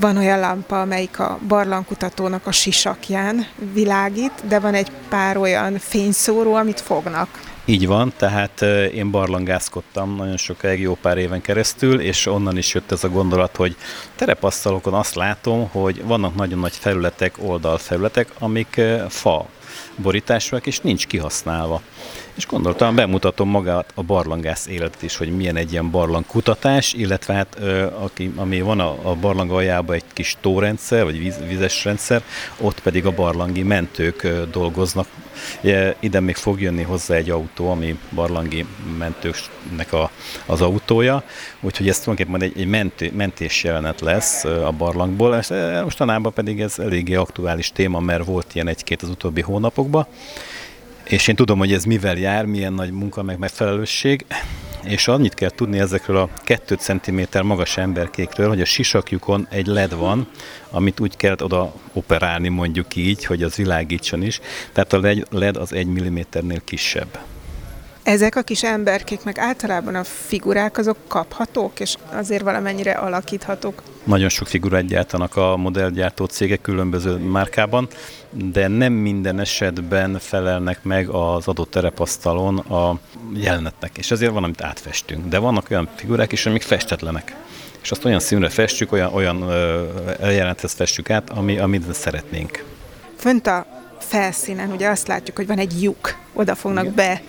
Van 0.00 0.16
olyan 0.16 0.38
lámpa, 0.38 0.80
amelyik 0.80 1.18
a 1.18 1.38
barlangkutatónak 1.48 2.46
a 2.46 2.52
sisakján 2.52 3.46
világít, 3.72 4.32
de 4.48 4.58
van 4.58 4.74
egy 4.74 4.90
pár 5.08 5.36
olyan 5.36 5.78
fényszóró, 5.78 6.54
amit 6.54 6.80
fognak. 6.80 7.40
Így 7.68 7.86
van, 7.86 8.12
tehát 8.16 8.62
én 8.92 9.10
barlangászkodtam 9.10 10.16
nagyon 10.16 10.36
sokáig, 10.36 10.80
jó 10.80 10.94
pár 10.94 11.18
éven 11.18 11.40
keresztül, 11.40 12.00
és 12.00 12.26
onnan 12.26 12.56
is 12.56 12.74
jött 12.74 12.92
ez 12.92 13.04
a 13.04 13.08
gondolat, 13.08 13.56
hogy 13.56 13.76
terepasztalokon 14.16 14.94
azt 14.94 15.14
látom, 15.14 15.68
hogy 15.68 16.04
vannak 16.04 16.34
nagyon 16.34 16.58
nagy 16.58 16.76
felületek, 16.76 17.34
oldalfelületek, 17.38 18.28
amik 18.38 18.80
fa 19.08 19.46
borításúak, 19.96 20.66
és 20.66 20.80
nincs 20.80 21.06
kihasználva. 21.06 21.82
És 22.34 22.46
gondoltam, 22.46 22.94
bemutatom 22.94 23.48
magát 23.48 23.92
a 23.94 24.02
barlangász 24.02 24.66
életet 24.66 25.02
is, 25.02 25.16
hogy 25.16 25.36
milyen 25.36 25.56
egy 25.56 25.72
ilyen 25.72 25.90
barlangkutatás, 25.90 26.92
illetve 26.92 27.34
hát 27.34 27.58
aki, 27.98 28.32
ami 28.36 28.60
van 28.60 28.80
a, 28.80 28.96
a 29.02 29.14
barlang 29.14 29.50
aljában 29.50 29.94
egy 29.94 30.04
kis 30.12 30.36
tórendszer, 30.40 31.04
vagy 31.04 31.18
víz, 31.18 31.38
vízes 31.48 31.84
rendszer, 31.84 32.22
ott 32.60 32.80
pedig 32.80 33.06
a 33.06 33.10
barlangi 33.10 33.62
mentők 33.62 34.28
dolgoznak. 34.50 35.06
Ide 36.00 36.20
még 36.20 36.36
fog 36.36 36.60
jönni 36.60 36.82
hozzá 36.82 37.14
egy 37.14 37.30
autó, 37.30 37.70
ami 37.70 37.98
barlangi 38.14 38.66
mentőknek 38.98 39.92
a, 39.92 40.10
az 40.46 40.60
autója, 40.60 41.22
úgyhogy 41.60 41.88
ez 41.88 42.00
tulajdonképpen 42.00 42.42
egy, 42.42 42.60
egy 42.60 42.66
mentő, 42.66 43.12
mentés 43.14 43.64
jelenet 43.64 44.00
lesz 44.00 44.44
a 44.44 44.72
barlangból. 44.78 45.42
Mostanában 45.82 46.32
pedig 46.32 46.60
ez 46.60 46.78
eléggé 46.78 47.14
aktuális 47.14 47.70
téma, 47.72 48.00
mert 48.00 48.24
volt 48.24 48.54
ilyen 48.54 48.68
egy-két 48.68 49.02
az 49.02 49.08
utóbbi 49.08 49.40
hónapokban. 49.66 50.06
És 51.04 51.28
én 51.28 51.34
tudom, 51.34 51.58
hogy 51.58 51.72
ez 51.72 51.84
mivel 51.84 52.16
jár, 52.16 52.44
milyen 52.44 52.72
nagy 52.72 52.90
munka, 52.90 53.22
meg 53.22 53.38
megfelelősség, 53.38 54.24
és 54.84 55.08
annyit 55.08 55.34
kell 55.34 55.50
tudni 55.50 55.78
ezekről 55.78 56.16
a 56.16 56.28
2 56.44 56.74
cm 56.74 57.20
magas 57.42 57.76
emberkékről, 57.76 58.48
hogy 58.48 58.60
a 58.60 58.64
sisakjukon 58.64 59.46
egy 59.50 59.66
led 59.66 59.94
van, 59.94 60.28
amit 60.70 61.00
úgy 61.00 61.16
kell 61.16 61.36
oda 61.42 61.74
operálni 61.92 62.48
mondjuk 62.48 62.96
így, 62.96 63.24
hogy 63.24 63.42
az 63.42 63.54
világítson 63.54 64.22
is, 64.22 64.40
tehát 64.72 64.92
a 64.92 65.00
led 65.30 65.56
az 65.56 65.72
1 65.72 65.86
mm-nél 65.86 66.60
kisebb. 66.64 67.18
Ezek 68.06 68.36
a 68.36 68.42
kis 68.42 68.62
emberkék, 68.62 69.24
meg 69.24 69.38
általában 69.38 69.94
a 69.94 70.04
figurák, 70.04 70.78
azok 70.78 70.96
kaphatók, 71.08 71.80
és 71.80 71.96
azért 72.12 72.42
valamennyire 72.42 72.92
alakíthatók. 72.92 73.82
Nagyon 74.04 74.28
sok 74.28 74.46
figurát 74.46 74.86
gyártanak 74.86 75.36
a 75.36 75.56
modellgyártó 75.56 76.24
cégek 76.24 76.60
különböző 76.60 77.16
márkában, 77.16 77.88
de 78.30 78.68
nem 78.68 78.92
minden 78.92 79.40
esetben 79.40 80.18
felelnek 80.18 80.82
meg 80.82 81.08
az 81.08 81.48
adott 81.48 81.70
terepasztalon 81.70 82.58
a 82.58 82.98
jelenetnek, 83.34 83.98
és 83.98 84.10
ezért 84.10 84.32
van, 84.32 84.44
amit 84.44 84.62
átfestünk. 84.62 85.28
De 85.28 85.38
vannak 85.38 85.66
olyan 85.70 85.88
figurák 85.94 86.32
is, 86.32 86.46
amik 86.46 86.62
festetlenek 86.62 87.34
és 87.82 87.90
azt 87.90 88.04
olyan 88.04 88.20
színre 88.20 88.48
festjük, 88.48 88.92
olyan, 88.92 89.12
olyan 89.12 89.50
eljelenethez 90.20 90.72
festjük 90.72 91.10
át, 91.10 91.30
ami, 91.30 91.58
amit 91.58 91.94
szeretnénk. 91.94 92.64
Fönt 93.16 93.46
a 93.46 93.66
felszínen 93.98 94.70
ugye 94.70 94.88
azt 94.88 95.06
látjuk, 95.06 95.36
hogy 95.36 95.46
van 95.46 95.58
egy 95.58 95.82
lyuk, 95.82 96.16
oda 96.32 96.54
fognak 96.54 96.82
Igen. 96.82 96.94
be 96.94 97.22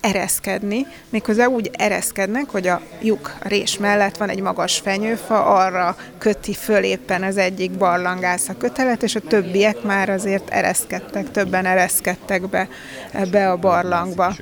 ereszkedni, 0.00 0.86
méghozzá 1.08 1.46
úgy 1.46 1.70
ereszkednek, 1.72 2.50
hogy 2.50 2.66
a 2.66 2.80
lyuk, 3.00 3.36
a 3.42 3.48
rés 3.48 3.78
mellett 3.78 4.16
van 4.16 4.28
egy 4.28 4.40
magas 4.40 4.78
fenyőfa, 4.78 5.44
arra 5.44 5.96
köti 6.18 6.54
föl 6.54 6.82
éppen 6.82 7.22
az 7.22 7.36
egyik 7.36 7.70
barlangász 7.70 8.48
a 8.48 8.56
kötelet, 8.56 9.02
és 9.02 9.14
a 9.14 9.20
többiek 9.20 9.82
már 9.82 10.08
azért 10.08 10.50
ereszkedtek, 10.50 11.30
többen 11.30 11.64
ereszkedtek 11.64 12.48
be 12.48 12.68
ebbe 13.10 13.50
a 13.50 13.56
barlangba. 13.56 14.36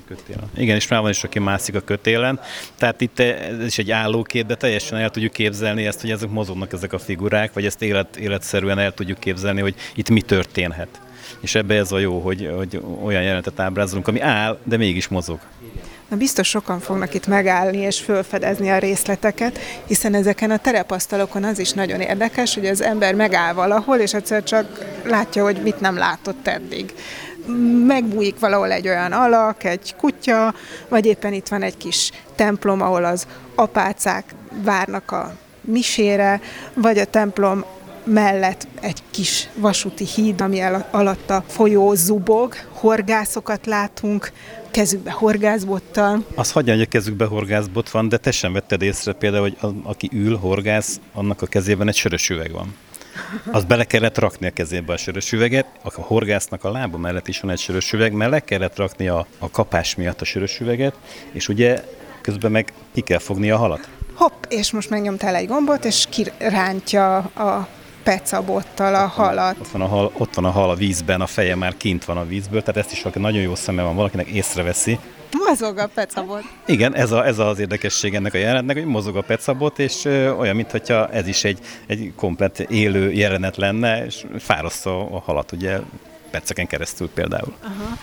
Igen, 0.56 0.76
és 0.76 0.88
már 0.88 1.00
van 1.00 1.10
is, 1.10 1.24
aki 1.24 1.38
mászik 1.38 1.74
a 1.74 1.80
kötélen. 1.80 2.40
Tehát 2.78 3.00
itt 3.00 3.18
ez 3.18 3.64
is 3.66 3.78
egy 3.78 3.90
állókép, 3.90 4.46
de 4.46 4.54
teljesen 4.54 4.98
el 4.98 5.10
tudjuk 5.10 5.32
képzelni 5.32 5.86
ezt, 5.86 6.00
hogy 6.00 6.10
ezek 6.10 6.28
mozognak 6.30 6.72
ezek 6.72 6.92
a 6.92 6.98
figurák, 6.98 7.52
vagy 7.52 7.64
ezt 7.64 7.82
élet, 7.82 8.16
életszerűen 8.16 8.78
el 8.78 8.92
tudjuk 8.92 9.18
képzelni, 9.18 9.60
hogy 9.60 9.74
itt 9.94 10.10
mi 10.10 10.20
történhet 10.20 11.03
és 11.44 11.54
ebbe 11.54 11.74
ez 11.74 11.92
a 11.92 11.98
jó, 11.98 12.18
hogy, 12.18 12.50
hogy 12.56 12.80
olyan 13.04 13.22
jelenetet 13.22 13.60
ábrázolunk, 13.60 14.08
ami 14.08 14.20
áll, 14.20 14.58
de 14.62 14.76
mégis 14.76 15.08
mozog. 15.08 15.38
Na 16.08 16.16
biztos 16.16 16.48
sokan 16.48 16.80
fognak 16.80 17.14
itt 17.14 17.26
megállni 17.26 17.76
és 17.76 18.00
felfedezni 18.00 18.70
a 18.70 18.78
részleteket, 18.78 19.58
hiszen 19.86 20.14
ezeken 20.14 20.50
a 20.50 20.56
terepasztalokon 20.56 21.44
az 21.44 21.58
is 21.58 21.72
nagyon 21.72 22.00
érdekes, 22.00 22.54
hogy 22.54 22.66
az 22.66 22.82
ember 22.82 23.14
megáll 23.14 23.52
valahol, 23.52 23.96
és 23.96 24.14
egyszer 24.14 24.42
csak 24.42 24.84
látja, 25.04 25.42
hogy 25.42 25.60
mit 25.62 25.80
nem 25.80 25.96
látott 25.96 26.46
eddig. 26.46 26.94
Megbújik 27.86 28.38
valahol 28.38 28.70
egy 28.70 28.88
olyan 28.88 29.12
alak, 29.12 29.64
egy 29.64 29.94
kutya, 29.98 30.54
vagy 30.88 31.06
éppen 31.06 31.32
itt 31.32 31.48
van 31.48 31.62
egy 31.62 31.76
kis 31.76 32.10
templom, 32.34 32.80
ahol 32.80 33.04
az 33.04 33.26
apácák 33.54 34.24
várnak 34.62 35.10
a 35.10 35.36
misére, 35.60 36.40
vagy 36.74 36.98
a 36.98 37.04
templom 37.04 37.64
mellett 38.04 38.66
egy 38.80 39.02
kis 39.10 39.48
vasúti 39.54 40.04
híd, 40.04 40.40
ami 40.40 40.60
alatt 40.90 41.30
a 41.30 41.44
folyó 41.46 41.94
zubog, 41.94 42.54
horgászokat 42.68 43.66
látunk, 43.66 44.32
kezükbe 44.70 45.10
horgászbottal. 45.10 46.24
Az 46.34 46.50
hagyja, 46.50 46.72
hogy 46.72 46.82
a 46.82 46.86
kezükbe 46.86 47.24
horgászbot 47.24 47.90
van, 47.90 48.08
de 48.08 48.16
te 48.16 48.30
sem 48.30 48.52
vetted 48.52 48.82
észre 48.82 49.12
például, 49.12 49.42
hogy 49.42 49.56
a, 49.60 49.88
aki 49.88 50.10
ül, 50.12 50.36
horgász, 50.36 51.00
annak 51.12 51.42
a 51.42 51.46
kezében 51.46 51.88
egy 51.88 51.96
sörös 51.96 52.30
üveg 52.30 52.52
van. 52.52 52.76
Az 53.50 53.64
bele 53.64 53.84
kellett 53.84 54.18
rakni 54.18 54.46
a 54.46 54.50
kezébe 54.50 54.92
a 54.92 54.96
sörös 54.96 55.32
üveget, 55.32 55.66
a 55.82 56.00
horgásznak 56.00 56.64
a 56.64 56.70
lába 56.70 56.98
mellett 56.98 57.28
is 57.28 57.40
van 57.40 57.50
egy 57.50 57.58
sörös 57.58 57.92
üveg, 57.92 58.12
mert 58.12 58.30
le 58.30 58.40
kellett 58.40 58.76
rakni 58.76 59.08
a, 59.08 59.26
a 59.38 59.50
kapás 59.50 59.94
miatt 59.94 60.20
a 60.20 60.24
sörös 60.24 60.60
üveget, 60.60 60.94
és 61.32 61.48
ugye 61.48 61.84
közben 62.20 62.50
meg 62.50 62.72
ki 62.94 63.00
kell 63.00 63.18
fogni 63.18 63.50
a 63.50 63.56
halat. 63.56 63.88
Hopp, 64.14 64.44
és 64.48 64.72
most 64.72 64.90
megnyomtál 64.90 65.34
egy 65.34 65.46
gombot, 65.46 65.84
és 65.84 66.06
kirántja 66.10 67.16
a 67.16 67.68
pecabottal 68.04 68.94
a 68.94 69.06
halat. 69.06 69.56
Ott 69.60 69.68
van 69.68 69.82
a, 69.82 69.86
hal, 69.86 70.12
ott 70.18 70.34
van 70.34 70.44
a 70.44 70.50
hal 70.50 70.70
a 70.70 70.74
vízben, 70.74 71.20
a 71.20 71.26
feje 71.26 71.54
már 71.54 71.76
kint 71.76 72.04
van 72.04 72.16
a 72.16 72.26
vízből, 72.26 72.60
tehát 72.60 72.76
ezt 72.76 72.92
is, 72.92 73.04
aki 73.04 73.18
nagyon 73.18 73.42
jó 73.42 73.54
szeme 73.54 73.82
van 73.82 73.96
valakinek, 73.96 74.26
észreveszi. 74.26 74.98
Mozog 75.46 75.78
a 75.78 75.86
pecabot. 75.94 76.42
Igen, 76.66 76.94
ez, 76.94 77.12
a, 77.12 77.26
ez 77.26 77.38
az 77.38 77.58
érdekesség 77.58 78.14
ennek 78.14 78.34
a 78.34 78.38
jelenetnek, 78.38 78.76
hogy 78.76 78.86
mozog 78.86 79.16
a 79.16 79.20
pecabot, 79.20 79.78
és 79.78 80.04
ö, 80.04 80.30
olyan, 80.30 80.56
mintha 80.56 81.08
ez 81.08 81.26
is 81.26 81.44
egy, 81.44 81.58
egy 81.86 82.12
komplet 82.16 82.60
élő 82.60 83.12
jelenet 83.12 83.56
lenne, 83.56 84.04
és 84.04 84.24
fárasztja 84.38 85.10
a 85.10 85.20
halat, 85.20 85.52
ugye 85.52 85.78
perceken 86.30 86.66
keresztül 86.66 87.10
például. 87.14 87.52
Aha. 87.62 87.98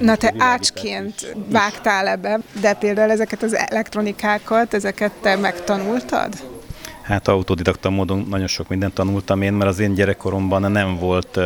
Na 0.00 0.16
te 0.16 0.34
ácsként 0.38 1.34
vágtál 1.48 2.08
ebbe, 2.08 2.38
de 2.60 2.74
például 2.74 3.10
ezeket 3.10 3.42
az 3.42 3.54
elektronikákat, 3.54 4.74
ezeket 4.74 5.12
te 5.12 5.36
megtanultad? 5.36 6.51
Hát 7.02 7.28
autodidakta 7.28 7.90
módon 7.90 8.26
nagyon 8.30 8.46
sok 8.46 8.68
mindent 8.68 8.94
tanultam 8.94 9.42
én, 9.42 9.52
mert 9.52 9.70
az 9.70 9.78
én 9.78 9.94
gyerekkoromban 9.94 10.72
nem 10.72 10.98
volt 10.98 11.38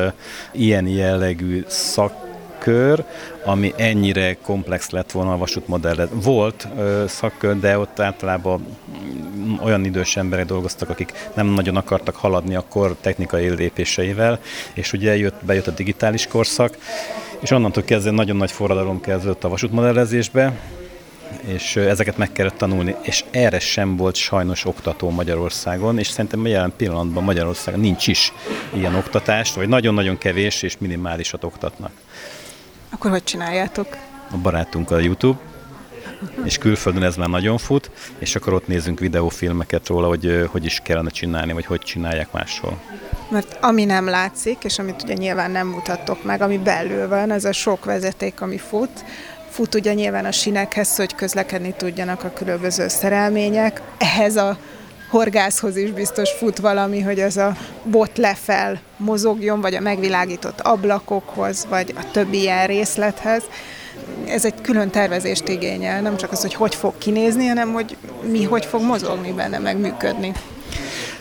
ilyen 0.52 0.86
jellegű 0.86 1.64
szak 1.66 2.26
kör, 2.58 3.04
ami 3.44 3.72
ennyire 3.76 4.34
komplex 4.34 4.90
lett 4.90 5.10
volna 5.10 5.32
a 5.32 5.36
vasútmodell. 5.36 6.08
Volt 6.12 6.68
ö, 6.76 7.04
szakkör, 7.08 7.58
de 7.58 7.78
ott 7.78 8.00
általában 8.00 8.66
olyan 9.62 9.84
idős 9.84 10.16
emberek 10.16 10.46
dolgoztak, 10.46 10.88
akik 10.88 11.12
nem 11.34 11.46
nagyon 11.46 11.76
akartak 11.76 12.16
haladni 12.16 12.54
a 12.54 12.64
kor 12.68 12.96
technikai 13.00 13.48
lépéseivel, 13.48 14.38
és 14.74 14.92
ugye 14.92 15.16
jött, 15.16 15.44
bejött 15.44 15.66
a 15.66 15.70
digitális 15.70 16.26
korszak, 16.26 16.78
és 17.40 17.50
onnantól 17.50 17.82
kezdve 17.82 18.10
nagyon 18.10 18.36
nagy 18.36 18.50
forradalom 18.50 19.00
kezdődött 19.00 19.44
a 19.44 19.48
vasútmodellezésbe, 19.48 20.52
és 21.40 21.76
ezeket 21.76 22.16
meg 22.16 22.32
kellett 22.32 22.56
tanulni, 22.56 22.94
és 23.02 23.24
erre 23.30 23.58
sem 23.58 23.96
volt 23.96 24.14
sajnos 24.14 24.64
oktató 24.64 25.10
Magyarországon, 25.10 25.98
és 25.98 26.06
szerintem 26.06 26.46
jelen 26.46 26.72
pillanatban 26.76 27.24
Magyarországon 27.24 27.80
nincs 27.80 28.06
is 28.06 28.32
ilyen 28.74 28.94
oktatást, 28.94 29.54
vagy 29.54 29.68
nagyon-nagyon 29.68 30.18
kevés 30.18 30.62
és 30.62 30.78
minimálisat 30.78 31.44
oktatnak. 31.44 31.90
Akkor 32.90 33.10
hogy 33.10 33.24
csináljátok? 33.24 33.96
A 34.30 34.36
barátunk 34.36 34.90
a 34.90 34.98
YouTube, 34.98 35.38
és 36.44 36.58
külföldön 36.58 37.02
ez 37.02 37.16
már 37.16 37.28
nagyon 37.28 37.58
fut, 37.58 37.90
és 38.18 38.36
akkor 38.36 38.52
ott 38.52 38.66
nézünk 38.66 38.98
videófilmeket 38.98 39.86
róla, 39.86 40.08
hogy 40.08 40.48
hogy 40.50 40.64
is 40.64 40.80
kellene 40.82 41.10
csinálni, 41.10 41.52
vagy 41.52 41.66
hogy 41.66 41.80
csinálják 41.80 42.32
máshol. 42.32 42.80
Mert 43.28 43.58
ami 43.60 43.84
nem 43.84 44.08
látszik, 44.08 44.64
és 44.64 44.78
amit 44.78 45.02
ugye 45.02 45.14
nyilván 45.14 45.50
nem 45.50 45.66
mutattok 45.66 46.24
meg, 46.24 46.40
ami 46.40 46.58
belül 46.58 47.08
van, 47.08 47.30
ez 47.30 47.44
a 47.44 47.52
sok 47.52 47.84
vezeték, 47.84 48.40
ami 48.40 48.58
fut, 48.58 49.04
fut 49.56 49.74
ugye 49.74 49.94
nyilván 49.94 50.24
a 50.24 50.32
sinekhez, 50.32 50.96
hogy 50.96 51.14
közlekedni 51.14 51.74
tudjanak 51.76 52.24
a 52.24 52.32
különböző 52.32 52.88
szerelmények. 52.88 53.80
Ehhez 53.98 54.36
a 54.36 54.58
horgászhoz 55.10 55.76
is 55.76 55.90
biztos 55.90 56.30
fut 56.30 56.58
valami, 56.58 57.00
hogy 57.00 57.20
az 57.20 57.36
a 57.36 57.56
bot 57.84 58.18
lefel 58.18 58.80
mozogjon, 58.96 59.60
vagy 59.60 59.74
a 59.74 59.80
megvilágított 59.80 60.60
ablakokhoz, 60.60 61.66
vagy 61.68 61.94
a 61.96 62.10
többi 62.10 62.40
ilyen 62.40 62.66
részlethez. 62.66 63.42
Ez 64.26 64.44
egy 64.44 64.60
külön 64.60 64.90
tervezést 64.90 65.48
igényel, 65.48 66.00
nem 66.00 66.16
csak 66.16 66.32
az, 66.32 66.40
hogy 66.40 66.54
hogy 66.54 66.74
fog 66.74 66.98
kinézni, 66.98 67.46
hanem 67.46 67.72
hogy 67.72 67.96
mi 68.30 68.44
hogy 68.44 68.64
fog 68.64 68.82
mozogni 68.82 69.32
benne, 69.32 69.58
meg 69.58 69.78
működni. 69.78 70.32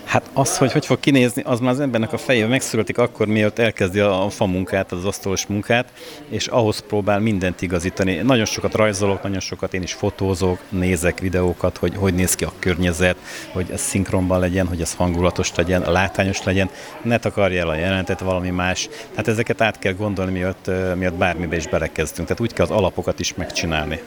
Hát 0.05 0.29
az, 0.33 0.57
hogy 0.57 0.71
hogy 0.71 0.85
fog 0.85 0.99
kinézni, 0.99 1.41
az 1.45 1.59
már 1.59 1.71
az 1.71 1.79
embernek 1.79 2.13
a 2.13 2.17
fejében 2.17 2.49
megszületik 2.49 2.97
akkor, 2.97 3.27
mielőtt 3.27 3.59
elkezdi 3.59 3.99
a 3.99 4.27
fa 4.29 4.45
munkát, 4.45 4.91
az 4.91 5.05
asztalos 5.05 5.45
munkát, 5.45 5.91
és 6.29 6.47
ahhoz 6.47 6.79
próbál 6.87 7.19
mindent 7.19 7.61
igazítani. 7.61 8.15
Nagyon 8.15 8.45
sokat 8.45 8.73
rajzolok, 8.73 9.23
nagyon 9.23 9.39
sokat 9.39 9.73
én 9.73 9.81
is 9.81 9.93
fotózok, 9.93 10.59
nézek 10.69 11.19
videókat, 11.19 11.77
hogy 11.77 11.95
hogy 11.95 12.13
néz 12.13 12.35
ki 12.35 12.43
a 12.43 12.51
környezet, 12.59 13.17
hogy 13.51 13.69
ez 13.71 13.81
szinkronban 13.81 14.39
legyen, 14.39 14.67
hogy 14.67 14.81
ez 14.81 14.93
hangulatos 14.93 15.51
legyen, 15.55 15.91
látványos 15.91 16.43
legyen, 16.43 16.69
ne 17.01 17.17
takarja 17.17 17.61
el 17.61 17.69
a 17.69 17.75
jelentet 17.75 18.19
valami 18.19 18.49
más. 18.49 18.89
Tehát 19.09 19.27
ezeket 19.27 19.61
át 19.61 19.79
kell 19.79 19.93
gondolni, 19.93 20.31
miatt, 20.31 20.71
miatt 20.95 21.13
bármibe 21.13 21.55
is 21.55 21.67
belekezdünk. 21.67 22.27
Tehát 22.27 22.41
úgy 22.41 22.53
kell 22.53 22.65
az 22.65 22.71
alapokat 22.71 23.19
is 23.19 23.33
megcsinálni 23.33 23.99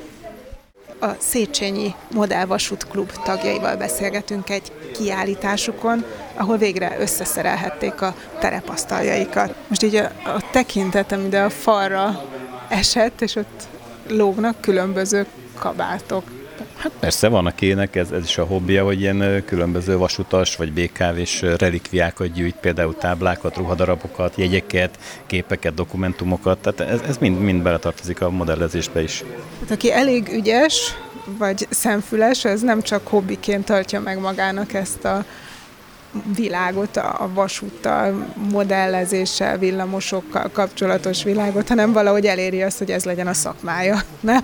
a 1.00 1.08
Széchenyi 1.18 1.94
Modellvasút 2.12 2.86
Klub 2.88 3.12
tagjaival 3.24 3.76
beszélgetünk 3.76 4.50
egy 4.50 4.72
kiállításukon, 4.92 6.04
ahol 6.34 6.56
végre 6.56 6.96
összeszerelhették 7.00 8.00
a 8.00 8.14
terepasztaljaikat. 8.38 9.54
Most 9.68 9.82
így 9.82 9.96
a, 9.96 10.04
a 10.24 10.42
tekintetem 10.50 11.24
ide 11.24 11.42
a 11.42 11.50
falra 11.50 12.24
esett, 12.68 13.20
és 13.20 13.36
ott 13.36 13.62
lógnak 14.08 14.60
különböző 14.60 15.26
kabátok. 15.58 16.37
Hát 16.78 16.92
persze, 17.00 17.28
van 17.28 17.46
akinek 17.46 17.96
ez, 17.96 18.10
ez 18.10 18.24
is 18.24 18.38
a 18.38 18.44
hobbija, 18.44 18.84
hogy 18.84 19.00
ilyen 19.00 19.42
különböző 19.46 19.96
vasutas 19.96 20.56
vagy 20.56 20.72
BKV-s 20.72 21.42
relikviákat 21.42 22.32
gyűjt, 22.32 22.56
például 22.56 22.96
táblákat, 22.96 23.56
ruhadarabokat, 23.56 24.36
jegyeket, 24.36 24.98
képeket, 25.26 25.74
dokumentumokat, 25.74 26.58
tehát 26.58 26.92
ez, 26.92 27.00
ez 27.08 27.18
mind, 27.18 27.40
mind 27.40 27.62
beletartozik 27.62 28.20
a 28.20 28.30
modellezésbe 28.30 29.02
is. 29.02 29.24
Hát 29.60 29.70
aki 29.70 29.92
elég 29.92 30.28
ügyes, 30.32 30.94
vagy 31.38 31.66
szemfüles, 31.70 32.44
ez 32.44 32.60
nem 32.60 32.82
csak 32.82 33.06
hobbiként 33.06 33.64
tartja 33.64 34.00
meg 34.00 34.20
magának 34.20 34.72
ezt 34.72 35.04
a 35.04 35.24
világot, 36.36 36.96
a 36.96 37.30
vasúttal, 37.34 38.26
modellezéssel, 38.50 39.58
villamosokkal 39.58 40.50
kapcsolatos 40.52 41.22
világot, 41.22 41.68
hanem 41.68 41.92
valahogy 41.92 42.26
eléri 42.26 42.62
azt, 42.62 42.78
hogy 42.78 42.90
ez 42.90 43.04
legyen 43.04 43.26
a 43.26 43.34
szakmája, 43.34 44.02
nem? 44.20 44.42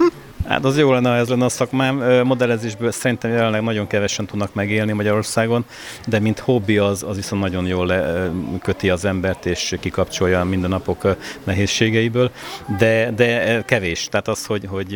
Hát 0.49 0.65
az 0.65 0.79
jó 0.79 0.93
lenne, 0.93 1.09
ha 1.09 1.17
ez 1.17 1.29
lenne 1.29 1.45
a 1.45 1.49
szakmám. 1.49 2.23
Modellezésből 2.25 2.93
szerintem 2.93 3.31
jelenleg 3.31 3.63
nagyon 3.63 3.87
kevesen 3.87 4.27
tudnak 4.27 4.55
megélni 4.55 4.93
Magyarországon, 4.93 5.65
de 6.07 6.19
mint 6.19 6.39
hobbi 6.39 6.79
az, 6.79 7.03
az 7.03 7.17
viszont 7.17 7.43
nagyon 7.43 7.67
jól 7.67 7.87
le, 7.87 8.31
köti 8.63 8.91
az 8.91 9.05
embert, 9.05 9.47
és 9.47 9.77
kikapcsolja 9.81 10.41
a 10.41 10.45
mindennapok 10.45 11.17
nehézségeiből, 11.45 12.31
de, 12.79 13.11
de 13.11 13.63
kevés. 13.63 14.09
Tehát 14.11 14.29
az, 14.29 14.47
hogy, 14.47 14.67
hogy 14.71 14.93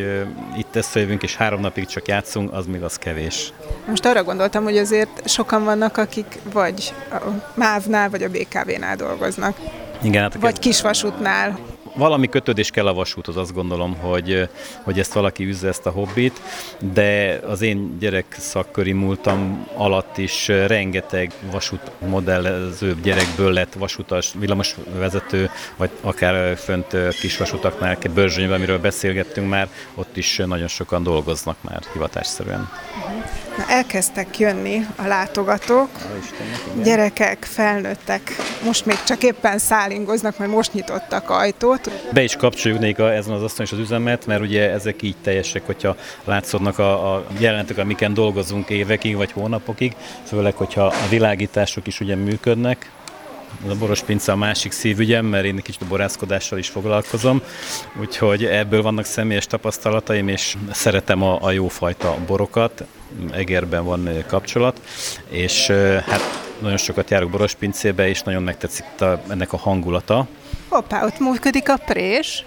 itt 0.56 0.76
összejövünk 0.76 1.22
és 1.22 1.36
három 1.36 1.60
napig 1.60 1.86
csak 1.86 2.08
játszunk, 2.08 2.52
az 2.52 2.66
még 2.66 2.82
az 2.82 2.96
kevés. 2.96 3.52
Most 3.86 4.06
arra 4.06 4.22
gondoltam, 4.22 4.64
hogy 4.64 4.76
azért 4.76 5.28
sokan 5.28 5.64
vannak, 5.64 5.96
akik 5.96 6.38
vagy 6.52 6.94
a 7.10 7.16
MÁV-nál, 7.54 8.10
vagy 8.10 8.22
a 8.22 8.28
BKV-nál 8.28 8.96
dolgoznak. 8.96 9.56
Igen, 10.02 10.22
hát 10.22 10.34
vagy 10.34 10.58
kisvasútnál 10.58 11.58
valami 11.98 12.28
kötődés 12.28 12.70
kell 12.70 12.86
a 12.86 12.94
vasúthoz, 12.94 13.36
azt 13.36 13.54
gondolom, 13.54 13.96
hogy, 13.96 14.48
hogy 14.82 14.98
ezt 14.98 15.12
valaki 15.12 15.44
üzze 15.44 15.68
ezt 15.68 15.86
a 15.86 15.90
hobbit, 15.90 16.40
de 16.92 17.40
az 17.46 17.60
én 17.60 17.98
gyerek 17.98 18.36
szakköri 18.38 18.92
múltam 18.92 19.66
alatt 19.74 20.18
is 20.18 20.48
rengeteg 20.48 21.32
vasút 21.50 21.90
modellező 21.98 22.96
gyerekből 23.02 23.52
lett 23.52 23.72
vasutas, 23.72 24.32
villamosvezető, 24.38 25.50
vagy 25.76 25.90
akár 26.00 26.56
fönt 26.56 26.96
kisvasutaknál, 27.20 27.96
Börzsönyben, 28.14 28.56
amiről 28.56 28.78
beszélgettünk 28.78 29.48
már, 29.48 29.68
ott 29.94 30.16
is 30.16 30.36
nagyon 30.46 30.68
sokan 30.68 31.02
dolgoznak 31.02 31.56
már 31.60 31.80
hivatásszerűen. 31.92 32.68
Na, 33.56 33.64
elkezdtek 33.68 34.38
jönni 34.38 34.86
a 34.96 35.06
látogatók, 35.06 35.88
gyerekek, 36.82 37.44
felnőttek, 37.44 38.36
most 38.64 38.86
még 38.86 39.02
csak 39.02 39.22
éppen 39.22 39.58
szállingoznak, 39.58 40.38
mert 40.38 40.50
most 40.50 40.72
nyitottak 40.72 41.30
ajtót, 41.30 41.87
be 42.12 42.22
is 42.22 42.36
kapcsoljuk 42.36 42.80
nekik 42.80 42.98
ezen 42.98 43.34
az 43.34 43.42
asztalon 43.42 43.66
is 43.66 43.72
az 43.72 43.78
üzemet, 43.78 44.26
mert 44.26 44.40
ugye 44.40 44.70
ezek 44.70 45.02
így 45.02 45.16
teljesek, 45.22 45.66
hogyha 45.66 45.96
látszódnak 46.24 46.78
a, 46.78 47.14
a 47.14 47.24
jelenetek, 47.38 47.78
amiken 47.78 48.14
dolgozunk 48.14 48.68
évekig 48.68 49.16
vagy 49.16 49.32
hónapokig, 49.32 49.96
főleg, 50.24 50.54
hogyha 50.54 50.86
a 50.86 51.08
világítások 51.10 51.86
is 51.86 52.00
ugye 52.00 52.16
működnek, 52.16 52.90
a 53.68 53.74
boros 53.74 54.02
pince 54.02 54.32
a 54.32 54.36
másik 54.36 54.72
szívügyem, 54.72 55.26
mert 55.26 55.44
én 55.44 55.56
egy 55.56 55.62
kicsit 55.62 55.82
a 55.82 55.86
borászkodással 55.88 56.58
is 56.58 56.68
foglalkozom, 56.68 57.42
úgyhogy 58.00 58.44
ebből 58.44 58.82
vannak 58.82 59.04
személyes 59.04 59.46
tapasztalataim, 59.46 60.28
és 60.28 60.56
szeretem 60.70 61.22
a, 61.22 61.38
a 61.42 61.50
jófajta 61.50 62.16
borokat, 62.26 62.84
Egerben 63.30 63.84
van 63.84 64.08
kapcsolat, 64.26 64.80
és 65.28 65.66
hát 66.06 66.20
nagyon 66.58 66.76
sokat 66.76 67.10
járok 67.10 67.30
boros 67.30 67.54
pincébe, 67.54 68.08
és 68.08 68.22
nagyon 68.22 68.42
megtetszik 68.42 68.84
a, 68.98 69.22
ennek 69.28 69.52
a 69.52 69.56
hangulata, 69.56 70.26
Hoppá, 70.68 71.04
ott 71.04 71.18
működik 71.18 71.68
a 71.68 71.76
prés. 71.76 72.44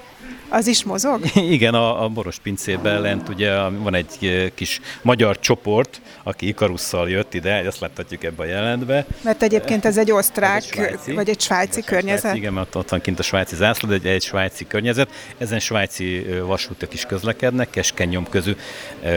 Az 0.53 0.67
is 0.67 0.83
mozog? 0.83 1.21
Igen, 1.35 1.73
a, 1.73 2.03
a 2.03 2.07
boros 2.07 2.39
pincében 2.39 3.01
lent 3.01 3.29
ugye 3.29 3.69
van 3.69 3.93
egy 3.93 4.51
kis 4.55 4.79
magyar 5.01 5.39
csoport, 5.39 6.01
aki 6.23 6.47
Ikarusszal 6.47 7.09
jött 7.09 7.33
ide, 7.33 7.51
ezt 7.51 7.79
láthatjuk 7.79 8.23
ebbe 8.23 8.43
a 8.43 8.45
jelentbe. 8.45 9.05
Mert 9.21 9.43
egyébként 9.43 9.85
ez 9.85 9.97
egy 9.97 10.11
osztrák, 10.11 10.55
egy 10.55 10.63
svájci, 10.63 11.13
vagy 11.13 11.29
egy 11.29 11.41
svájci 11.41 11.81
környezet? 11.81 12.19
Svájci, 12.19 12.37
igen, 12.37 12.53
mert 12.53 12.75
ott 12.75 12.89
van 12.89 13.01
kint 13.01 13.19
a 13.19 13.23
svájci 13.23 13.55
zászló, 13.55 13.89
de 13.89 13.95
egy, 13.95 14.05
egy 14.05 14.21
svájci 14.21 14.67
környezet. 14.67 15.09
Ezen 15.37 15.59
svájci 15.59 16.25
vasútak 16.45 16.93
is 16.93 17.05
közlekednek, 17.05 17.69
keskeny 17.69 18.09
nyomközű 18.09 18.55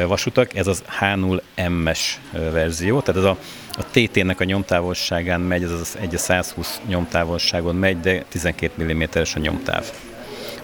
vasutak. 0.07 0.57
Ez 0.57 0.67
az 0.67 0.83
H0M-es 1.01 2.01
verzió, 2.33 3.01
tehát 3.01 3.21
ez 3.21 3.27
a 3.27 3.37
a 3.77 3.85
TT-nek 3.91 4.41
a 4.41 4.45
nyomtávolságán 4.45 5.41
megy, 5.41 5.63
ez 5.63 5.71
az 5.71 5.97
1 6.01 6.19
120 6.19 6.81
nyomtávolságon 6.87 7.77
megy, 7.77 8.01
de 8.01 8.25
12 8.29 8.95
mm-es 8.95 9.35
a 9.35 9.39
nyomtáv. 9.39 9.93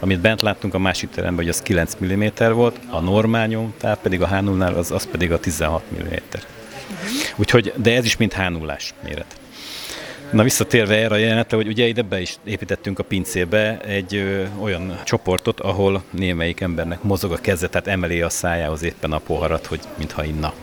Amit 0.03 0.19
bent 0.19 0.41
láttunk 0.41 0.73
a 0.73 0.79
másik 0.79 1.09
teremben, 1.09 1.45
hogy 1.45 1.49
az 1.49 1.61
9 1.61 1.97
mm 2.03 2.23
volt, 2.53 2.79
a 2.89 2.99
normál 2.99 3.47
nyomtáv 3.47 3.97
pedig 3.97 4.21
a 4.21 4.27
h 4.27 4.41
nál 4.41 4.73
az, 4.73 4.91
az 4.91 5.07
pedig 5.11 5.31
a 5.31 5.39
16 5.39 5.83
mm. 5.93 6.13
Úgyhogy, 7.35 7.73
de 7.75 7.95
ez 7.95 8.05
is 8.05 8.17
mind 8.17 8.33
h 8.33 8.41
méret. 9.03 9.39
Na 10.31 10.43
visszatérve 10.43 10.95
erre 10.95 11.15
a 11.15 11.17
jelenetre, 11.17 11.57
hogy 11.57 11.67
ugye 11.67 11.87
ide 11.87 12.01
be 12.01 12.21
is 12.21 12.37
építettünk 12.43 12.99
a 12.99 13.03
pincébe 13.03 13.79
egy 13.79 14.15
ö, 14.15 14.43
olyan 14.61 14.99
csoportot, 15.03 15.59
ahol 15.59 16.03
némelyik 16.09 16.61
embernek 16.61 17.03
mozog 17.03 17.31
a 17.31 17.37
keze, 17.37 17.67
tehát 17.67 17.87
emeli 17.87 18.21
a 18.21 18.29
szájához 18.29 18.83
éppen 18.83 19.11
a 19.11 19.17
poharat, 19.17 19.65
hogy 19.65 19.79
mintha 19.97 20.23
inna. 20.23 20.53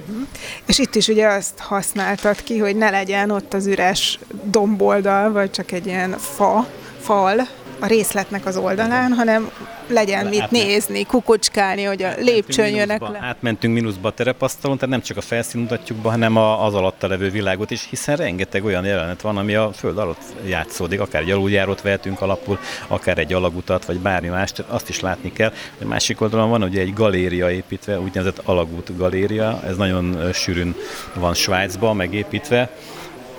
Uh-huh. 0.00 0.26
És 0.66 0.78
itt 0.78 0.94
is 0.94 1.08
ugye 1.08 1.26
azt 1.26 1.58
használtad 1.58 2.42
ki, 2.42 2.58
hogy 2.58 2.76
ne 2.76 2.90
legyen 2.90 3.30
ott 3.30 3.54
az 3.54 3.66
üres 3.66 4.18
domboldal, 4.44 5.32
vagy 5.32 5.50
csak 5.50 5.72
egy 5.72 5.86
ilyen 5.86 6.10
fa, 6.18 6.66
fal 7.00 7.48
a 7.82 7.86
részletnek 7.86 8.46
az 8.46 8.56
oldalán, 8.56 9.12
hanem 9.12 9.50
legyen 9.88 10.26
mit 10.26 10.40
átment, 10.40 10.64
nézni, 10.64 11.04
kukucskálni, 11.04 11.82
hogy 11.82 12.02
a 12.02 12.12
lépcsőn 12.18 12.74
jönnek 12.74 13.00
le. 13.00 13.18
Átmentünk 13.20 13.74
mínuszba 13.74 14.08
a 14.08 14.12
terepasztalon, 14.12 14.76
tehát 14.76 14.90
nem 14.94 15.02
csak 15.02 15.16
a 15.16 15.20
felszín 15.20 15.60
mutatjuk 15.60 15.98
be, 15.98 16.08
hanem 16.08 16.36
az 16.36 16.74
alatta 16.74 17.06
levő 17.06 17.30
világot 17.30 17.70
is, 17.70 17.86
hiszen 17.90 18.16
rengeteg 18.16 18.64
olyan 18.64 18.84
jelenet 18.84 19.20
van, 19.20 19.36
ami 19.36 19.54
a 19.54 19.72
föld 19.72 19.98
alatt 19.98 20.22
játszódik, 20.46 21.00
akár 21.00 21.22
egy 21.22 21.30
aluljárót 21.30 21.82
vehetünk 21.82 22.20
alapul, 22.20 22.58
akár 22.86 23.18
egy 23.18 23.32
alagutat, 23.32 23.84
vagy 23.84 23.98
bármi 23.98 24.28
más, 24.28 24.52
azt 24.66 24.88
is 24.88 25.00
látni 25.00 25.32
kell. 25.32 25.52
A 25.82 25.84
másik 25.84 26.20
oldalon 26.20 26.50
van 26.50 26.62
ugye 26.62 26.80
egy 26.80 26.94
galéria 26.94 27.50
építve, 27.50 28.00
úgynevezett 28.00 28.40
alagút 28.44 28.96
galéria, 28.96 29.60
ez 29.66 29.76
nagyon 29.76 30.32
sűrűn 30.32 30.74
van 31.14 31.34
Svájcban 31.34 31.96
megépítve, 31.96 32.70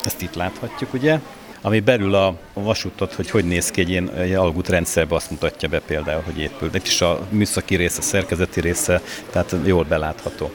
ezt 0.04 0.22
itt 0.22 0.34
láthatjuk, 0.34 0.94
ugye? 0.94 1.18
Ami 1.66 1.80
belül 1.80 2.14
a 2.14 2.36
vasútot, 2.52 3.12
hogy 3.12 3.30
hogy 3.30 3.44
néz 3.44 3.70
ki 3.70 3.80
egy 3.80 3.90
ilyen 3.90 4.10
egy 4.10 4.32
algút 4.32 4.68
rendszerbe, 4.68 5.14
azt 5.14 5.30
mutatja 5.30 5.68
be 5.68 5.80
például, 5.80 6.22
hogy 6.22 6.38
épül. 6.38 6.70
De 6.70 6.80
is 6.84 7.00
a 7.00 7.26
műszaki 7.30 7.76
része, 7.76 7.98
a 7.98 8.02
szerkezeti 8.02 8.60
része, 8.60 9.02
tehát 9.30 9.56
jól 9.64 9.84
belátható. 9.84 10.50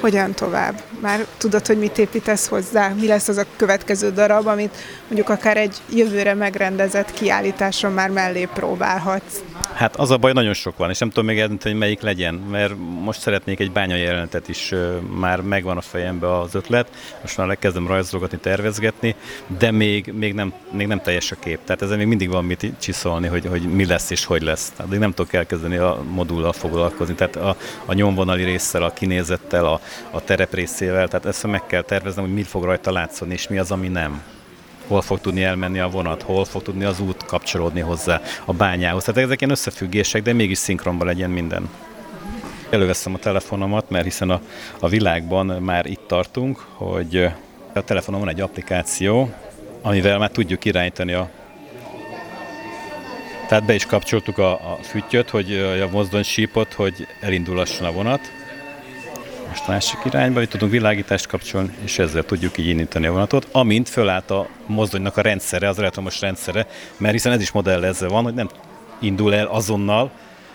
Hogyan 0.00 0.34
tovább? 0.34 0.82
Már 1.00 1.26
tudod, 1.38 1.66
hogy 1.66 1.78
mit 1.78 1.98
építesz 1.98 2.48
hozzá? 2.48 2.88
Mi 2.88 3.06
lesz 3.06 3.28
az 3.28 3.36
a 3.36 3.44
következő 3.56 4.12
darab, 4.12 4.46
amit 4.46 4.76
mondjuk 5.06 5.28
akár 5.28 5.56
egy 5.56 5.76
jövőre 5.94 6.34
megrendezett 6.34 7.12
kiállításra 7.12 7.90
már 7.90 8.10
mellé 8.10 8.48
próbálhatsz? 8.54 9.42
Hát 9.74 9.96
az 9.96 10.10
a 10.10 10.16
baj, 10.16 10.32
nagyon 10.32 10.54
sok 10.54 10.76
van, 10.76 10.90
és 10.90 10.98
nem 10.98 11.08
tudom 11.08 11.24
még 11.24 11.38
eldönteni, 11.38 11.70
hogy 11.70 11.82
melyik 11.82 12.00
legyen, 12.00 12.34
mert 12.34 12.74
most 13.00 13.20
szeretnék 13.20 13.60
egy 13.60 13.72
bánya 13.72 13.94
jelenetet 13.94 14.48
is, 14.48 14.74
már 15.18 15.40
megvan 15.40 15.76
a 15.76 15.80
fejembe 15.80 16.38
az 16.38 16.54
ötlet, 16.54 16.88
most 17.20 17.36
már 17.36 17.58
kezdem 17.58 17.86
rajzolgatni, 17.86 18.38
tervezgetni, 18.38 19.14
de 19.58 19.70
még, 19.70 20.12
még, 20.16 20.34
nem, 20.34 20.52
még 20.70 20.86
nem 20.86 21.00
teljes 21.00 21.30
a 21.30 21.36
kép. 21.38 21.58
Tehát 21.64 21.82
ezzel 21.82 21.96
még 21.96 22.06
mindig 22.06 22.30
van 22.30 22.44
mit 22.44 22.66
csiszolni, 22.78 23.26
hogy, 23.26 23.46
hogy 23.46 23.62
mi 23.62 23.86
lesz 23.86 24.10
és 24.10 24.24
hogy 24.24 24.42
lesz. 24.42 24.72
Tehát 24.76 24.90
még 24.90 25.00
nem 25.00 25.14
tudok 25.14 25.32
elkezdeni 25.32 25.76
a 25.76 26.02
modullal 26.10 26.52
foglalkozni. 26.52 27.14
Tehát 27.14 27.36
a, 27.36 27.56
a 27.84 27.92
nyomvonali 27.92 28.44
résszel, 28.44 28.82
a 28.82 28.92
kinézettel, 28.92 29.66
a, 29.66 29.80
a 30.10 30.24
terep 30.24 30.54
részével, 30.54 31.08
tehát 31.08 31.26
ezt 31.26 31.46
meg 31.46 31.66
kell 31.66 31.82
terveznem, 31.82 32.24
hogy 32.24 32.34
mi 32.34 32.42
fog 32.42 32.64
rajta 32.64 32.92
látszani, 32.92 33.32
és 33.32 33.48
mi 33.48 33.58
az, 33.58 33.70
ami 33.70 33.88
nem 33.88 34.22
hol 34.90 35.02
fog 35.02 35.20
tudni 35.20 35.42
elmenni 35.42 35.78
a 35.78 35.88
vonat, 35.88 36.22
hol 36.22 36.44
fog 36.44 36.62
tudni 36.62 36.84
az 36.84 37.00
út 37.00 37.24
kapcsolódni 37.24 37.80
hozzá 37.80 38.20
a 38.44 38.52
bányához. 38.52 39.04
Tehát 39.04 39.20
ezek 39.20 39.40
ilyen 39.40 39.52
összefüggések, 39.52 40.22
de 40.22 40.32
mégis 40.32 40.58
szinkronban 40.58 41.06
legyen 41.06 41.30
minden. 41.30 41.68
Előveszem 42.70 43.14
a 43.14 43.18
telefonomat, 43.18 43.90
mert 43.90 44.04
hiszen 44.04 44.30
a, 44.30 44.40
a 44.78 44.88
világban 44.88 45.46
már 45.46 45.86
itt 45.86 46.06
tartunk, 46.06 46.66
hogy 46.74 47.28
a 47.74 47.84
telefonon 47.84 48.20
van 48.20 48.28
egy 48.28 48.40
applikáció, 48.40 49.30
amivel 49.82 50.18
már 50.18 50.30
tudjuk 50.30 50.64
irányítani 50.64 51.12
a 51.12 51.30
tehát 53.48 53.64
be 53.64 53.74
is 53.74 53.86
kapcsoltuk 53.86 54.38
a, 54.38 54.52
a 54.52 54.78
füttyöt, 54.82 55.30
hogy 55.30 55.52
a 55.82 55.88
mozdonysípot, 55.90 56.72
hogy 56.72 57.06
elindulhasson 57.20 57.86
a 57.86 57.92
vonat 57.92 58.20
most 59.50 59.68
másik 59.68 59.98
irányba, 60.04 60.38
hogy 60.38 60.48
tudunk 60.48 60.72
világítást 60.72 61.26
kapcsolni, 61.26 61.70
és 61.82 61.98
ezzel 61.98 62.22
tudjuk 62.22 62.58
így 62.58 62.66
indítani 62.66 63.06
a 63.06 63.12
vonatot, 63.12 63.48
amint 63.52 63.88
fölállt 63.88 64.30
a 64.30 64.46
mozdonynak 64.66 65.16
a 65.16 65.20
rendszere, 65.20 65.68
az 65.68 65.78
elektromos 65.78 66.20
rendszere, 66.20 66.66
mert 66.96 67.12
hiszen 67.12 67.32
ez 67.32 67.40
is 67.40 67.50
modellezve 67.50 68.08
van, 68.08 68.22
hogy 68.22 68.34
nem 68.34 68.48
indul 68.98 69.34
el 69.34 69.46
azonnal, 69.46 70.10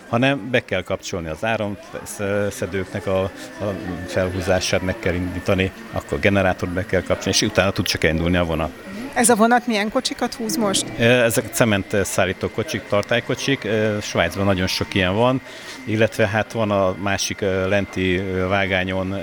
hanem 0.09 0.49
be 0.51 0.65
kell 0.65 0.83
kapcsolni 0.83 1.29
az 1.29 1.43
áramszedőknek 1.43 3.07
a, 3.07 3.23
a 3.59 3.73
felhúzását, 4.07 4.81
meg 4.81 4.99
kell 4.99 5.13
indítani, 5.13 5.71
akkor 5.91 6.19
generátort 6.19 6.71
be 6.71 6.85
kell 6.85 7.01
kapcsolni, 7.01 7.37
és 7.37 7.41
utána 7.41 7.71
tud 7.71 7.85
csak 7.85 8.03
indulni 8.03 8.37
a 8.37 8.43
vonat. 8.43 8.71
Ez 9.13 9.29
a 9.29 9.35
vonat 9.35 9.67
milyen 9.67 9.89
kocsikat 9.89 10.33
húz 10.33 10.57
most? 10.57 10.99
Ezek 10.99 11.45
cement 11.51 11.97
szállító 12.03 12.49
kocsik, 12.49 12.81
tartálykocsik. 12.87 13.67
Svájcban 14.01 14.45
nagyon 14.45 14.67
sok 14.67 14.93
ilyen 14.93 15.15
van, 15.15 15.41
illetve 15.85 16.27
hát 16.27 16.51
van 16.51 16.71
a 16.71 16.95
másik 17.01 17.39
lenti 17.67 18.17
vágányon 18.47 19.15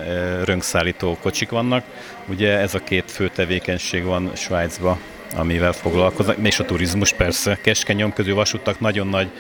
röngszállító 0.45 1.17
kocsik 1.21 1.51
vannak. 1.51 1.85
Ugye 2.29 2.59
ez 2.59 2.75
a 2.75 2.79
két 2.79 3.11
fő 3.11 3.29
tevékenység 3.29 4.05
van 4.05 4.31
Svájcban 4.35 4.99
amivel 5.37 5.73
foglalkoznak, 5.73 6.37
és 6.43 6.59
a 6.59 6.65
turizmus 6.65 7.13
persze. 7.13 7.59
Keskeny 7.63 8.13
közül 8.13 8.35
vasútak 8.35 8.81
nagyon 8.81 9.07
nagy 9.07 9.31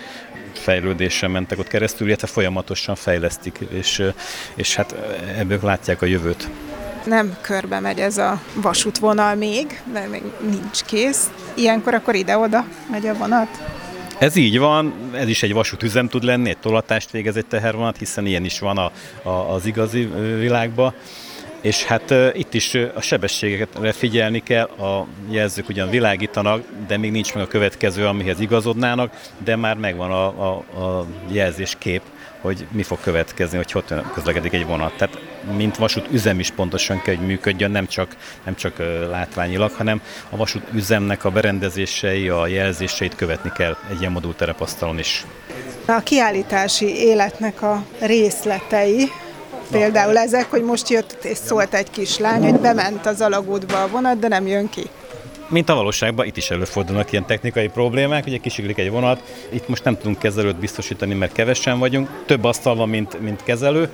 fejlődésen 0.58 1.30
mentek 1.30 1.58
ott 1.58 1.68
keresztül, 1.68 2.06
illetve 2.06 2.26
folyamatosan 2.26 2.94
fejlesztik, 2.94 3.58
és, 3.70 4.02
és 4.54 4.74
hát 4.74 4.94
ebből 5.38 5.58
látják 5.62 6.02
a 6.02 6.06
jövőt 6.06 6.48
nem 7.06 7.36
körbe 7.40 7.80
megy 7.80 7.98
ez 7.98 8.18
a 8.18 8.40
vasútvonal 8.54 9.34
még, 9.34 9.82
mert 9.92 10.10
még 10.10 10.22
nincs 10.40 10.82
kész. 10.82 11.30
Ilyenkor 11.54 11.94
akkor 11.94 12.14
ide-oda 12.14 12.64
megy 12.90 13.06
a 13.06 13.14
vonat? 13.14 13.48
Ez 14.18 14.36
így 14.36 14.58
van, 14.58 14.94
ez 15.12 15.28
is 15.28 15.42
egy 15.42 15.52
vasútüzem 15.52 16.08
tud 16.08 16.22
lenni, 16.24 16.48
egy 16.48 16.58
tolatást 16.58 17.10
végez 17.10 17.36
egy 17.36 17.46
tehervonat, 17.46 17.96
hiszen 17.96 18.26
ilyen 18.26 18.44
is 18.44 18.58
van 18.58 18.78
a, 18.78 18.90
a, 19.22 19.54
az 19.54 19.66
igazi 19.66 20.10
világban. 20.38 20.94
És 21.62 21.84
hát 21.84 22.14
itt 22.32 22.54
is 22.54 22.74
a 22.94 23.00
sebességekre 23.00 23.92
figyelni 23.92 24.42
kell, 24.42 24.64
a 24.64 25.06
jelzők 25.30 25.68
ugyan 25.68 25.90
világítanak, 25.90 26.64
de 26.86 26.96
még 26.96 27.10
nincs 27.10 27.34
meg 27.34 27.42
a 27.42 27.46
következő, 27.46 28.06
amihez 28.06 28.40
igazodnának, 28.40 29.20
de 29.44 29.56
már 29.56 29.76
megvan 29.76 30.10
a, 30.10 30.26
a, 30.26 30.56
a 30.56 31.06
jelzéskép, 31.30 32.02
hogy 32.40 32.66
mi 32.70 32.82
fog 32.82 33.00
következni, 33.00 33.56
hogy 33.56 33.72
hogy 33.72 33.84
közlekedik 34.14 34.52
egy 34.52 34.66
vonat. 34.66 34.96
Tehát 34.96 35.18
mint 35.56 35.76
vasút 35.76 36.06
üzem 36.12 36.38
is 36.38 36.50
pontosan 36.50 37.02
kell, 37.02 37.16
hogy 37.16 37.26
működjön, 37.26 37.70
nem 37.70 37.86
csak, 37.86 38.16
nem 38.44 38.54
csak 38.54 38.78
látványilag, 39.10 39.70
hanem 39.70 40.00
a 40.30 40.36
vasút 40.36 40.62
üzemnek 40.72 41.24
a 41.24 41.30
berendezései, 41.30 42.28
a 42.28 42.46
jelzéseit 42.46 43.14
követni 43.14 43.52
kell 43.54 43.76
egy 43.90 44.00
ilyen 44.00 44.12
modulterepasztalon 44.12 44.98
is. 44.98 45.24
A 45.86 46.00
kiállítási 46.02 46.86
életnek 46.86 47.62
a 47.62 47.84
részletei, 48.00 49.10
például 49.72 50.18
ezek, 50.18 50.50
hogy 50.50 50.62
most 50.62 50.88
jött 50.88 51.24
és 51.24 51.36
szólt 51.36 51.74
egy 51.74 51.90
kislány, 51.90 52.42
hogy 52.42 52.60
bement 52.60 53.06
az 53.06 53.20
alagútba 53.20 53.82
a 53.82 53.88
vonat, 53.88 54.18
de 54.18 54.28
nem 54.28 54.46
jön 54.46 54.68
ki 54.68 54.82
mint 55.48 55.68
a 55.68 55.74
valóságban 55.74 56.26
itt 56.26 56.36
is 56.36 56.50
előfordulnak 56.50 57.12
ilyen 57.12 57.26
technikai 57.26 57.68
problémák, 57.68 58.26
ugye 58.26 58.36
kisiglik 58.36 58.78
egy 58.78 58.90
vonat, 58.90 59.22
itt 59.48 59.68
most 59.68 59.84
nem 59.84 59.96
tudunk 59.96 60.18
kezelőt 60.18 60.56
biztosítani, 60.56 61.14
mert 61.14 61.32
kevesen 61.32 61.78
vagyunk, 61.78 62.08
több 62.26 62.44
asztal 62.44 62.76
van, 62.76 62.88
mint, 62.88 63.20
mint 63.20 63.42
kezelő, 63.42 63.88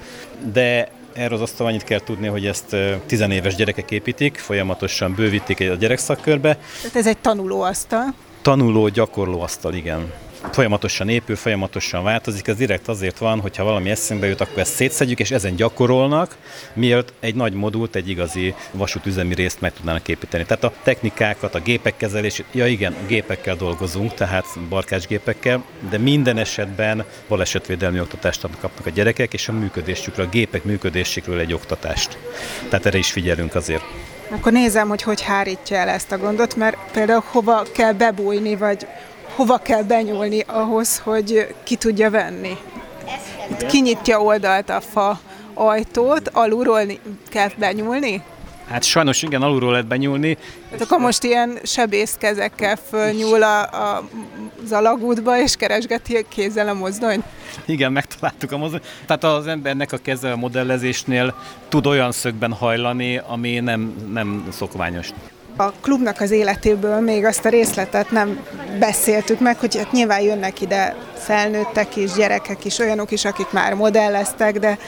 de 0.52 0.88
erről 1.12 1.34
az 1.34 1.40
asztal 1.40 1.66
annyit 1.66 1.84
kell 1.84 2.00
tudni, 2.00 2.26
hogy 2.26 2.46
ezt 2.46 2.76
tizenéves 3.06 3.54
gyerekek 3.54 3.90
építik, 3.90 4.36
folyamatosan 4.36 5.14
bővítik 5.14 5.60
a 5.60 5.74
gyerekszakkörbe. 5.74 6.58
Tehát 6.80 6.96
ez 6.96 7.06
egy 7.06 7.18
tanulóasztal? 7.18 8.14
Tanuló, 8.42 8.88
gyakorló 8.88 9.40
asztal, 9.40 9.74
igen 9.74 10.12
folyamatosan 10.52 11.08
épül, 11.08 11.36
folyamatosan 11.36 12.02
változik. 12.02 12.46
Ez 12.48 12.56
direkt 12.56 12.88
azért 12.88 13.18
van, 13.18 13.40
hogyha 13.40 13.64
valami 13.64 13.90
eszünkbe 13.90 14.26
jut, 14.26 14.40
akkor 14.40 14.58
ezt 14.58 14.74
szétszedjük, 14.74 15.20
és 15.20 15.30
ezen 15.30 15.56
gyakorolnak, 15.56 16.36
mielőtt 16.72 17.12
egy 17.20 17.34
nagy 17.34 17.52
modult, 17.52 17.94
egy 17.94 18.08
igazi 18.08 18.54
vasútüzemi 18.72 19.34
részt 19.34 19.60
meg 19.60 19.72
tudnának 19.72 20.08
építeni. 20.08 20.44
Tehát 20.44 20.64
a 20.64 20.72
technikákat, 20.82 21.54
a 21.54 21.60
gépek 21.60 21.96
kezelését, 21.96 22.46
ja 22.52 22.66
igen, 22.66 22.94
gépekkel 23.06 23.56
dolgozunk, 23.56 24.14
tehát 24.14 24.46
barkácsgépekkel, 24.68 25.64
de 25.90 25.98
minden 25.98 26.36
esetben 26.36 27.04
balesetvédelmi 27.28 28.00
oktatást 28.00 28.40
kapnak 28.40 28.86
a 28.86 28.90
gyerekek, 28.90 29.32
és 29.32 29.48
a 29.48 29.52
működésükről, 29.52 30.26
a 30.26 30.28
gépek 30.28 30.64
működésükről 30.64 31.38
egy 31.38 31.52
oktatást. 31.52 32.18
Tehát 32.68 32.86
erre 32.86 32.98
is 32.98 33.10
figyelünk 33.10 33.54
azért. 33.54 33.84
Akkor 34.30 34.52
nézem, 34.52 34.88
hogy 34.88 35.02
hogy 35.02 35.22
hárítja 35.22 35.76
el 35.76 35.88
ezt 35.88 36.12
a 36.12 36.18
gondot, 36.18 36.56
mert 36.56 36.76
például 36.92 37.22
hova 37.26 37.62
kell 37.72 37.92
bebújni, 37.92 38.56
vagy 38.56 38.86
hova 39.38 39.58
kell 39.58 39.82
benyúlni 39.82 40.40
ahhoz, 40.46 40.98
hogy 40.98 41.54
ki 41.62 41.76
tudja 41.76 42.10
venni. 42.10 42.56
Kinyitja 43.68 44.20
oldalt 44.20 44.70
a 44.70 44.80
fa 44.80 45.20
ajtót, 45.54 46.28
alulról 46.28 46.80
kell 47.28 47.48
benyúlni? 47.56 48.22
Hát 48.68 48.82
sajnos 48.82 49.22
igen, 49.22 49.42
alulról 49.42 49.70
lehet 49.70 49.86
benyúlni. 49.86 50.36
Hát 50.70 50.80
akkor 50.80 50.98
most 50.98 51.24
ilyen 51.24 51.58
sebészkezekkel 51.62 52.76
fölnyúl 52.88 53.42
a, 53.42 53.60
a, 53.62 54.08
az 54.64 54.72
alagútba, 54.72 55.40
és 55.40 55.56
keresgeti 55.56 56.26
kézzel 56.28 56.68
a 56.68 56.74
mozdony? 56.74 57.22
Igen, 57.66 57.92
megtaláltuk 57.92 58.52
a 58.52 58.56
mozdony. 58.56 58.82
Tehát 59.06 59.24
az 59.24 59.46
embernek 59.46 59.92
a 59.92 59.96
keze 59.96 60.32
a 60.32 60.36
modellezésnél 60.36 61.34
tud 61.68 61.86
olyan 61.86 62.12
szögben 62.12 62.52
hajlani, 62.52 63.20
ami 63.26 63.60
nem, 63.60 63.94
nem 64.12 64.48
szokványos. 64.50 65.08
A 65.60 65.72
klubnak 65.80 66.20
az 66.20 66.30
életéből 66.30 67.00
még 67.00 67.24
azt 67.24 67.44
a 67.44 67.48
részletet 67.48 68.10
nem 68.10 68.46
beszéltük 68.78 69.40
meg, 69.40 69.58
hogy 69.58 69.76
hát 69.76 69.92
nyilván 69.92 70.20
jönnek 70.20 70.60
ide 70.60 70.96
felnőttek 71.14 71.96
is, 71.96 72.12
gyerekek 72.12 72.64
is, 72.64 72.78
olyanok 72.78 73.10
is, 73.10 73.24
akik 73.24 73.50
már 73.50 73.74
modelleztek, 73.74 74.58
de 74.58 74.78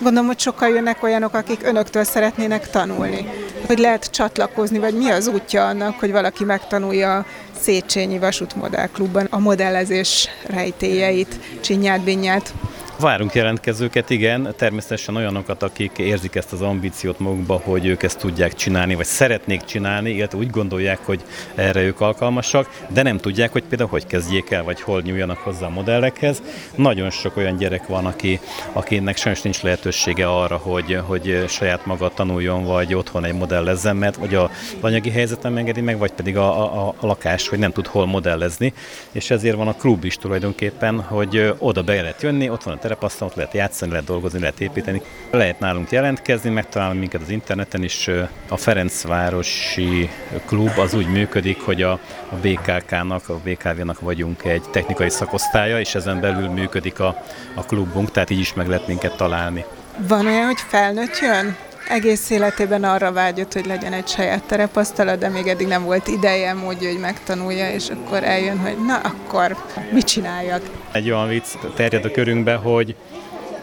gondolom, 0.00 0.26
hogy 0.26 0.38
sokkal 0.38 0.68
jönnek 0.68 1.02
olyanok, 1.02 1.34
akik 1.34 1.66
önöktől 1.66 2.04
szeretnének 2.04 2.70
tanulni. 2.70 3.28
Hogy 3.66 3.78
lehet 3.78 4.10
csatlakozni, 4.10 4.78
vagy 4.78 4.94
mi 4.94 5.10
az 5.10 5.26
útja 5.26 5.66
annak, 5.66 5.98
hogy 5.98 6.12
valaki 6.12 6.44
megtanulja 6.44 7.16
a 7.16 7.24
Széchenyi 7.60 8.18
Vasútmodell 8.18 8.86
Klubban 8.86 9.26
a 9.30 9.38
modellezés 9.38 10.28
rejtélyeit, 10.46 11.40
csinyát, 11.60 12.00
binyát? 12.00 12.52
Várunk 13.00 13.34
jelentkezőket, 13.34 14.10
igen, 14.10 14.54
természetesen 14.56 15.16
olyanokat, 15.16 15.62
akik 15.62 15.98
érzik 15.98 16.34
ezt 16.34 16.52
az 16.52 16.60
ambíciót 16.62 17.18
magukba, 17.18 17.60
hogy 17.64 17.86
ők 17.86 18.02
ezt 18.02 18.18
tudják 18.18 18.54
csinálni, 18.54 18.94
vagy 18.94 19.06
szeretnék 19.06 19.64
csinálni, 19.64 20.10
illetve 20.10 20.38
úgy 20.38 20.50
gondolják, 20.50 20.98
hogy 21.04 21.20
erre 21.54 21.82
ők 21.82 22.00
alkalmasak, 22.00 22.84
de 22.88 23.02
nem 23.02 23.18
tudják, 23.18 23.52
hogy 23.52 23.62
például 23.62 23.90
hogy 23.90 24.06
kezdjék 24.06 24.50
el, 24.50 24.62
vagy 24.62 24.80
hol 24.80 25.00
nyúljanak 25.00 25.38
hozzá 25.38 25.66
a 25.66 25.70
modellekhez. 25.70 26.42
Nagyon 26.74 27.10
sok 27.10 27.36
olyan 27.36 27.56
gyerek 27.56 27.86
van, 27.86 28.06
aki, 28.06 28.40
akinek 28.72 29.16
sajnos 29.16 29.42
nincs 29.42 29.62
lehetősége 29.62 30.26
arra, 30.28 30.56
hogy, 30.56 30.98
hogy 31.06 31.44
saját 31.48 31.86
maga 31.86 32.08
tanuljon, 32.14 32.64
vagy 32.64 32.94
otthon 32.94 33.24
egy 33.24 33.34
modellezzen, 33.34 33.96
mert 33.96 34.16
vagy 34.16 34.34
a 34.34 34.50
anyagi 34.80 35.10
helyzet 35.10 35.42
nem 35.42 35.56
engedi 35.56 35.80
meg, 35.80 35.98
vagy 35.98 36.12
pedig 36.12 36.36
a, 36.36 36.62
a, 36.62 36.88
a 36.88 37.06
lakás, 37.06 37.48
hogy 37.48 37.58
nem 37.58 37.72
tud 37.72 37.86
hol 37.86 38.06
modellezni, 38.06 38.72
és 39.12 39.30
ezért 39.30 39.56
van 39.56 39.68
a 39.68 39.74
klub 39.74 40.04
is 40.04 40.16
tulajdonképpen, 40.16 41.00
hogy 41.00 41.54
oda 41.58 41.82
be 41.82 41.94
lehet 42.00 42.22
jönni, 42.22 42.50
ott 42.50 42.62
van 42.62 42.74
a 42.74 42.78
terepasztalon, 42.90 43.32
lehet 43.36 43.54
játszani, 43.54 43.90
lehet 43.90 44.06
dolgozni, 44.06 44.40
lehet 44.40 44.60
építeni. 44.60 45.02
Lehet 45.30 45.60
nálunk 45.60 45.90
jelentkezni, 45.90 46.50
megtalálni 46.50 46.98
minket 46.98 47.20
az 47.20 47.30
interneten 47.30 47.82
is. 47.82 48.10
A 48.48 48.56
Ferencvárosi 48.56 50.10
klub 50.46 50.78
az 50.78 50.94
úgy 50.94 51.06
működik, 51.06 51.60
hogy 51.60 51.82
a 51.82 51.98
BKK-nak, 52.42 53.28
a 53.28 53.38
BKV-nak 53.44 54.00
vagyunk 54.00 54.44
egy 54.44 54.62
technikai 54.70 55.10
szakosztálya, 55.10 55.80
és 55.80 55.94
ezen 55.94 56.20
belül 56.20 56.48
működik 56.48 57.00
a, 57.00 57.22
a 57.54 57.64
klubunk, 57.64 58.10
tehát 58.10 58.30
így 58.30 58.38
is 58.38 58.54
meg 58.54 58.68
lehet 58.68 58.86
minket 58.86 59.16
találni. 59.16 59.64
Van 60.08 60.26
olyan, 60.26 60.46
hogy 60.46 60.60
felnőtt 60.68 61.18
jön? 61.18 61.56
Egész 61.88 62.30
életében 62.30 62.84
arra 62.84 63.12
vágyott, 63.12 63.52
hogy 63.52 63.66
legyen 63.66 63.92
egy 63.92 64.08
saját 64.08 64.42
terepasztala, 64.42 65.16
de 65.16 65.28
még 65.28 65.46
eddig 65.46 65.66
nem 65.66 65.84
volt 65.84 66.06
ideje, 66.06 66.52
módja, 66.52 66.90
hogy 66.90 67.00
megtanulja, 67.00 67.70
és 67.70 67.88
akkor 67.88 68.24
eljön, 68.24 68.58
hogy 68.58 68.76
na 68.86 68.96
akkor 68.96 69.56
mit 69.92 70.06
csináljak. 70.06 70.62
Egy 70.92 71.10
olyan 71.10 71.28
vicc 71.28 71.46
terjed 71.74 72.04
a 72.04 72.10
körünkbe, 72.10 72.54
hogy 72.54 72.94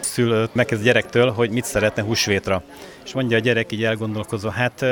szülő 0.00 0.48
megkezd 0.52 0.82
gyerektől, 0.82 1.30
hogy 1.30 1.50
mit 1.50 1.64
szeretne 1.64 2.02
húsvétra. 2.02 2.62
És 3.04 3.12
mondja 3.12 3.36
a 3.36 3.40
gyerek 3.40 3.72
így 3.72 3.84
elgondolkozva, 3.84 4.50
hát 4.50 4.84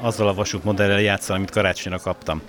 azzal 0.00 0.28
a 0.28 0.34
vasútmodellel 0.34 1.00
játszol, 1.00 1.36
amit 1.36 1.50
karácsonyra 1.50 1.98
kaptam. 1.98 2.42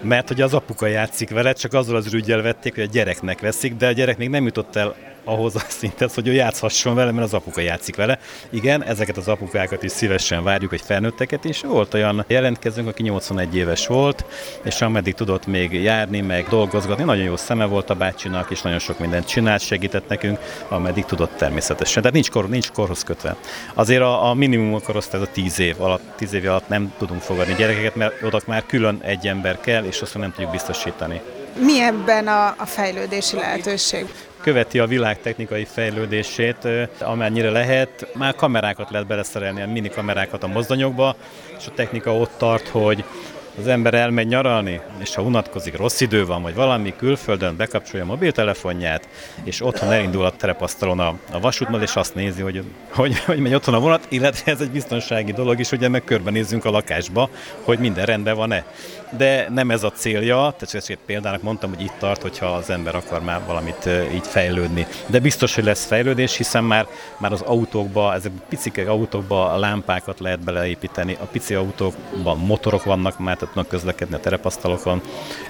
Mert 0.00 0.28
hogy 0.28 0.40
az 0.40 0.54
apuka 0.54 0.86
játszik 0.86 1.30
vele, 1.30 1.52
csak 1.52 1.72
azzal 1.72 1.96
az 1.96 2.06
ürügyel 2.06 2.42
vették, 2.42 2.74
hogy 2.74 2.84
a 2.84 2.92
gyereknek 2.92 3.40
veszik, 3.40 3.74
de 3.74 3.86
a 3.86 3.92
gyerek 3.92 4.18
még 4.18 4.28
nem 4.28 4.44
jutott 4.44 4.76
el 4.76 4.94
ahhoz 5.26 5.56
a 5.56 5.62
szintet, 5.68 6.14
hogy 6.14 6.28
ő 6.28 6.32
játszhasson 6.32 6.94
vele, 6.94 7.10
mert 7.10 7.26
az 7.26 7.34
apuka 7.34 7.60
játszik 7.60 7.96
vele. 7.96 8.18
Igen, 8.50 8.84
ezeket 8.84 9.16
az 9.16 9.28
apukákat 9.28 9.82
is 9.82 9.92
szívesen 9.92 10.44
várjuk, 10.44 10.70
hogy 10.70 10.80
felnőtteket 10.80 11.44
is. 11.44 11.60
Volt 11.60 11.94
olyan 11.94 12.24
jelentkezőnk, 12.28 12.88
aki 12.88 13.02
81 13.02 13.56
éves 13.56 13.86
volt, 13.86 14.24
és 14.62 14.80
ameddig 14.80 15.14
tudott 15.14 15.46
még 15.46 15.72
járni, 15.72 16.20
meg 16.20 16.46
dolgozgatni, 16.48 17.04
nagyon 17.04 17.24
jó 17.24 17.36
szeme 17.36 17.64
volt 17.64 17.90
a 17.90 17.94
bácsinak, 17.94 18.50
és 18.50 18.62
nagyon 18.62 18.78
sok 18.78 18.98
mindent 18.98 19.26
csinált, 19.26 19.60
segített 19.60 20.08
nekünk, 20.08 20.38
ameddig 20.68 21.04
tudott 21.04 21.36
természetesen. 21.36 22.02
Tehát 22.02 22.14
nincs, 22.14 22.30
kor, 22.30 22.48
nincs 22.48 22.70
korhoz 22.70 23.02
kötve. 23.02 23.36
Azért 23.74 24.02
a, 24.02 24.28
a 24.28 24.34
minimum 24.34 24.82
korosztály 24.82 25.20
a 25.20 25.26
10 25.32 25.58
év 25.58 25.80
alatt, 25.80 26.02
10 26.16 26.32
év 26.32 26.48
alatt 26.48 26.68
nem 26.68 26.94
tudunk 26.98 27.20
fogadni 27.20 27.54
gyerekeket, 27.54 27.94
mert 27.94 28.22
oda 28.22 28.40
már 28.46 28.66
külön 28.66 29.00
egy 29.02 29.26
ember 29.26 29.60
kell, 29.60 29.84
és 29.84 30.00
azt 30.00 30.18
nem 30.18 30.30
tudjuk 30.30 30.50
biztosítani. 30.50 31.20
Mi 31.58 31.80
ebben 31.80 32.26
a, 32.26 32.46
a 32.58 32.66
fejlődési 32.66 33.36
lehetőség? 33.36 34.06
Követi 34.46 34.78
a 34.78 34.86
világ 34.86 35.20
technikai 35.20 35.64
fejlődését, 35.64 36.68
amennyire 37.00 37.50
lehet. 37.50 38.06
Már 38.14 38.34
kamerákat 38.34 38.90
lehet 38.90 39.06
beleszerelni, 39.06 39.72
mini 39.72 39.88
kamerákat 39.88 40.42
a 40.42 40.46
mozdonyokba, 40.46 41.16
és 41.58 41.66
a 41.66 41.70
technika 41.74 42.16
ott 42.16 42.30
tart, 42.36 42.68
hogy 42.68 43.04
az 43.58 43.66
ember 43.66 43.94
elmegy 43.94 44.26
nyaralni, 44.26 44.80
és 44.98 45.14
ha 45.14 45.22
unatkozik, 45.22 45.76
rossz 45.76 46.00
idő 46.00 46.26
van, 46.26 46.42
vagy 46.42 46.54
valami 46.54 46.94
külföldön, 46.96 47.56
bekapcsolja 47.56 48.04
a 48.04 48.08
mobiltelefonját, 48.08 49.08
és 49.44 49.62
otthon 49.62 49.92
elindul 49.92 50.24
a 50.24 50.30
terepasztalon 50.30 51.00
a, 51.00 51.14
a 51.32 51.40
vasútmal, 51.40 51.82
és 51.82 51.96
azt 51.96 52.14
nézi, 52.14 52.42
hogy, 52.42 52.62
hogy, 52.90 53.18
hogy 53.18 53.38
megy 53.38 53.54
otthon 53.54 53.74
a 53.74 53.80
vonat, 53.80 54.06
illetve 54.08 54.52
ez 54.52 54.60
egy 54.60 54.70
biztonsági 54.70 55.32
dolog 55.32 55.58
is, 55.58 55.68
hogy 55.68 55.90
meg 55.90 56.04
körbenézzünk 56.04 56.64
a 56.64 56.70
lakásba, 56.70 57.30
hogy 57.62 57.78
minden 57.78 58.04
rendben 58.04 58.36
van-e. 58.36 58.64
De 59.16 59.48
nem 59.50 59.70
ez 59.70 59.82
a 59.82 59.90
célja, 59.90 60.34
tehát 60.34 60.74
ezt 60.74 60.98
példának 61.06 61.42
mondtam, 61.42 61.70
hogy 61.74 61.82
itt 61.82 61.94
tart, 61.98 62.22
hogyha 62.22 62.46
az 62.46 62.70
ember 62.70 62.94
akar 62.94 63.22
már 63.22 63.40
valamit 63.46 63.88
így 64.14 64.26
fejlődni. 64.26 64.86
De 65.06 65.18
biztos, 65.18 65.54
hogy 65.54 65.64
lesz 65.64 65.84
fejlődés, 65.84 66.36
hiszen 66.36 66.64
már, 66.64 66.86
már 67.18 67.32
az 67.32 67.40
autókba, 67.40 68.14
ezek 68.14 68.32
picike 68.48 68.90
autókba 68.90 69.56
lámpákat 69.56 70.20
lehet 70.20 70.40
beleépíteni, 70.40 71.16
a 71.20 71.24
pici 71.24 71.54
autókban 71.54 72.38
motorok 72.38 72.84
vannak 72.84 73.18
már, 73.18 73.36
tudnak 73.46 73.68
közlekedni 73.68 74.14
a 74.14 74.20
terepasztalokon, 74.20 75.02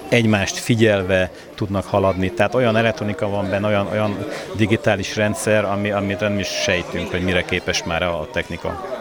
egymást 0.09 0.57
figyelve 0.57 1.31
tudnak 1.55 1.85
haladni, 1.85 2.31
tehát 2.31 2.55
olyan 2.55 2.75
elektronika 2.75 3.29
van 3.29 3.49
benne, 3.49 3.67
olyan, 3.67 3.87
olyan 3.91 4.25
digitális 4.55 5.15
rendszer, 5.15 5.65
ami, 5.65 5.91
amit 5.91 6.19
nem 6.19 6.39
is 6.39 6.47
sejtünk, 6.47 7.11
hogy 7.11 7.23
mire 7.23 7.41
képes 7.41 7.83
már 7.83 8.03
a 8.03 8.27
technika. 8.31 8.95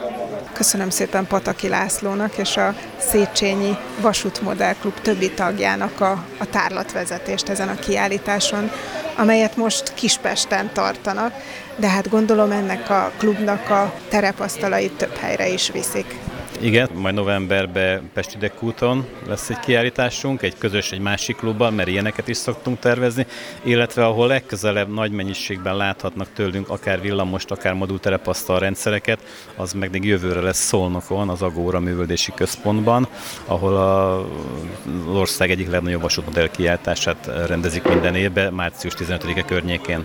Köszönöm 0.53 0.91
szépen 0.91 1.27
Pataki 1.27 1.69
Lászlónak 1.69 2.39
és 2.39 2.57
a 2.57 2.75
Széchenyi 2.99 3.77
Vasútmodell 4.01 4.75
Klub 4.81 5.01
többi 5.01 5.31
tagjának 5.31 6.01
a, 6.01 6.25
a 6.39 6.47
tárlatvezetést 6.51 7.49
ezen 7.49 7.69
a 7.69 7.75
kiállításon, 7.75 8.71
amelyet 9.17 9.57
most 9.57 9.95
Kispesten 9.95 10.71
tartanak, 10.73 11.33
de 11.77 11.89
hát 11.89 12.09
gondolom 12.09 12.51
ennek 12.51 12.91
a 12.91 13.13
klubnak 13.19 13.71
a 13.71 13.93
terepasztalait 14.09 14.93
több 14.93 15.17
helyre 15.17 15.49
is 15.49 15.71
viszik. 15.71 16.26
Igen, 16.61 16.89
majd 16.95 17.15
novemberben 17.15 18.11
Pesti 18.15 18.37
Dekúton 18.39 19.07
lesz 19.27 19.51
egy 19.51 19.59
kiállításunk, 19.59 20.43
egy 20.43 20.59
közös, 20.59 20.93
egy 20.93 21.01
másik 21.01 21.37
klubban, 21.37 21.75
mert 21.75 21.89
ilyeneket 21.89 22.29
is 22.29 22.37
szoktunk 22.37 22.79
tervezni, 22.79 23.27
illetve 23.63 24.07
ahol 24.07 24.27
legközelebb 24.27 24.93
nagy 24.93 25.11
mennyiségben 25.11 25.77
láthatnak 25.77 26.29
tőlünk 26.35 26.69
akár 26.69 27.01
villamost, 27.01 27.51
akár 27.51 27.75
modulterepasztal 27.75 28.59
rendszereket, 28.59 29.21
az 29.57 29.73
meg 29.73 29.91
még 29.91 30.05
jövőre 30.05 30.41
lesz 30.41 30.65
Szolnokon, 30.65 31.29
az 31.29 31.43
Agóra 31.43 31.81
Művöldési 31.81 32.33
Központban, 32.35 33.09
ahol 33.45 33.77
a, 33.77 34.21
az 34.21 35.15
ország 35.15 35.51
egyik 35.51 35.71
legnagyobb 35.71 36.03
vasútmodell 36.03 36.51
kiáltását 36.51 37.31
rendezik 37.47 37.83
minden 37.83 38.15
évben, 38.15 38.53
március 38.53 38.95
15-e 38.99 39.43
környékén. 39.43 40.05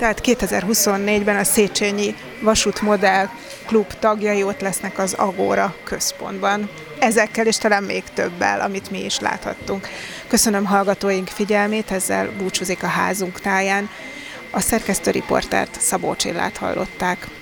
Tehát 0.00 0.20
2024-ben 0.24 1.36
a 1.36 1.44
Széchenyi 1.44 2.14
Vasútmodell 2.42 3.28
Klub 3.66 3.92
tagjai 3.98 4.42
ott 4.42 4.60
lesznek 4.60 4.98
az 4.98 5.12
Agóra 5.12 5.74
központban. 5.84 6.70
Ezekkel 6.98 7.46
és 7.46 7.58
talán 7.58 7.82
még 7.82 8.02
többel, 8.14 8.60
amit 8.60 8.90
mi 8.90 9.04
is 9.04 9.18
láthattunk. 9.18 9.88
Köszönöm 10.28 10.64
hallgatóink 10.64 11.28
figyelmét, 11.28 11.90
ezzel 11.90 12.30
búcsúzik 12.38 12.82
a 12.82 12.86
házunk 12.86 13.40
táján. 13.40 13.88
A 14.50 14.60
szerkesztő 14.60 15.10
riportert 15.10 15.80
Szabó 15.80 16.14
Csillát 16.14 16.56
hallották. 16.56 17.39